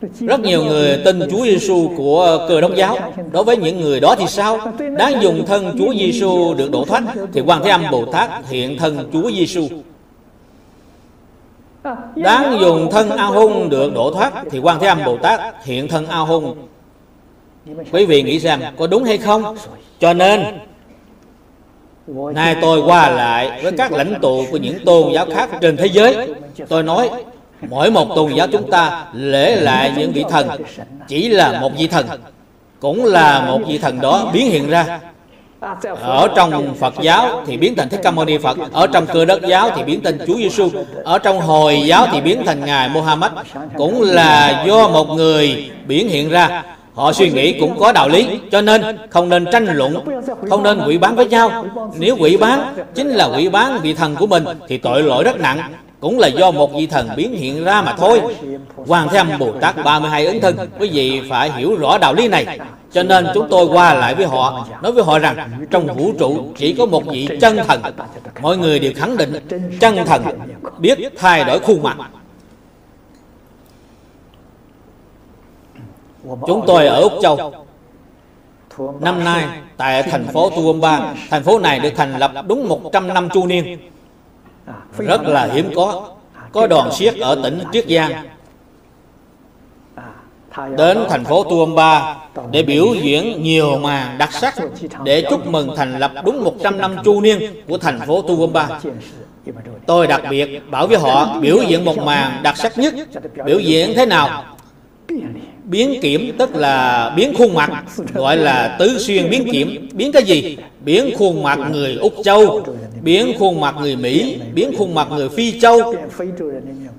[0.00, 2.98] rất nhiều người tin Chúa Giêsu của Cơ đốc giáo.
[3.32, 4.58] Đối với những người đó thì sao?
[4.98, 7.02] Đáng dùng thân Chúa Giêsu được độ thoát,
[7.32, 9.68] thì quan thế âm Bồ Tát hiện thân Chúa Giêsu
[12.14, 15.88] đáng dùng thân A Hôn được độ thoát, thì quan thế âm Bồ Tát hiện
[15.88, 16.54] thân A Hôn
[17.92, 19.56] quý vị nghĩ xem, có đúng hay không?
[20.00, 20.44] Cho nên,
[22.34, 25.86] Nay tôi qua lại với các lãnh tụ của những tôn giáo khác trên thế
[25.86, 26.28] giới.
[26.68, 27.10] Tôi nói
[27.60, 30.48] Mỗi một tôn giáo chúng ta lễ lại những vị thần.
[31.08, 32.06] Chỉ là một vị thần.
[32.80, 35.00] Cũng là một vị thần đó biến hiện ra.
[36.00, 38.58] Ở trong Phật giáo thì biến thành Thích Ca Mâu Ni Phật.
[38.72, 40.70] Ở trong cơ đất giáo thì biến thành Chúa Giêsu
[41.04, 43.32] Ở trong Hồi giáo thì biến thành Ngài Muhammad
[43.76, 46.62] Cũng là do một người biến hiện ra.
[46.94, 48.28] Họ suy nghĩ cũng có đạo lý.
[48.50, 50.04] Cho nên không nên tranh luận,
[50.50, 51.66] Không nên quỷ bán với nhau.
[51.98, 55.40] Nếu quỷ bán chính là quỷ bán vị thần của mình Thì tội lỗi rất
[55.40, 58.22] nặng cũng là do một vị thần biến hiện ra mà thôi.
[58.76, 60.56] Hoàng Thế Âm Bồ Tát 32 ứng thân.
[60.78, 62.58] Quý vị phải hiểu rõ đạo lý này.
[62.92, 66.52] Cho nên chúng tôi qua lại với họ, Nói với họ rằng, Trong vũ trụ
[66.56, 67.82] chỉ có một vị chân thần.
[68.42, 69.32] Mọi người đều khẳng định
[69.80, 70.22] Chân thần
[70.78, 71.96] biết thay đổi khuôn mặt.
[76.46, 77.52] Chúng tôi ở Úc Châu.
[79.00, 79.44] Năm nay,
[79.76, 83.78] tại thành phố Tuomba Thành phố này được thành lập đúng 100 năm chu niên.
[84.98, 86.10] Rất là hiếm có.
[86.52, 88.12] Có đoàn siết ở tỉnh Triết Giang.
[90.76, 92.16] Đến thành phố Tuomba
[92.50, 94.54] Để biểu diễn nhiều màn đặc sắc
[95.04, 98.68] Để chúc mừng thành lập đúng 100 năm chu niên Của thành phố Tuomba
[99.86, 102.94] Tôi đặc biệt bảo với họ biểu diễn một màn đặc sắc nhất.
[103.44, 104.44] Biểu diễn thế nào?
[105.66, 107.84] Biến kiểm tức là biến khuôn mặt,
[108.14, 109.88] gọi là tứ xuyên biến kiểm.
[109.92, 110.56] Biến cái gì?
[110.80, 112.64] Biến khuôn mặt người úc châu,
[113.02, 115.94] biến khuôn mặt người mỹ, biến khuôn mặt người phi châu.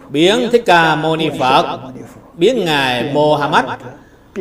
[0.10, 1.80] Biến thích ca mâu ni phật,
[2.38, 3.65] biến ngài mohammed,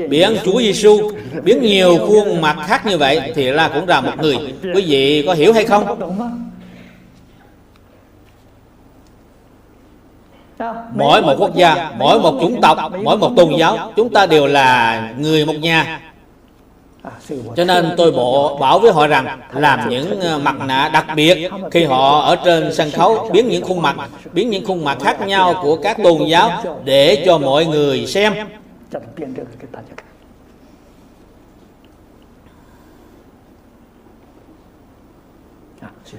[0.09, 1.11] biến chúa giêsu
[1.43, 4.37] biến nhiều khuôn mặt khác như vậy thì ra cũng là một người.
[4.75, 5.85] Quý vị có hiểu hay không?
[10.95, 14.47] Mỗi một quốc gia mỗi một chủng tộc mỗi một tôn giáo chúng ta đều
[14.47, 16.01] là người một nhà.
[17.57, 21.51] Cho nên tôi bộ bảo với họ rằng làm những ờ, mặt nạ đặc biệt
[21.71, 23.97] khi họ ở trên sân khấu biến những khuôn mặt
[24.33, 28.33] biến những khuôn mặt khác nhau của các tôn giáo để cho mọi người xem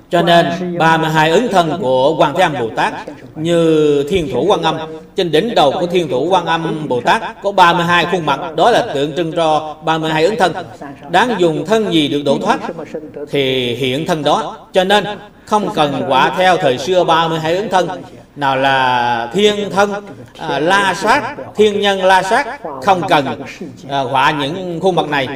[0.10, 2.94] Cho nên 32 ứng thân của Quan Thế Âm Bồ Tát
[3.36, 4.78] Như Thiên Thủ Quan Âm
[5.16, 8.72] Trên đỉnh đầu của Thiên Thủ Quan Âm Bồ Tát Có 32 khuôn mặt Đó
[8.72, 10.54] là tượng trưng cho 32 ứng thân.
[11.10, 12.60] Đáng dùng thân gì được độ thoát
[13.32, 14.68] Thì hiện thân đó.
[14.74, 15.06] Cho nên
[15.46, 17.88] không cần quả theo thời xưa 32 ứng thân
[18.38, 19.94] nào là thiên thân
[20.38, 23.26] à, la sát thiên nhân la sát không cần
[23.90, 25.28] à, họa những khuôn mặt này.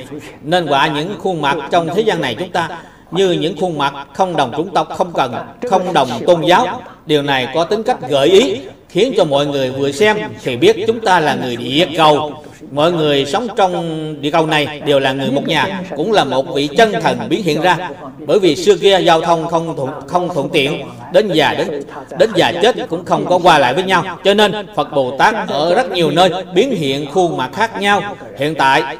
[0.41, 2.69] Nên họa những khuôn mặt trong thế gian này chúng ta
[3.11, 5.33] như những khuôn mặt không đồng chủng tộc không cần,
[5.69, 9.71] không đồng tôn giáo, điều này có tính cách gợi ý, khiến cho mọi người
[9.71, 14.31] vừa xem thì biết chúng ta là người địa cầu mọi người sống trong địa
[14.31, 17.61] cầu này đều là người một nhà cũng là một vị chân thần biến hiện
[17.61, 17.89] ra.
[18.25, 20.81] Bởi vì xưa kia giao thông không thuận, không thuận tiện
[21.13, 21.83] đến già đến
[22.19, 24.03] đến già chết cũng không có qua lại với nhau.
[24.23, 28.15] Cho nên phật bồ tát ở rất nhiều nơi biến hiện khuôn mặt khác nhau.
[28.37, 28.97] Hiện tại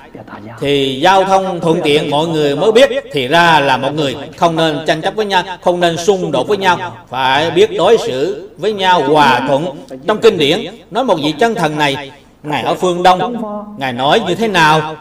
[0.59, 4.15] thì giao thông thuận tiện mọi người mới biết thì ra là một người.
[4.37, 7.05] Không nên tranh chấp với nhau không nên xung đột với nhau.
[7.09, 9.65] Phải biết đối xử với nhau hòa thuận.
[10.07, 12.11] Trong kinh điển nói một vị chân thần này
[12.43, 13.43] ngài ở phương đông.
[13.77, 14.95] Ngài nói như thế nào?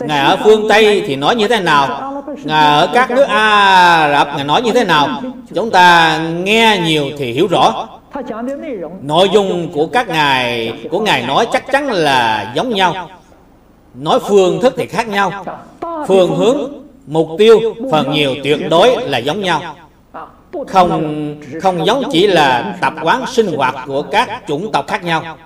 [0.00, 2.12] Ngài ở phương tây thì nói như thế nào?
[2.44, 5.22] Ngài ở các nước ả rập, ngài nói như thế nào?
[5.54, 7.88] Chúng ta nghe nhiều thì hiểu rõ.
[9.02, 13.08] Nội dung của các ngài, của ngài nói chắc chắn là giống nhau.
[13.94, 15.44] Nói phương thức thì khác nhau.
[16.08, 16.72] Phương hướng,
[17.06, 17.60] mục tiêu,
[17.92, 19.60] phần nhiều tuyệt đối là giống nhau.
[20.68, 25.36] Không không giống chỉ là tập quán sinh hoạt của các chủng tộc khác nhau.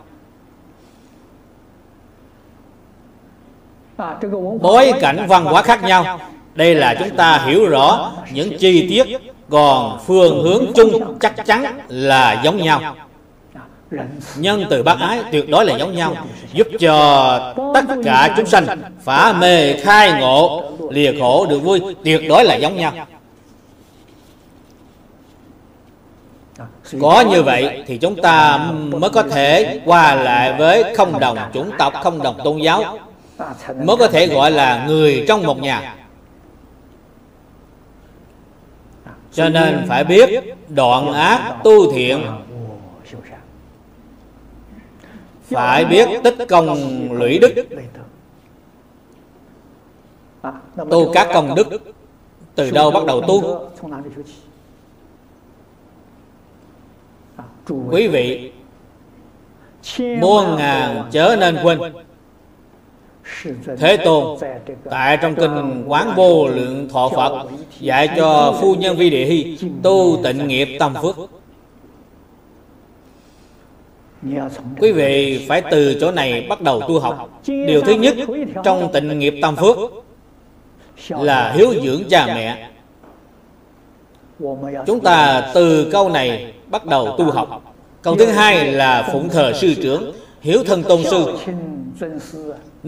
[4.60, 6.20] Bối cảnh văn hóa khác nhau.
[6.54, 9.18] Đây là chúng ta hiểu rõ những chi tiết
[9.50, 12.94] còn phương hướng chung chắc chắn là giống nhau.
[14.36, 16.14] Nhân từ bác ái tuyệt đối là giống nhau
[16.52, 18.66] giúp cho tất cả chúng sanh
[19.04, 22.92] phá mê khai ngộ lìa khổ được vui tuyệt đối là giống nhau.
[27.00, 31.70] Có như vậy thì chúng ta mới có thể qua lại với không đồng chủng
[31.78, 32.98] tộc không đồng tôn giáo
[33.85, 35.94] mới có thể gọi là người trong một nhà.
[39.32, 42.27] Cho nên phải biết đoạn ác tu thiện.
[45.51, 47.55] Phải biết tích công lũy đức.
[50.90, 51.69] Tu các công đức
[52.55, 53.69] từ đâu bắt đầu tu?
[57.90, 58.52] Quý vị,
[60.20, 61.78] muôn ngàn chớ nên quên.
[63.78, 64.38] Thế Tôn
[64.90, 67.48] Tại trong kinh Quán Vô Lượng Thọ Phật
[67.80, 71.16] Dạy cho phu nhân vi địa hy Tu tịnh nghiệp tâm phước.
[74.80, 77.40] Quý vị phải từ chỗ này bắt đầu tu học.
[77.46, 78.16] Điều thứ nhất
[78.64, 79.76] trong tịnh nghiệp tâm phước
[81.10, 82.70] Là hiếu dưỡng cha mẹ.
[84.86, 87.74] Chúng ta từ câu này bắt đầu tu học.
[88.02, 91.36] Câu thứ hai là phụng thờ sư trưởng Hiếu thân tôn sư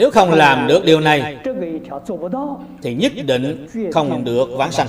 [0.00, 1.36] Nếu không làm được điều này
[2.82, 4.86] Thì nhất định không được vãng sanh.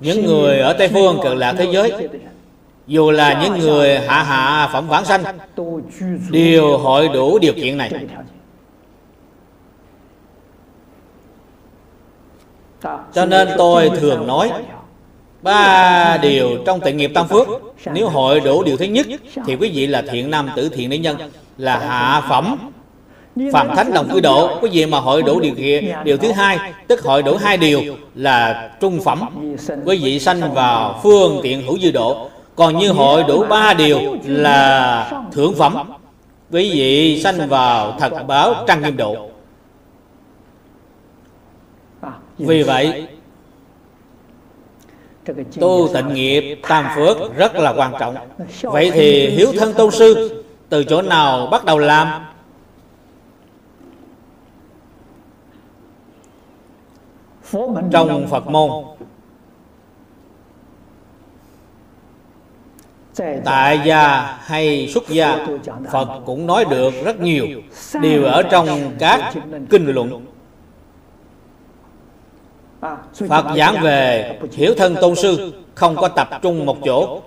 [0.00, 2.08] Những người ở Tây Phương cực lạc thế giới
[2.86, 5.22] Dù là những người hạ hạ phẩm vãng sanh
[6.30, 7.92] Đều hội đủ điều kiện này.
[13.12, 14.52] Cho nên tôi thường nói
[15.42, 17.48] ba điều trong tịnh nghiệp tam phước.
[17.92, 19.06] Nếu hội đủ điều thứ nhất,
[19.46, 21.16] thì quý vị là thiện nam tử, thiện nữ nhân,
[21.58, 22.56] là hạ phẩm.
[23.52, 26.58] Phạm thánh đồng cư độ, quý vị mà hội đủ điều kiện điều thứ hai,
[26.88, 27.82] tức hội đủ hai điều,
[28.14, 29.20] là trung phẩm.
[29.84, 32.28] Quý vị sanh vào phương tiện hữu dư độ.
[32.56, 35.92] Còn như hội đủ ba điều, là thượng phẩm.
[36.50, 39.28] Quý vị sanh vào thật báo trăng nghiêm độ.
[42.38, 43.06] Vì vậy
[45.60, 48.16] tu tịnh nghiệp, tam phước rất là quan trọng.
[48.62, 52.08] Vậy thì hiếu thân tôn sư, từ chỗ nào bắt đầu làm?
[57.92, 58.70] Trong phật môn.
[63.44, 65.46] Tại gia hay xuất gia,
[65.92, 67.46] phật cũng nói được rất nhiều.
[68.02, 68.68] Đều ở trong
[68.98, 69.34] các
[69.70, 70.26] kinh luận.
[73.28, 77.20] Phật giảng về hiểu thân tôn sư Không có tập trung một chỗ.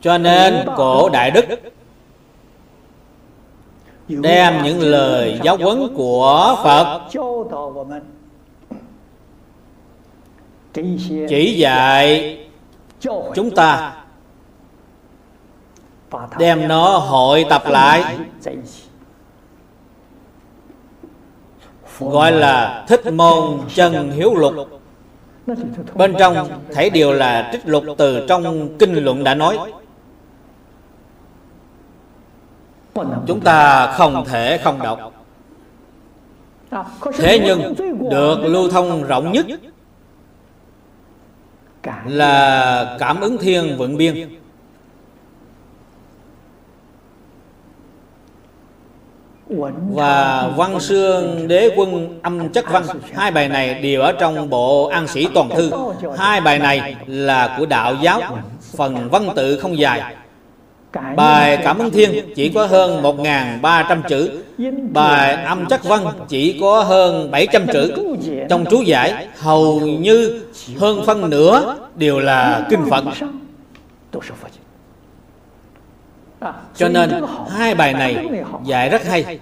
[0.00, 1.44] Cho nên cổ Đại Đức
[4.08, 7.08] Đem những lời giáo huấn của Phật
[11.28, 12.38] Chỉ dạy
[13.34, 13.96] chúng ta
[16.38, 18.18] Đem nó hội tập lại
[21.98, 24.54] gọi là thích môn chân hiếu lục.
[25.94, 29.58] Bên trong thể điều là trích lục từ trong kinh luận đã nói.
[33.26, 35.12] Chúng ta không thể không đọc.
[37.16, 37.74] Thế nhưng
[38.10, 39.46] được lưu thông rộng nhất
[42.06, 44.38] là cảm ứng thiên vượng biên.
[49.90, 52.82] Và văn xương đế quân âm chất văn.
[53.14, 55.70] hai bài này đều ở trong bộ an sĩ toàn thư.
[56.18, 58.20] Hai bài này là của đạo giáo.
[58.76, 60.14] Phần văn tự không dài.
[61.16, 64.30] Bài Cảm ứng Thiên chỉ có hơn 1.300 chữ.
[64.92, 67.92] Bài Âm Chắc Văn chỉ có hơn 700 chữ.
[68.48, 70.42] Trong chú giải hầu như
[70.78, 73.04] hơn phân nửa đều là kinh Phật
[76.76, 77.10] cho nên
[77.50, 78.26] hai bài này
[78.64, 79.38] dạy rất hay.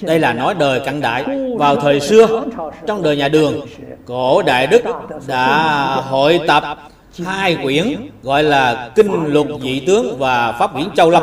[0.00, 1.24] Đây là nói đời cận đại.
[1.58, 2.44] Vào thời xưa
[2.86, 3.60] trong đời nhà đường
[4.06, 4.82] cổ đại đức
[5.26, 5.56] đã
[5.94, 6.78] hội tập
[7.24, 11.22] hai quyển gọi là kinh lục dị tướng và pháp viễn châu lâm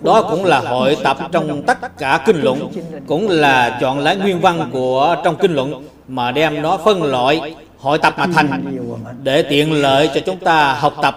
[0.00, 2.70] đó cũng là hội tập trong tất cả kinh luận
[3.06, 7.54] cũng là chọn lấy nguyên văn của trong kinh luận mà đem nó phân loại
[7.78, 8.78] hội tập mà thành
[9.22, 11.14] để tiện lợi cho chúng ta học tập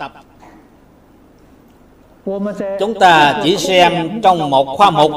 [2.79, 5.11] chúng ta chỉ xem trong một khoa mục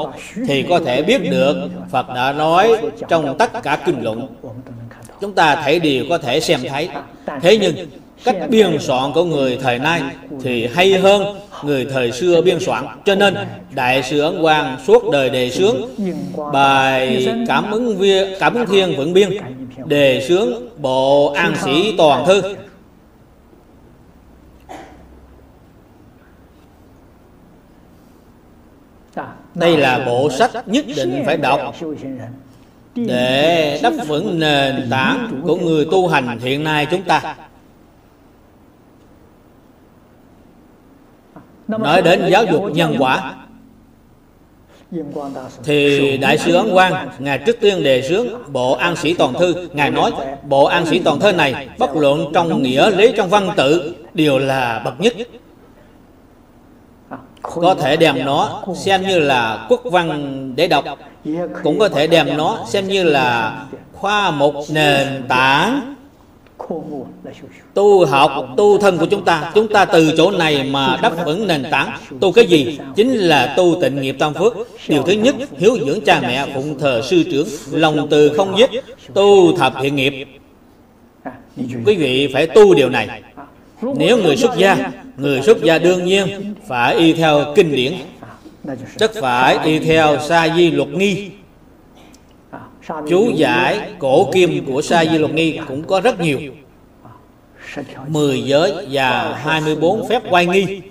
[0.47, 1.55] thì có thể biết được
[1.91, 2.77] phật đã nói
[3.09, 4.27] trong tất cả kinh luận.
[5.21, 6.89] Chúng ta thấy đều có thể xem thấy.
[7.41, 7.75] Thế nhưng,
[8.23, 10.01] cách biên soạn của người thời nay
[10.43, 12.85] thì hay hơn người thời xưa biên soạn.
[13.05, 13.35] Cho nên,
[13.71, 15.95] đại sư ấn quang suốt đời đề sướng,
[16.53, 19.29] bài cảm ứng viên cảm ứng thiên vững biên,
[19.85, 22.41] đề sướng bộ an sĩ toàn thư.
[29.55, 31.75] Đây là bộ sách nhất định phải đọc
[32.95, 37.35] để đắp vững nền tảng của người tu hành hiện nay chúng ta.
[41.67, 43.35] Nói đến giáo dục nhân quả.
[45.63, 49.67] thì đại sư ấn quang ngài trước tiên đề xướng bộ an sĩ toàn thư
[49.73, 50.11] ngài nói
[50.47, 54.37] bộ an sĩ toàn thư này bất luận trong nghĩa lý trong văn tự đều
[54.37, 55.13] là bậc nhất
[57.55, 60.85] có thể đem nó xem như là quốc văn để đọc.
[61.63, 63.59] Cũng có thể đem nó xem như là
[63.93, 65.95] khoa một nền tảng
[67.73, 69.51] tu học, tu thân của chúng ta.
[69.55, 71.97] Chúng ta từ chỗ này mà đáp ứng nền tảng.
[72.19, 72.79] Tu cái gì?
[72.95, 74.53] Chính là tu tịnh nghiệp tam phước.
[74.87, 78.69] Điều thứ nhất, hiếu dưỡng cha mẹ, phụng thờ sư trưởng, lòng từ không giết,
[79.13, 80.27] tu thập thiện nghiệp.
[81.85, 83.21] Quý vị phải tu điều này
[83.81, 87.93] nếu người xuất gia người xuất gia đương nhiên phải y theo kinh điển.
[88.97, 91.29] Tất phải y theo sa di luật nghi.
[93.09, 96.39] Chú giải cổ kim của sa di luật nghi cũng có rất nhiều.
[98.07, 100.81] 10 giới và 24 phép quay nghi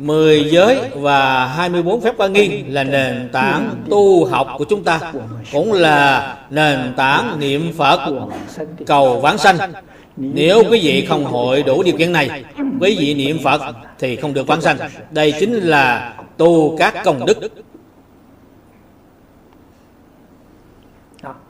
[0.00, 5.00] 10 giới và 24 phép quan nghi là nền tảng tu học của chúng ta,
[5.52, 8.00] Cũng là nền tảng niệm Phật
[8.86, 9.58] cầu vãng sanh.
[10.16, 12.44] Nếu quý vị không hội đủ điều kiện này,
[12.80, 13.60] Quý vị niệm Phật
[13.98, 14.76] thì không được vãng sanh.
[15.10, 17.38] Đây chính là tu các công đức.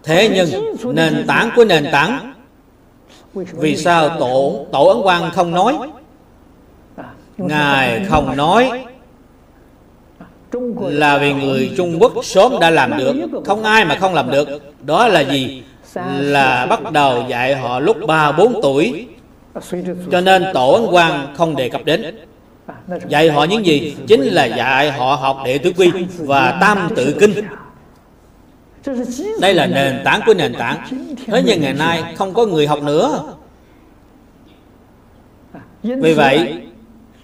[0.03, 2.35] Thế nhưng nền tảng của nền tảng,
[3.35, 5.75] vì sao tổ tổ ấn quang không nói?
[7.41, 8.71] Ngài không nói
[10.81, 13.15] là vì người trung quốc sớm đã làm được
[13.45, 14.49] không ai mà không làm được.
[14.83, 15.63] đó là gì?
[16.19, 19.07] là bắt đầu dạy họ lúc ba bốn tuổi.
[20.13, 22.19] Cho nên tổ ấn quang không đề cập đến.
[23.09, 23.97] Dạy họ những gì?
[24.07, 27.35] Chính là dạy họ học đệ tứ quy và tam tự kinh.
[29.41, 30.79] Đây là nền tảng của nền tảng.
[31.27, 33.23] Thế nhưng ngày nay không có người học nữa.
[35.83, 36.70] Vì vậy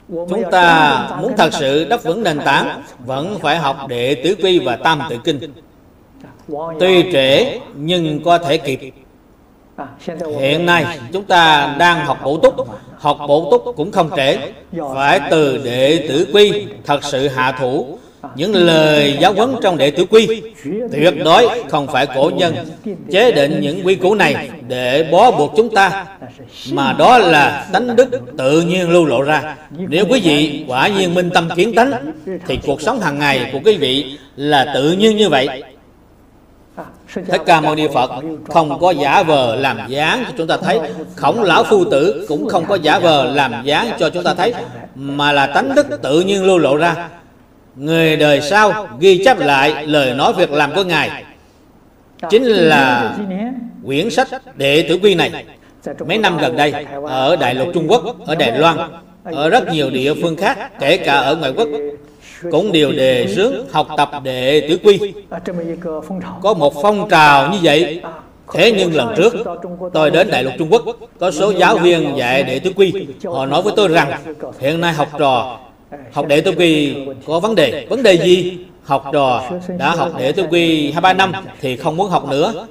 [0.09, 4.59] chúng ta muốn thật sự đắp vững nền tảng vẫn phải học đệ tứ quy
[4.59, 5.41] và tam tự kinh.
[6.81, 8.81] Tuy trễ nhưng có thể kịp.
[10.39, 12.55] hiện nay chúng ta đang học bổ túc.
[12.99, 14.53] học bổ túc cũng không trễ.
[14.95, 17.99] phải từ đệ tử quy thật sự hạ thủ
[18.35, 20.43] những lời giáo huấn trong đệ tử quy,
[20.93, 22.55] tuyệt đối không phải cổ nhân
[23.13, 26.07] chế định những quy củ này để bó buộc chúng ta,
[26.73, 28.09] mà đó là tánh đức
[28.39, 29.57] tự nhiên lưu lộ ra.
[29.71, 31.93] Nếu quý vị quả nhiên minh tâm kiến tánh,
[32.47, 35.63] thì cuộc sống hàng ngày của quý vị là tự nhiên như vậy.
[37.15, 38.11] Thích Ca Mâu Ni Phật
[38.49, 40.81] không có giả vờ làm dáng cho chúng ta thấy,
[41.17, 44.55] Khổng lão phu tử cũng không có giả vờ làm dáng cho chúng ta thấy,
[44.95, 47.09] Mà là tánh đức tự nhiên lưu lộ ra.
[47.77, 51.25] Người đời sau ghi chép lại lời nói việc làm của Ngài.
[52.31, 53.17] Chính là
[53.87, 55.45] quyển sách đệ tử quy này.
[56.07, 56.73] Mấy năm gần đây
[57.05, 58.79] Ở Đại lục Trung Quốc, ở Đài Loan
[59.25, 61.69] Ở rất nhiều địa phương khác Kể cả ở ngoại quốc
[62.51, 65.13] Cũng đều đề xướng học tập đệ tử quy.
[66.43, 68.03] Có một phong trào như vậy.
[68.55, 69.35] Thế nhưng lần trước
[69.93, 70.85] tôi đến Đại lục Trung Quốc
[71.19, 73.07] Có số giáo viên dạy đệ tử quy.
[73.25, 74.13] Họ nói với tôi rằng
[74.61, 75.59] Hiện nay học trò
[76.13, 76.97] học đệ tử quy
[77.27, 77.87] có vấn đề.
[77.91, 78.59] Vấn đề gì?
[78.83, 82.67] Học trò đã học đệ tử quy hai ba năm thì không muốn học nữa.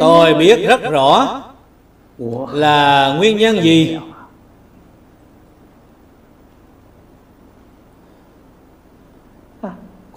[0.00, 1.42] Tôi biết rất rõ
[2.52, 3.98] là nguyên nhân gì.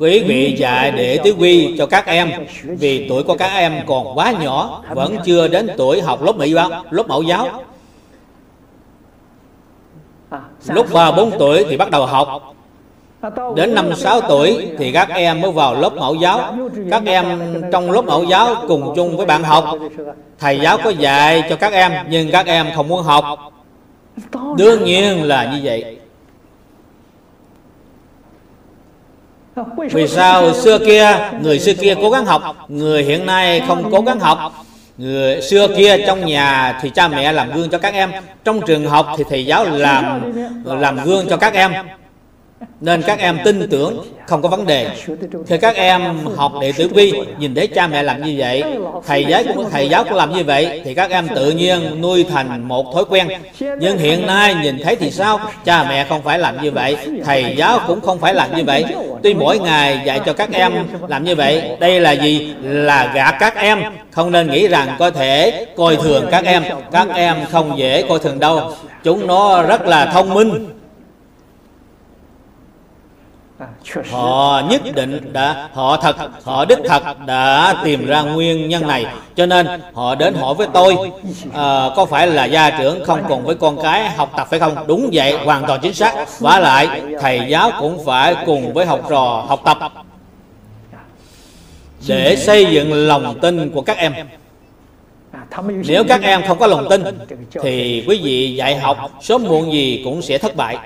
[0.04, 2.32] Quý vị dạy để tứ quy cho các em.
[2.64, 6.54] Vì tuổi của các em còn quá nhỏ, Vẫn chưa đến tuổi học lớp mỹ
[6.54, 7.48] văn lớp mẫu giáo.
[10.68, 12.56] Lúc ba, bốn tuổi thì bắt đầu học.
[13.56, 16.56] Đến năm 6 tuổi thì các em mới vào lớp mẫu giáo.
[16.92, 19.66] Các em trong lớp mẫu giáo cùng chung với bạn học.
[20.40, 23.26] Thầy giáo có dạy cho các em, Nhưng các em không muốn học.
[24.58, 25.98] Đương nhiên là như vậy.
[29.92, 34.02] Vì sao xưa kia, Người xưa kia cố gắng học, Người hiện nay không cố
[34.02, 34.66] gắng học?
[34.98, 38.12] Người xưa kia trong nhà thì cha mẹ làm gương cho các em,
[38.44, 40.22] Trong trường học thì thầy giáo làm
[40.82, 41.72] làm gương cho các em
[42.82, 44.90] nên các em tin tưởng, không có vấn đề.
[45.48, 46.02] Khi các em
[46.36, 48.64] học đệ tử quy, nhìn thấy cha mẹ làm như vậy,
[49.08, 52.26] thầy giáo cũng thầy giáo cũng làm như vậy, thì các em tự nhiên nuôi
[52.30, 53.28] thành một thói quen.
[53.80, 55.40] Nhưng hiện nay nhìn thấy thì sao?
[55.66, 58.86] Cha mẹ không phải làm như vậy, thầy giáo cũng không phải làm như vậy.
[59.24, 60.74] Tuy mỗi ngày dạy cho các em
[61.08, 62.54] làm như vậy, đây là gì?
[62.64, 63.84] Là gạt các em.
[64.12, 66.64] Không nên nghĩ rằng có thể coi thường các em.
[66.92, 68.72] Các em không dễ coi thường đâu.
[69.04, 70.70] Chúng nó rất là thông minh
[74.12, 79.06] họ nhất định đã họ thật họ đích thật đã tìm ra nguyên nhân này.
[79.36, 80.98] Cho nên họ đến hỏi với tôi
[81.54, 84.76] à, có phải là gia trưởng không cùng với con cái học tập phải không?
[84.88, 86.40] Đúng vậy hoàn toàn chính xác.
[86.40, 89.78] Và lại thầy giáo cũng phải cùng với học trò học tập
[92.08, 94.14] để xây dựng lòng tin của các em.
[95.88, 97.04] Nếu các em không có lòng tin
[97.62, 100.78] thì quý vị dạy học sớm muộn gì cũng sẽ thất bại.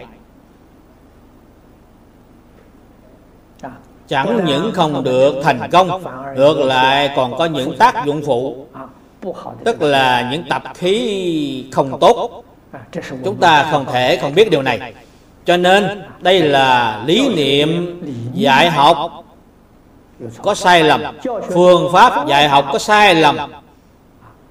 [4.07, 6.03] Chẳng những không được thành công
[6.35, 8.65] ngược lại còn có những tác dụng phụ.
[9.65, 12.43] tức là những tập khí không tốt.
[13.25, 14.93] chúng ta không thể không biết điều này.
[15.45, 18.01] cho nên đây là lý niệm
[18.34, 18.97] dạy học.
[20.41, 21.03] có sai lầm.
[21.53, 23.38] phương pháp dạy học có sai lầm.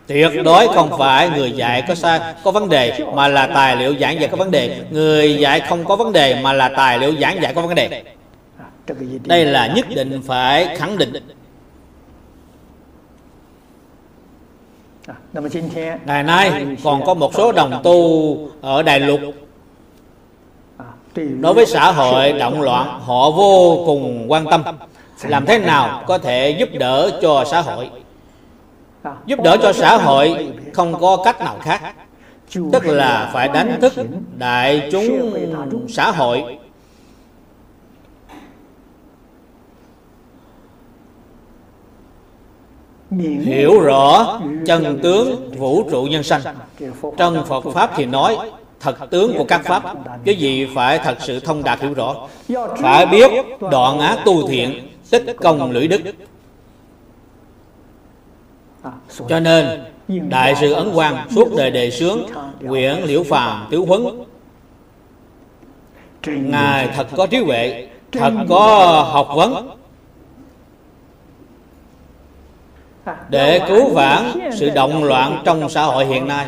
[0.07, 3.95] tuyệt đối không phải người dạy có sai có vấn đề mà là tài liệu
[4.01, 4.81] giảng dạy có vấn đề.
[4.91, 8.03] Người dạy không có vấn đề mà là tài liệu giảng dạy có vấn đề
[9.25, 11.13] đây là nhất định phải khẳng định.
[16.07, 19.21] ngày nay còn có một số đồng tu ở Đài Lục.
[21.41, 24.63] Đối với xã hội động loạn họ vô cùng quan tâm.
[25.23, 27.91] làm thế nào có thể giúp đỡ cho xã hội?
[29.27, 31.95] giúp đỡ cho xã hội không có cách nào khác.
[32.73, 33.93] tức là phải đánh thức
[34.39, 36.59] đại chúng xã hội
[43.45, 46.41] hiểu rõ chân tướng vũ trụ nhân sanh.
[47.17, 48.39] Trong phật pháp thì nói
[48.81, 49.83] thật tướng của các pháp
[50.25, 52.29] cái gì phải thật sự thông đạt hiểu rõ?
[52.79, 53.31] Phải biết
[53.71, 56.01] đoạn ác tu thiện tích công lưỡi đức.
[59.29, 59.85] Cho nên
[60.29, 62.27] đại sư ấn quang suốt đời đề sướng
[62.69, 64.03] quyển liễu phàm tiểu huấn.
[66.27, 68.69] Ngài thật có trí huệ thật có
[69.13, 69.71] học vấn
[73.29, 76.47] để cứu vãn sự động loạn trong xã hội hiện nay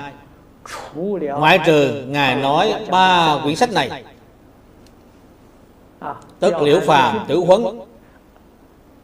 [1.21, 4.05] ngoại trừ ngài nói ba quyển sách này
[6.41, 7.65] tức liễu phàm tử huấn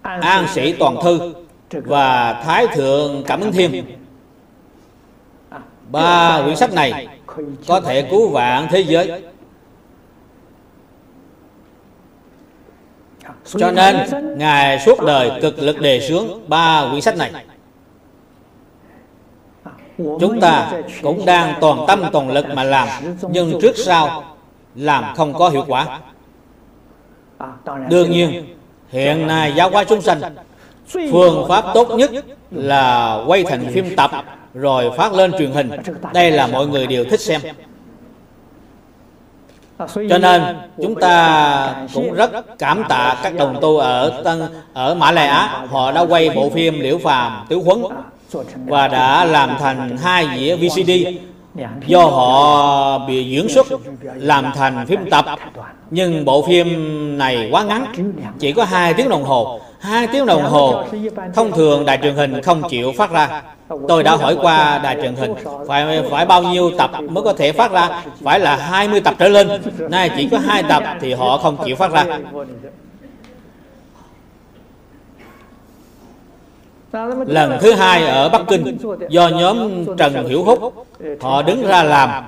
[0.03, 1.35] an sĩ toàn thư
[1.71, 3.85] và thái thượng cảm ứng thiên
[5.91, 7.09] ba quyển sách này
[7.67, 9.23] có thể cứu vãn thế giới
[13.47, 13.97] cho nên
[14.39, 17.31] ngài suốt đời cực lực đề xướng ba quyển sách này.
[19.97, 20.73] Chúng ta
[21.03, 22.89] cũng đang toàn tâm toàn lực mà làm
[23.31, 24.25] nhưng trước sau
[24.75, 26.01] làm không có hiệu quả.
[27.89, 28.57] Đương nhiên
[28.89, 30.21] hiện nay giáo hóa chúng sanh
[30.89, 32.11] phương pháp tốt nhất
[32.51, 34.11] là quay thành phim tập
[34.55, 35.71] rồi phát lên truyền hình.
[36.13, 37.41] Đây là mọi người đều thích xem
[39.79, 40.43] cho nên
[40.83, 44.43] chúng ta cũng rất cảm tạ các đồng tu ở tân
[44.73, 45.67] ở mã lai á.
[45.71, 47.83] Họ đã quay bộ phim liễu phàm tứ huấn
[48.67, 50.91] và đã làm thành hai đĩa vcd
[51.87, 53.67] do họ bị diễn xuất
[54.15, 55.25] làm thành phim tập.
[55.91, 57.93] Nhưng bộ phim này quá ngắn
[58.39, 59.61] chỉ có hai tiếng đồng hồ.
[59.81, 60.85] Hai tiếng đồng hồ
[61.35, 63.43] thông thường đài truyền hình không chịu phát ra
[63.89, 65.35] tôi đã hỏi qua đài truyền hình,
[65.69, 68.03] phải phải bao nhiêu tập mới có thể phát ra?
[68.23, 69.49] Phải là 20 tập trở lên.
[69.79, 72.05] Nay chỉ có hai tập thì họ không chịu phát ra.
[77.27, 78.79] Lần thứ hai ở bắc kinh,
[79.09, 80.87] do nhóm trần hiểu húc,
[81.21, 82.25] họ đứng ra làm.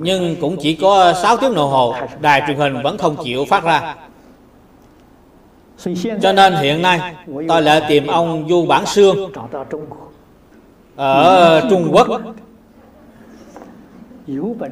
[0.00, 3.64] Nhưng cũng chỉ có 6 tiếng đồng hồ, đài truyền hình vẫn không chịu phát
[3.64, 3.94] ra
[6.22, 7.14] cho nên hiện nay
[7.48, 9.32] tôi lại tìm ông du bản xương
[10.96, 12.08] ở trung quốc.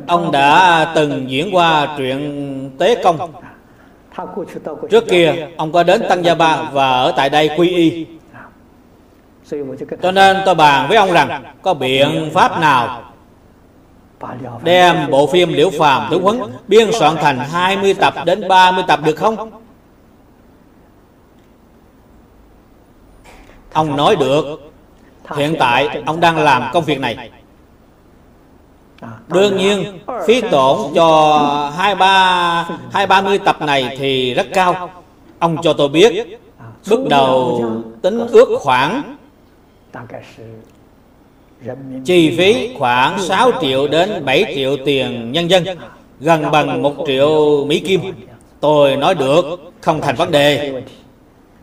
[0.06, 3.32] Ông đã từng diễn qua truyện Tế Công.
[4.90, 8.06] Trước kia ông có đến Tăng Gia Ba và ở tại đây quy y.
[10.02, 13.02] Cho nên tôi bàn với ông rằng Có biện pháp nào
[14.64, 19.00] Đem bộ phim Liễu Phàm Tướng Huấn Biên soạn thành 20 tập đến 30 tập
[19.04, 19.65] được không
[23.76, 24.72] Ông nói được
[25.36, 27.30] Hiện tại ông đang làm công việc này
[29.28, 34.90] Đương nhiên phí tổn cho hai ba hai ba mươi tập này thì rất cao.
[35.38, 36.40] Ông cho tôi biết
[36.90, 37.64] bước đầu
[38.02, 39.16] tính ước khoảng
[42.04, 45.64] chi phí khoảng 6 triệu đến 7 triệu tiền nhân dân
[46.20, 48.00] gần bằng 1 triệu Mỹ Kim.
[48.60, 49.44] Tôi nói được,
[49.80, 50.82] không thành vấn đề.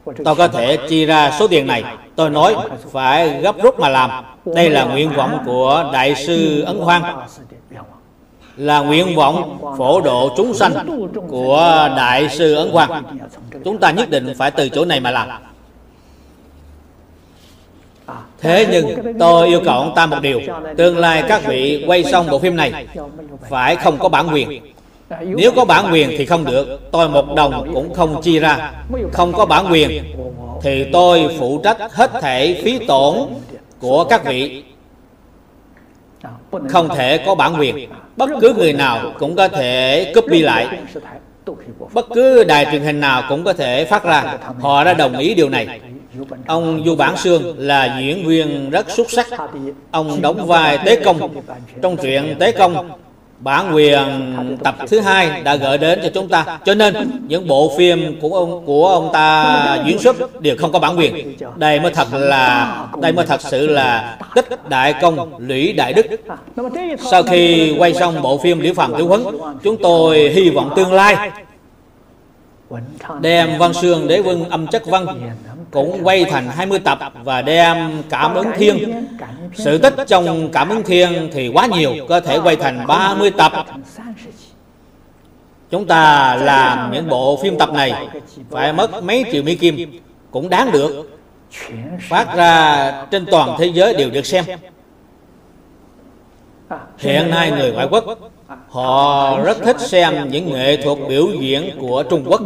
[0.06, 1.84] Tôi có thể chi ra số tiền này.
[2.16, 2.56] Tôi nói
[2.92, 4.10] phải gấp rút mà làm.
[4.46, 7.20] Đây là nguyện vọng của Đại sư Ấn Hoang
[8.58, 10.74] là nguyện vọng phổ độ chúng sanh
[11.30, 13.04] của Đại sư Ấn Quang.
[13.66, 15.30] Chúng ta nhất định phải từ chỗ này mà làm.
[18.42, 20.42] Thế nhưng tôi yêu cầu ông ta một điều
[20.78, 22.88] Tương lai các vị quay xong bộ phim này
[23.50, 24.62] Phải không có bản quyền
[25.22, 26.91] nếu có bản quyền thì không được.
[26.91, 28.72] Tôi một đồng cũng không chi ra.
[29.11, 30.03] Không có bản quyền
[30.61, 33.15] Thì tôi phụ trách hết thể phí tổn
[33.80, 34.64] của các vị.
[36.69, 37.90] Không thể có bản quyền.
[38.18, 40.68] Bất cứ người nào cũng có thể copy lại.
[41.94, 44.38] Bất cứ đài truyền hình nào cũng có thể phát ra.
[44.60, 45.80] Họ đã đồng ý điều này.
[46.48, 49.27] Ông Du Bản Sương là diễn viên rất xuất sắc.
[49.91, 51.44] Ông đóng vai Tế Công.
[51.81, 52.90] Trong truyện Tế Công
[53.44, 56.60] bản quyền tập thứ hai đã gửi đến cho chúng ta.
[56.65, 60.80] Cho nên những bộ phim của ông của ông ta diễn xuất đều không có
[60.80, 61.36] bản quyền.
[61.56, 66.06] Đây mới thật là đây mới thật sự là tích đại công lũy đại đức.
[67.11, 69.24] Sau khi quay xong bộ phim liễu phàm tiểu huấn
[69.64, 71.32] chúng tôi hy vọng tương lai
[73.22, 75.06] đem văn xương đế vương âm chất văn
[75.74, 79.06] cũng quay thành 20 tập và đem cảm ứng thiên.
[79.54, 83.52] Sự tích trong cảm ứng thiên thì quá nhiều, có thể quay thành 30 tập.
[85.70, 88.08] Chúng ta làm những bộ phim tập này,
[88.50, 90.02] phải mất mấy triệu mỹ kim
[90.32, 91.20] cũng đáng được.
[92.10, 94.45] Phát ra trên toàn thế giới đều được xem.
[96.98, 98.04] Hiện nay người ngoại quốc,
[98.70, 102.41] họ rất thích xem những nghệ thuật biểu diễn của trung quốc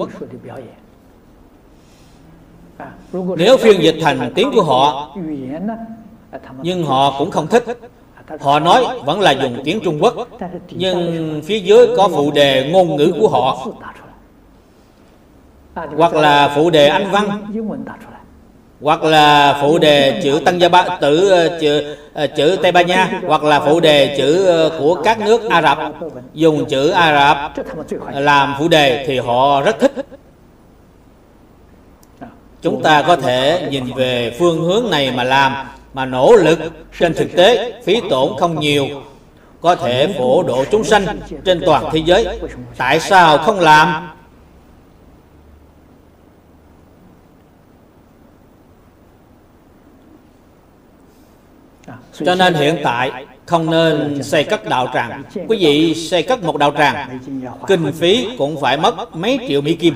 [3.37, 5.15] nếu phiên dịch thành tiếng của họ,
[6.61, 7.63] nhưng họ cũng không thích.
[8.39, 10.27] Họ nói vẫn là dùng tiếng trung quốc,
[10.69, 13.67] nhưng phía dưới có phụ đề ngôn ngữ của họ.
[15.97, 17.29] Hoặc là phụ đề anh văn.
[18.81, 22.87] Hoặc là phụ đề chữ tăng gia ba, tử ờ, chữ ờ, chữ tây ban
[22.87, 23.21] nha.
[23.27, 25.77] Hoặc là phụ đề chữ ờ, của các nước ả rập.
[26.33, 27.65] Dùng chữ ả rập
[28.13, 29.93] làm phụ đề thì họ rất thích
[32.61, 36.59] chúng ta có thể nhìn về phương hướng này mà làm, mà nỗ lực.
[36.99, 38.87] Trên thực tế, phí tổn không nhiều.
[39.61, 42.39] Có thể phổ độ chúng sanh trên toàn thế giới.
[42.77, 44.09] Tại sao không làm?
[52.25, 55.23] Cho nên hiện tại không nên xây cất đạo tràng.
[55.47, 57.19] Quý vị xây cất một đạo tràng
[57.67, 59.93] kinh phí cũng phải mất mấy triệu mỹ kim.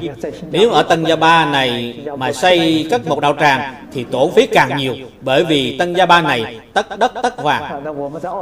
[0.52, 4.46] Nếu ở tân gia ba này mà xây cất một đạo tràng thì tổn phí
[4.46, 7.84] càng nhiều bởi vì tân gia ba này tất đất tất vàng.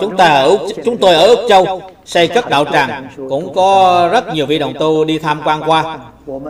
[0.02, 4.34] Chúng ta ở chúng tôi ở úc châu xây cất đạo tràng cũng có rất
[4.34, 5.98] nhiều vị đồng tu đi tham quan qua.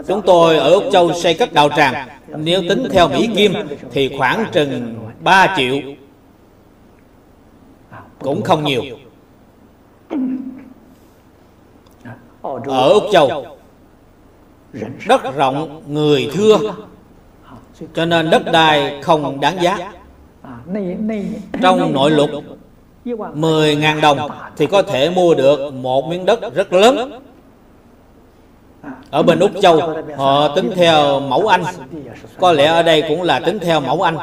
[0.07, 2.07] Chúng tôi ở úc châu xây cất đạo tràng.
[2.27, 3.53] Nếu tính theo mỹ kim
[3.91, 5.75] thì khoảng chừng 3 triệu
[8.19, 8.83] cũng không nhiều.
[12.63, 13.45] ở úc châu
[15.07, 16.57] đất rộng người thưa.
[17.93, 19.93] cho nên đất đai không đáng giá.
[21.61, 22.29] trong nội lục
[23.05, 24.19] 10.000 đồng
[24.57, 27.21] thì có thể mua được một miếng đất rất lớn.
[29.11, 31.63] Ở bên Úc Châu họ tính theo mẫu Anh.
[32.39, 34.17] Có lẽ ở đây cũng là tính theo mẫu Anh.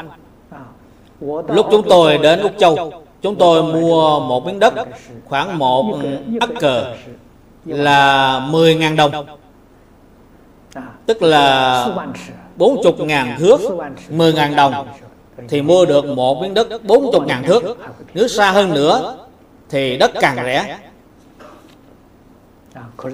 [1.49, 4.75] Lúc chúng tôi đến Úc Châu Chúng tôi mua một miếng đất
[5.29, 5.99] khoảng một
[6.41, 6.95] ắc cờ
[7.65, 9.27] là 10.000 đồng.
[11.07, 11.87] Tức là
[12.59, 13.61] 40.000 thước
[14.11, 14.89] 10.000 đồng.
[15.49, 17.77] Thì mua được một miếng đất 40.000 thước.
[18.15, 19.17] Nếu xa hơn nữa,
[19.69, 20.79] Thì đất càng rẻ.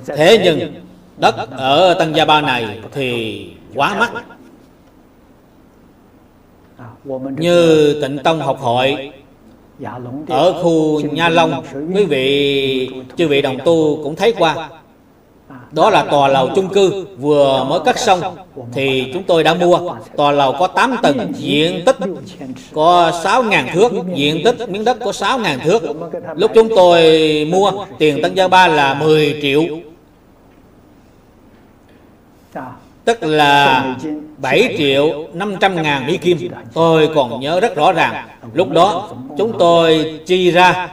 [0.07, 0.75] Thế nhưng
[1.17, 4.13] Đất ở Tân Gia Ba này Thì quá mắc.
[7.37, 9.13] Như tịnh tông học hội
[10.29, 14.69] ở khu Nha Long quý vị chư vị đồng tu cũng thấy qua
[15.73, 18.21] đó là tòa lầu chung cư vừa mới cắt xong
[18.73, 21.97] thì chúng tôi đã mua tòa lầu có 8 tầng diện tích
[22.73, 25.83] có 6.000 thước diện tích miếng đất có 6.000 thước
[26.37, 27.11] lúc chúng tôi
[27.51, 29.63] mua tiền Tân Gia Ba là 10 triệu
[33.05, 33.97] tức là
[34.39, 36.39] 7 triệu 500 ngàn Mỹ Kim.
[36.73, 38.29] Tôi còn nhớ rất rõ ràng.
[38.55, 40.89] Lúc đó, chúng tôi chi ra.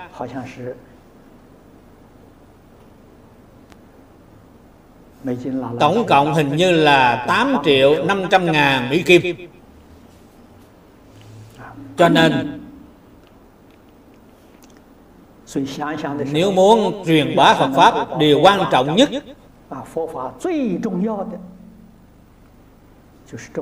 [5.80, 9.50] Tổng cộng hình như là 8 triệu 500 ngàn Mỹ Kim.
[11.98, 12.60] Cho nên,
[16.32, 19.10] Nếu muốn truyền bá Phật Pháp, Điều quan trọng nhất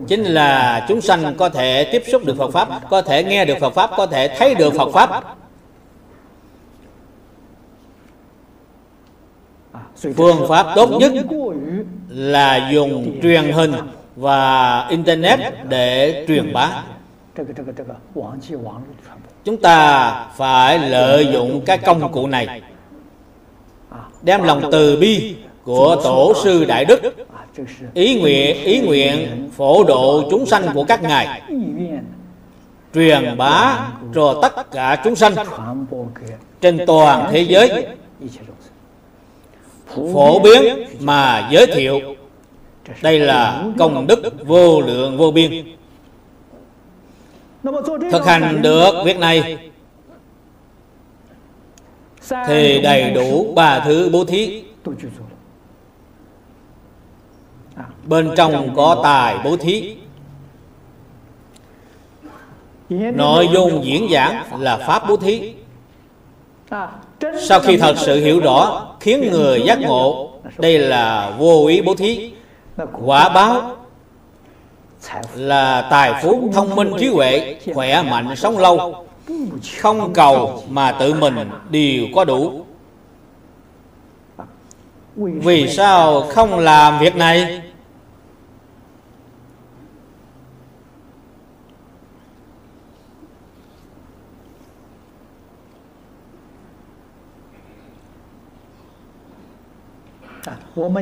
[0.07, 3.57] Chính là chúng sanh có thể tiếp xúc được Phật Pháp, Có thể nghe được
[3.59, 5.35] Phật Pháp, Có thể thấy được Phật Pháp.
[10.15, 11.11] Phương pháp tốt nhất
[12.09, 13.73] là dùng truyền hình
[14.15, 15.39] và internet
[15.69, 16.83] để truyền bá.
[19.43, 22.61] Chúng ta phải lợi dụng cái công cụ này,
[24.21, 27.01] đem lòng từ bi của tổ sư đại đức
[27.93, 31.41] ý nguyện ý nguyện phổ độ chúng sanh của các ngài.
[32.93, 33.79] Truyền bá
[34.15, 35.33] cho tất cả chúng sanh
[36.61, 37.85] trên toàn thế giới.
[40.13, 40.63] Phổ biến
[40.99, 42.01] mà giới thiệu.
[43.01, 45.65] Đây là công đức vô lượng vô biên.
[48.11, 49.57] Thực hành được việc này,
[52.47, 54.63] thì đầy đủ ba thứ bố thí
[58.05, 59.95] bên trong có tài bố thí.
[62.89, 65.53] Nội dung diễn giảng là pháp bố thí.
[67.47, 71.95] Sau khi thật sự hiểu rõ, khiến người giác ngộ, đây là vô ý bố
[71.95, 72.31] thí.
[73.05, 73.77] Quả báo
[75.35, 79.05] là tài phú thông minh trí huệ, khỏe mạnh sống lâu.
[79.81, 82.65] Không cầu mà tự mình đều có đủ.
[85.15, 87.61] Vì sao không làm việc này?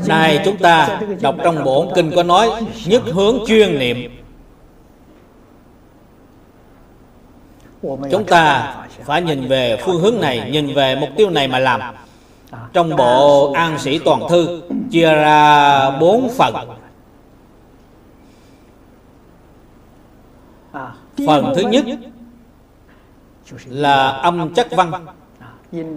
[0.08, 2.50] Này chúng ta đọc trong bổn kinh có nói
[2.86, 4.12] Nhất hướng chuyên niệm.
[8.12, 11.82] Chúng ta phải nhìn về phương hướng này Nhìn về mục tiêu này mà làm.
[12.74, 14.62] Trong bộ An Sĩ Toàn Thư
[14.92, 16.56] Chia ra bốn phần.
[21.28, 21.86] Phần thứ nhất
[23.66, 24.92] Là âm chất văn.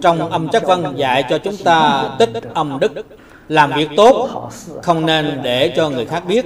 [0.01, 2.91] Trong âm chất văn dạy cho chúng ta tích âm đức
[3.49, 4.49] làm việc tốt.
[4.83, 6.45] Không nên để cho người khác biết.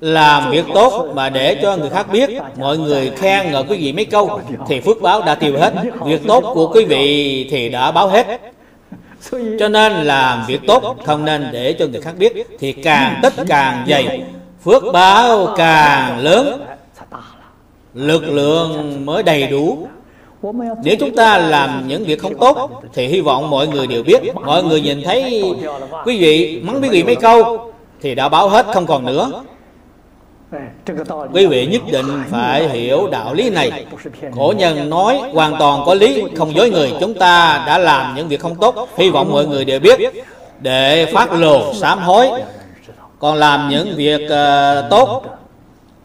[0.00, 2.30] Làm việc tốt mà để cho người khác biết.
[2.58, 5.72] Mọi người khen ngợi quý vị mấy câu thì phước báo đã tiêu hết.
[6.04, 8.40] Việc tốt của quý vị thì đã báo hết.
[9.58, 13.34] Cho nên làm việc tốt, không nên để cho người khác biết thì càng tích
[13.48, 14.22] càng dày.
[14.64, 16.64] Phước báo càng lớn.
[17.94, 19.88] Lực lượng mới đầy đủ
[20.84, 24.20] nếu chúng ta làm những việc không tốt Thì hy vọng mọi người đều biết
[24.34, 25.42] Mọi người nhìn thấy
[26.04, 29.30] quý vị mắng quý vị mấy câu Thì đã báo hết không còn nữa.
[31.32, 33.86] Quý vị nhất định phải hiểu đạo lý này.
[34.36, 36.92] Cổ nhân nói hoàn toàn có lý Không dối người.
[37.00, 40.00] Chúng ta đã làm những việc không tốt Hy vọng mọi người đều biết.
[40.60, 42.28] Để phát lồ sám hối.
[43.18, 45.22] Còn làm những việc uh, tốt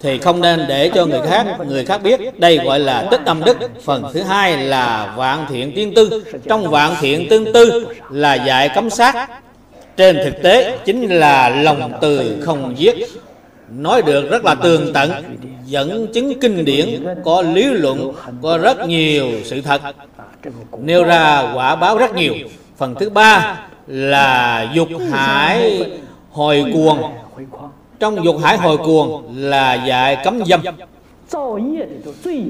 [0.02, 2.40] thì không nên để cho người khác người khác biết.
[2.40, 3.58] Đây gọi là tích âm đức.
[3.84, 6.24] Phần thứ hai là vạn thiện tiên tư.
[6.50, 9.30] Trong vạn thiện tương tư là dạy cấm sát.
[9.98, 12.96] Trên thực tế, chính là lòng từ không giết.
[13.70, 15.12] Nói được rất là tường tận,
[15.66, 19.82] dẫn chứng kinh điển, có lý luận, có rất nhiều sự thật.
[20.78, 22.34] Nêu ra quả báo rất nhiều.
[22.78, 23.58] Phần thứ ba
[23.88, 25.84] là dục hải
[26.32, 27.02] hồi cuồng
[28.00, 30.62] trong dục hải hồi cuồng là dạy cấm dâm.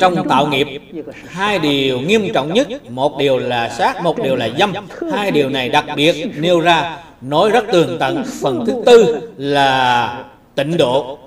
[0.02, 0.68] Trong tạo nghiệp,
[1.28, 4.74] hai điều nghiêm trọng nhất, một điều là sát, một điều là dâm.
[5.14, 8.24] Hai điều này đặc biệt nêu ra, nói rất tường tận.
[8.42, 10.24] Phần thứ tư là
[10.56, 11.18] tịnh độ.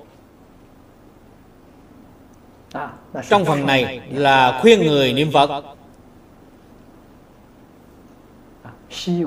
[3.29, 5.63] Trong phần này là khuyên người niệm phật.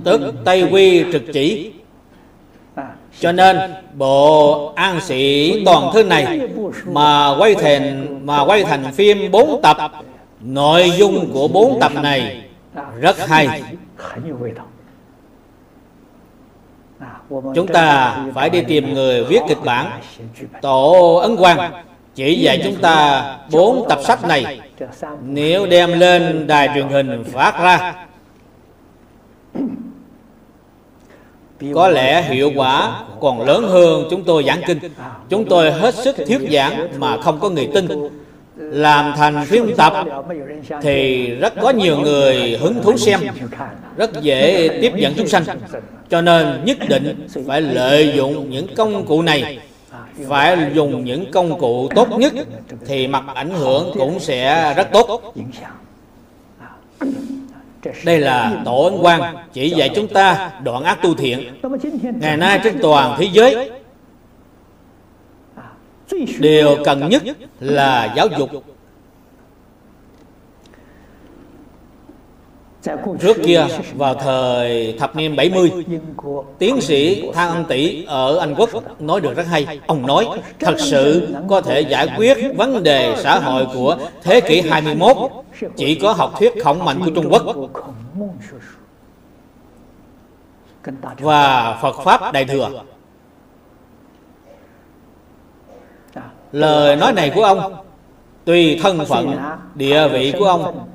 [0.04, 1.72] Tức tây quy trực chỉ
[3.20, 3.56] cho nên,
[3.94, 6.40] bộ an sĩ toàn thư này
[6.86, 9.76] mà quay thành mà quay thành phim bốn tập,
[10.40, 12.42] nội dung của bốn tập này
[13.00, 13.62] rất hay.
[17.30, 20.00] Chúng ta phải đi tìm người viết kịch bản.
[20.62, 21.72] Tổ ấn quang
[22.14, 24.60] chỉ dạy chúng ta bốn tập sách này.
[25.22, 27.94] Nếu đem lên đài truyền hình phát ra
[31.74, 34.78] có lẽ hiệu quả còn lớn hơn chúng tôi giảng kinh.
[35.28, 37.88] Chúng tôi hết sức thuyết giảng mà không có người tin.
[38.56, 39.92] Làm thành phim tập
[40.82, 43.20] thì rất có nhiều người hứng thú xem,
[43.96, 45.44] rất dễ tiếp dẫn chúng sanh.
[46.10, 49.58] Cho nên nhất định phải lợi dụng những công cụ này.
[50.28, 52.32] Phải dùng những công cụ tốt nhất
[52.86, 55.34] thì mặt ảnh hưởng cũng sẽ rất tốt
[58.04, 59.36] đây là tổ ấn quan.
[59.52, 61.60] Chỉ dạy chúng ta đoạn ác tu thiện.
[62.20, 63.70] Ngày nay trên toàn thế giới,
[66.38, 67.22] điều cần nhất
[67.60, 68.50] là giáo dục.
[73.20, 75.70] Trước kia vào thời thập niên 70
[76.58, 79.80] Tiến sĩ Thang Ân Tỷ ở Anh Quốc nói được rất hay.
[79.86, 80.28] Ông nói
[80.60, 85.16] thật sự có thể giải quyết vấn đề xã hội của thế kỷ 21
[85.76, 87.42] Chỉ có học thuyết khổng mạnh của Trung Quốc.
[91.18, 92.70] Và Phật Pháp Đại Thừa.
[96.52, 97.74] Lời nói này của ông
[98.44, 99.36] Tùy thân phận,
[99.74, 100.88] địa vị của ông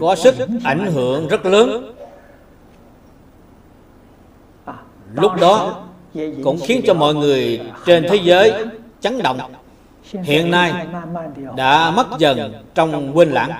[0.00, 1.94] có sức ảnh hưởng rất lớn.
[5.14, 5.84] Lúc đó
[6.44, 8.52] cũng khiến cho mọi người trên thế giới
[9.00, 9.40] chấn động.
[10.12, 10.72] Hiện nay
[11.56, 13.50] đã mất dần trong quên lãng.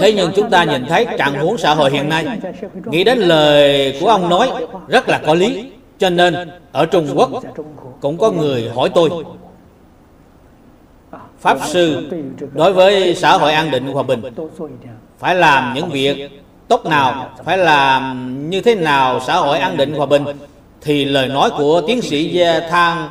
[0.00, 2.26] Thế nhưng chúng ta nhìn thấy trạng huống xã hội hiện nay.
[2.86, 4.50] Nghĩ đến lời của ông nói
[4.88, 5.72] rất là có lý.
[5.98, 6.34] Cho nên
[6.72, 7.30] ở trung quốc
[8.00, 9.10] cũng có người hỏi tôi
[11.44, 12.10] pháp sư
[12.52, 14.22] đối với xã hội an định hòa bình,
[15.18, 16.30] phải làm những việc
[16.68, 20.24] tốt nào, phải làm như thế nào xã hội an định hòa bình,
[20.80, 23.08] thì lời nói của tiến sĩ gia thang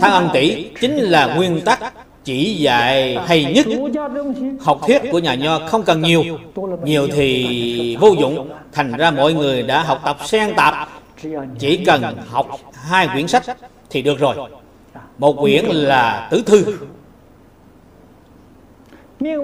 [0.00, 1.92] thang ân tỷ chính là nguyên tắc
[2.24, 3.66] chỉ dạy hay nhất.
[4.60, 6.24] Học thuyết của nhà nho không cần nhiều
[6.84, 8.50] nhiều thì vô dụng.
[8.72, 10.88] Thành ra mọi người đã học tập xen tạp,
[11.58, 12.46] chỉ cần học
[12.88, 13.44] hai quyển sách
[13.90, 14.36] thì được rồi.
[15.18, 16.64] Một quyển là tứ thư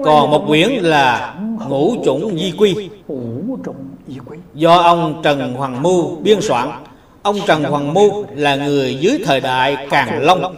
[0.03, 1.35] còn một quyển là
[1.69, 2.89] ngũ chủng di quy.
[4.53, 6.69] Do ông trần hoàng mưu biên soạn.
[7.21, 10.55] Ông trần hoàng mưu là người dưới thời đại càn long.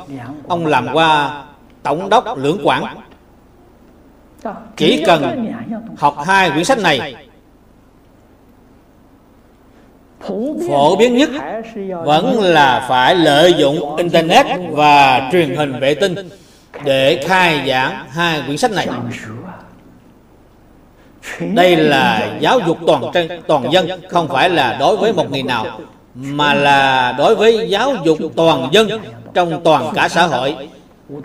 [0.48, 1.44] Ông làm qua
[1.84, 2.84] tổng đốc lưỡng quản
[4.78, 5.52] chỉ cần
[5.98, 7.16] học hai quyển sách này
[10.70, 11.30] phổ biến nhất
[12.06, 16.16] vẫn là phải lợi dụng internet và truyền hình vệ tinh
[16.84, 18.88] để khai giảng hai quyển sách này.
[21.40, 23.04] Đây là giáo dục toàn
[23.48, 25.80] toàn dân, không phải là đối với một người nào,
[26.16, 28.90] mà là đối với giáo dục toàn dân
[29.34, 30.56] trong toàn cả xã hội.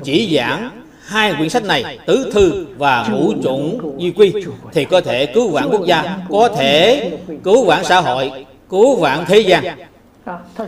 [0.03, 0.71] Chỉ giảng
[1.07, 4.33] hai quyển sách này, tứ thư và ngũ chủng di quy,
[4.73, 7.11] thì có thể cứu vãn quốc gia, có thể
[7.45, 9.65] cứu vãn xã hội, cứu vãn thế gian.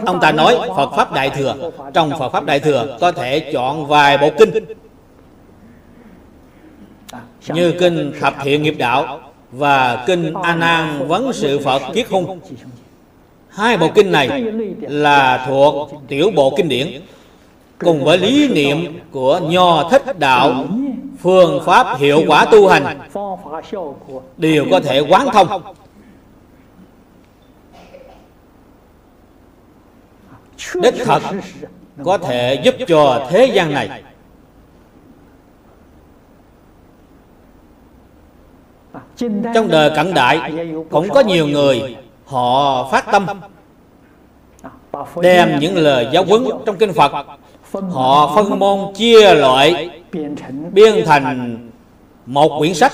[0.07, 3.87] Ông ta nói Phật Pháp Đại Thừa, Trong Phật Pháp Đại Thừa có thể chọn
[3.87, 4.51] vài bộ kinh.
[7.49, 9.21] Như kinh Thập Thiện Nghiệp Đạo
[9.53, 12.41] Và kinh A Nan Vấn Sự Phật Kiết Hung.
[13.49, 14.43] Hai bộ kinh này
[14.81, 17.01] là thuộc tiểu bộ kinh điển,
[17.79, 20.65] Cùng với lý niệm của Nho Thích Đạo,
[21.23, 22.99] Phương pháp hiệu quả tu hành,
[24.37, 25.63] Đều có thể quán thông.
[30.83, 31.23] Đích thật
[32.05, 34.03] có thể giúp cho thế gian này.
[39.55, 40.53] trong đời cận đại
[40.91, 41.97] cũng có nhiều người
[42.27, 43.27] họ phát tâm
[45.21, 47.13] đem những lời giáo huấn trong kinh phật.
[47.91, 49.91] Họ phân môn chia loại
[50.73, 51.71] biên thành
[52.27, 52.93] một quyển sách.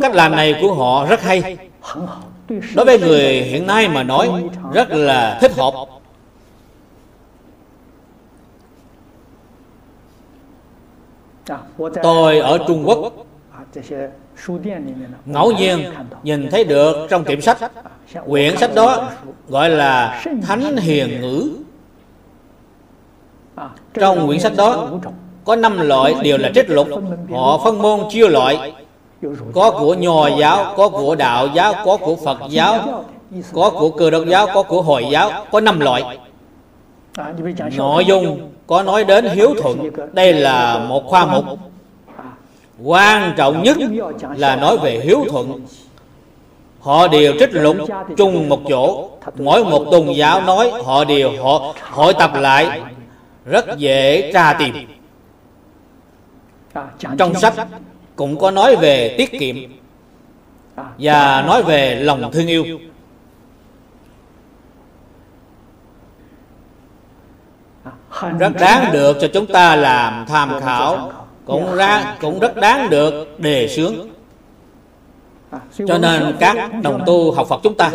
[0.00, 1.56] cách làm này của họ rất hay
[2.74, 4.28] đối với người hiện nay mà nói,
[4.72, 5.74] rất là thích hợp.
[12.02, 13.12] Tôi ở trung quốc.
[15.24, 15.84] Ngẫu nhiên
[16.22, 17.58] nhìn thấy được trong tiệm sách,
[18.26, 19.10] quyển sách đó
[19.48, 21.50] gọi là thánh hiền ngữ.
[23.94, 24.90] Trong quyển sách đó
[25.44, 26.88] có năm loại đều là trích lục,
[27.30, 28.72] họ phân môn chia loại
[29.54, 33.04] có của nho giáo, có của đạo giáo, có của phật giáo,
[33.52, 36.18] có của cơ đốc giáo, có của hồi giáo, có năm loại.
[37.76, 41.44] Nội dung có nói đến hiếu thuận, đây là một khoa mục.
[42.84, 43.76] Quan trọng nhất
[44.36, 45.60] là nói về hiếu thuận.
[46.80, 47.76] Họ đều trích lục
[48.16, 49.08] chung một chỗ.
[49.38, 52.80] Mỗi một tôn giáo nói họ đều họ hội tập lại.
[53.44, 54.74] Rất dễ tra tìm.
[57.18, 57.54] Trong sách
[58.20, 59.56] cũng có nói về tiết kiệm
[60.98, 62.64] và nói về lòng thương yêu.
[68.38, 71.12] Rất đáng được cho chúng ta làm tham khảo,
[71.44, 73.94] cũng ra cũng rất đáng được đề xướng
[75.86, 77.90] cho nên các đồng tu học Phật chúng ta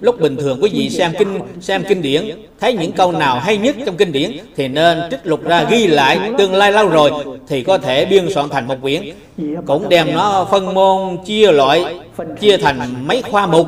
[0.00, 2.24] lúc bình thường quý vị xem kinh xem kinh điển
[2.60, 5.86] thấy những câu nào hay nhất trong kinh điển thì nên trích lục ra ghi
[5.86, 7.10] lại tương lai lâu rồi
[7.48, 9.02] thì có thể biên soạn thành một quyển.
[9.66, 11.84] Cũng đem nó phân môn chia loại
[12.40, 13.66] chia thành mấy khoa mục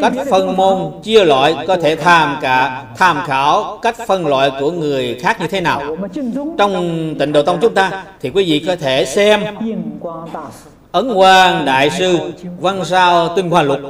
[0.00, 4.70] cách phân môn chia loại có thể tham cả tham khảo cách phân loại của
[4.70, 5.96] người khác như thế nào?
[6.58, 9.44] Trong tịnh độ tông chúng ta thì quý vị có thể xem
[10.92, 12.18] ấn quang đại sư
[12.60, 13.80] văn sao tinh hoa lục.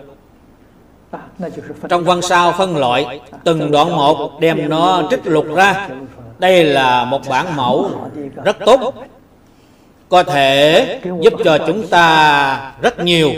[1.89, 5.89] Trong văn sao phân loại từng đoạn một đem nó trích lục ra.
[6.39, 7.91] Đây là một bản mẫu
[8.45, 8.95] rất tốt
[10.09, 13.31] có thể giúp cho chúng ta rất nhiều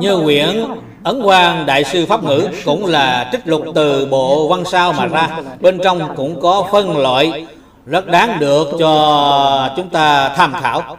[0.00, 0.64] Như quyển
[1.02, 5.06] Ấn Quang Đại sư Pháp ngữ cũng là trích lục từ bộ văn sao mà
[5.06, 5.40] ra.
[5.60, 7.46] Bên trong cũng có phân loại
[7.86, 10.96] rất đáng được cho chúng ta tham khảo.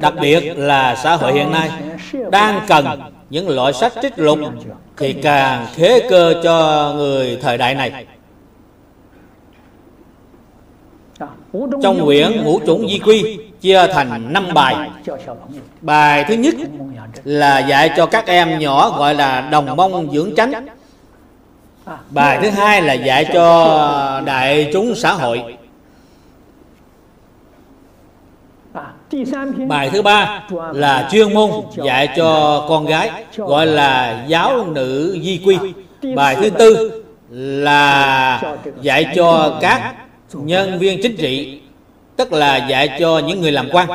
[0.00, 1.70] Đặc biệt là xã hội hiện nay
[2.30, 2.86] đang cần
[3.30, 4.38] những loại sách trích lục
[4.96, 8.06] thì càng khế cơ cho người thời đại này.
[11.82, 14.90] Trong quyển Ngũ Chủng Di Quy chia thành 5 bài.
[15.80, 16.54] Bài thứ nhất
[17.24, 20.66] là dạy cho các em nhỏ gọi là đồng mông dưỡng chánh.
[22.10, 25.56] Bài thứ hai là dạy cho đại chúng xã hội.
[29.68, 30.42] Bài thứ ba
[30.72, 31.50] là chuyên môn
[31.84, 35.58] dạy cho con gái Gọi là giáo nữ di quy.
[36.14, 38.42] Bài thứ tư là
[38.82, 39.94] dạy cho các
[40.32, 41.60] nhân viên chính trị
[42.20, 43.88] tức là dạy cho những người làm quan.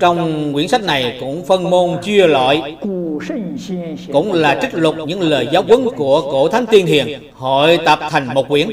[0.00, 2.76] Trong quyển sách này cũng phân môn chia loại,
[4.12, 7.98] cũng là trích lục những lời giáo huấn của cổ thánh tiên hiền, hội tập
[8.10, 8.68] thành một quyển.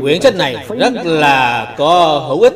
[0.00, 2.52] Quyển sách này rất là có hữu ích.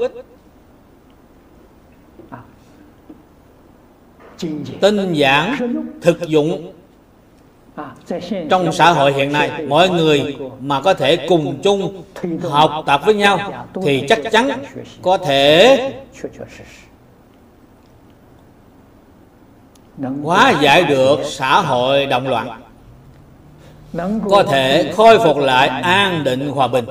[4.80, 5.56] Tinh giản,
[6.02, 6.72] thực dụng
[8.50, 12.02] trong xã hội hiện nay mọi người mà có thể cùng chung
[12.42, 14.50] học tập với nhau thì chắc chắn
[15.02, 15.92] có thể
[20.22, 22.62] hóa giải được xã hội động loạn
[24.30, 26.84] có thể khôi phục lại an định hòa bình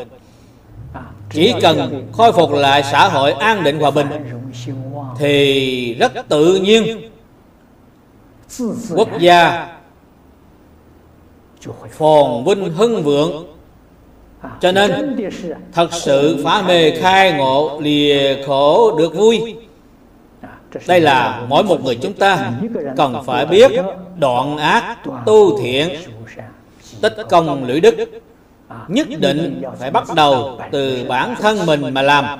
[1.29, 4.07] chỉ cần khôi phục lại xã hội an định hòa bình
[5.19, 7.09] thì rất tự nhiên
[8.95, 9.67] quốc gia
[11.97, 13.45] phồn vinh hưng vượng.
[14.61, 15.17] Cho nên
[15.73, 19.55] thật sự phá mê khai ngộ lìa khổ được vui.
[20.87, 22.51] Đây là mỗi một người chúng ta
[22.97, 23.71] cần phải biết
[24.19, 25.89] đoạn ác tu thiện
[27.01, 27.95] tích công lũy đức.
[28.87, 32.39] nhất định phải bắt đầu từ bản thân mình mà làm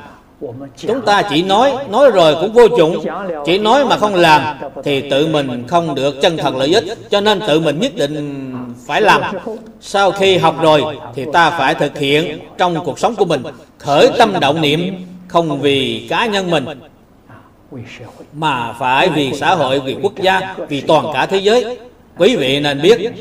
[0.77, 3.05] chúng ta chỉ nói nói rồi cũng vô dụng.
[3.45, 6.83] Chỉ nói mà không làm thì tự mình không được chân thật lợi ích.
[7.09, 8.53] Cho nên tự mình nhất định
[8.87, 9.21] phải làm.
[9.81, 10.83] Sau khi học rồi
[11.15, 13.43] thì ta phải thực hiện trong cuộc sống của mình.
[13.77, 16.65] Khởi tâm động niệm, không vì cá nhân mình,
[18.33, 21.77] mà phải vì xã hội, vì quốc gia, vì toàn cả thế giới.
[22.17, 23.11] Quý vị nên biết,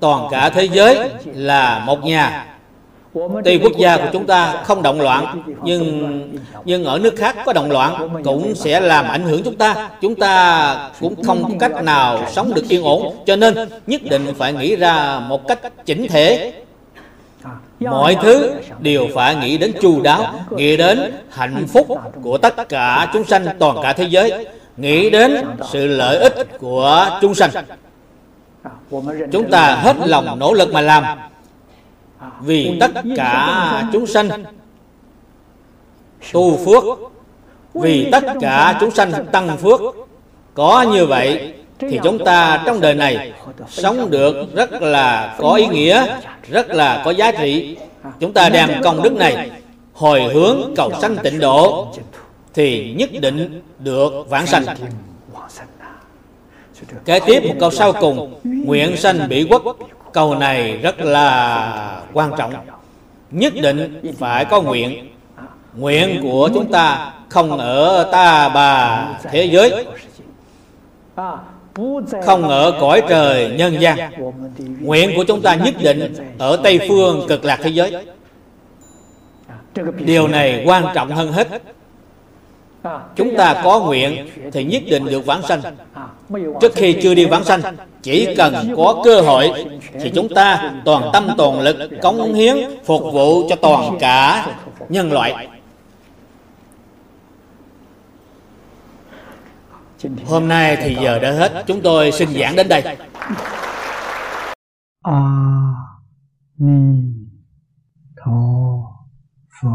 [0.00, 0.98] toàn cả thế giới
[1.34, 2.46] là một nhà.
[3.44, 7.52] Tuy quốc gia của chúng ta không động loạn Nhưng nhưng ở nước khác có
[7.52, 9.90] động loạn Cũng sẽ làm ảnh hưởng chúng ta.
[10.00, 13.54] Chúng ta cũng không có cách nào sống được yên ổn Cho nên
[13.86, 16.52] nhất định phải nghĩ ra một cách chỉnh thể.
[17.80, 21.88] Mọi thứ đều phải nghĩ đến chu đáo Nghĩ đến hạnh phúc
[22.22, 25.36] của tất cả chúng sanh toàn cả thế giới Nghĩ đến
[25.72, 27.50] sự lợi ích của chúng sanh.
[29.32, 31.04] Chúng ta hết lòng nỗ lực mà làm
[32.40, 34.28] vì tất cả chúng sanh
[36.32, 36.84] tu phước
[37.74, 39.80] vì tất cả chúng sanh tăng phước
[40.54, 43.32] có như vậy thì chúng ta trong đời này
[43.68, 46.06] sống được rất là có ý nghĩa
[46.50, 47.76] rất là có giá trị
[48.20, 49.50] chúng ta đem công đức này
[49.92, 51.92] hồi hướng cầu sanh tịnh độ
[52.54, 54.64] thì nhất định được vãng sanh
[57.04, 59.76] kế tiếp một câu sau cùng nguyện sanh bị quốc
[60.12, 62.54] câu này rất là quan trọng.
[63.30, 65.08] Nhất định phải có nguyện.
[65.76, 69.86] Nguyện của chúng ta không ở ta bà thế giới.
[72.24, 73.98] Không ở cõi trời nhân gian.
[74.80, 78.06] Nguyện của chúng ta nhất định ở tây phương cực lạc thế giới.
[79.98, 81.48] Điều này quan trọng hơn hết
[83.16, 85.62] chúng ta có nguyện thì nhất định được vãng sanh.
[86.60, 87.60] trước khi chưa đi vãng sanh
[88.02, 89.52] chỉ cần có cơ hội
[90.00, 94.46] thì chúng ta toàn tâm toàn lực cống hiến phục vụ cho toàn cả
[94.88, 95.48] nhân loại.
[100.26, 101.64] Hôm nay thì giờ đã hết.
[101.66, 102.82] Chúng tôi xin giảng đến đây.
[105.02, 105.20] A
[106.58, 107.02] ni
[108.24, 108.32] tho
[109.62, 109.68] phở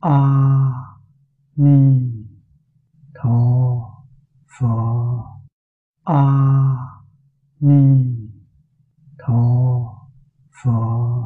[0.00, 0.85] a
[1.56, 2.12] ni
[3.14, 3.38] tho
[4.58, 4.68] phở
[6.04, 6.22] a
[7.60, 7.80] ni
[9.18, 9.42] tho
[10.62, 11.16] phở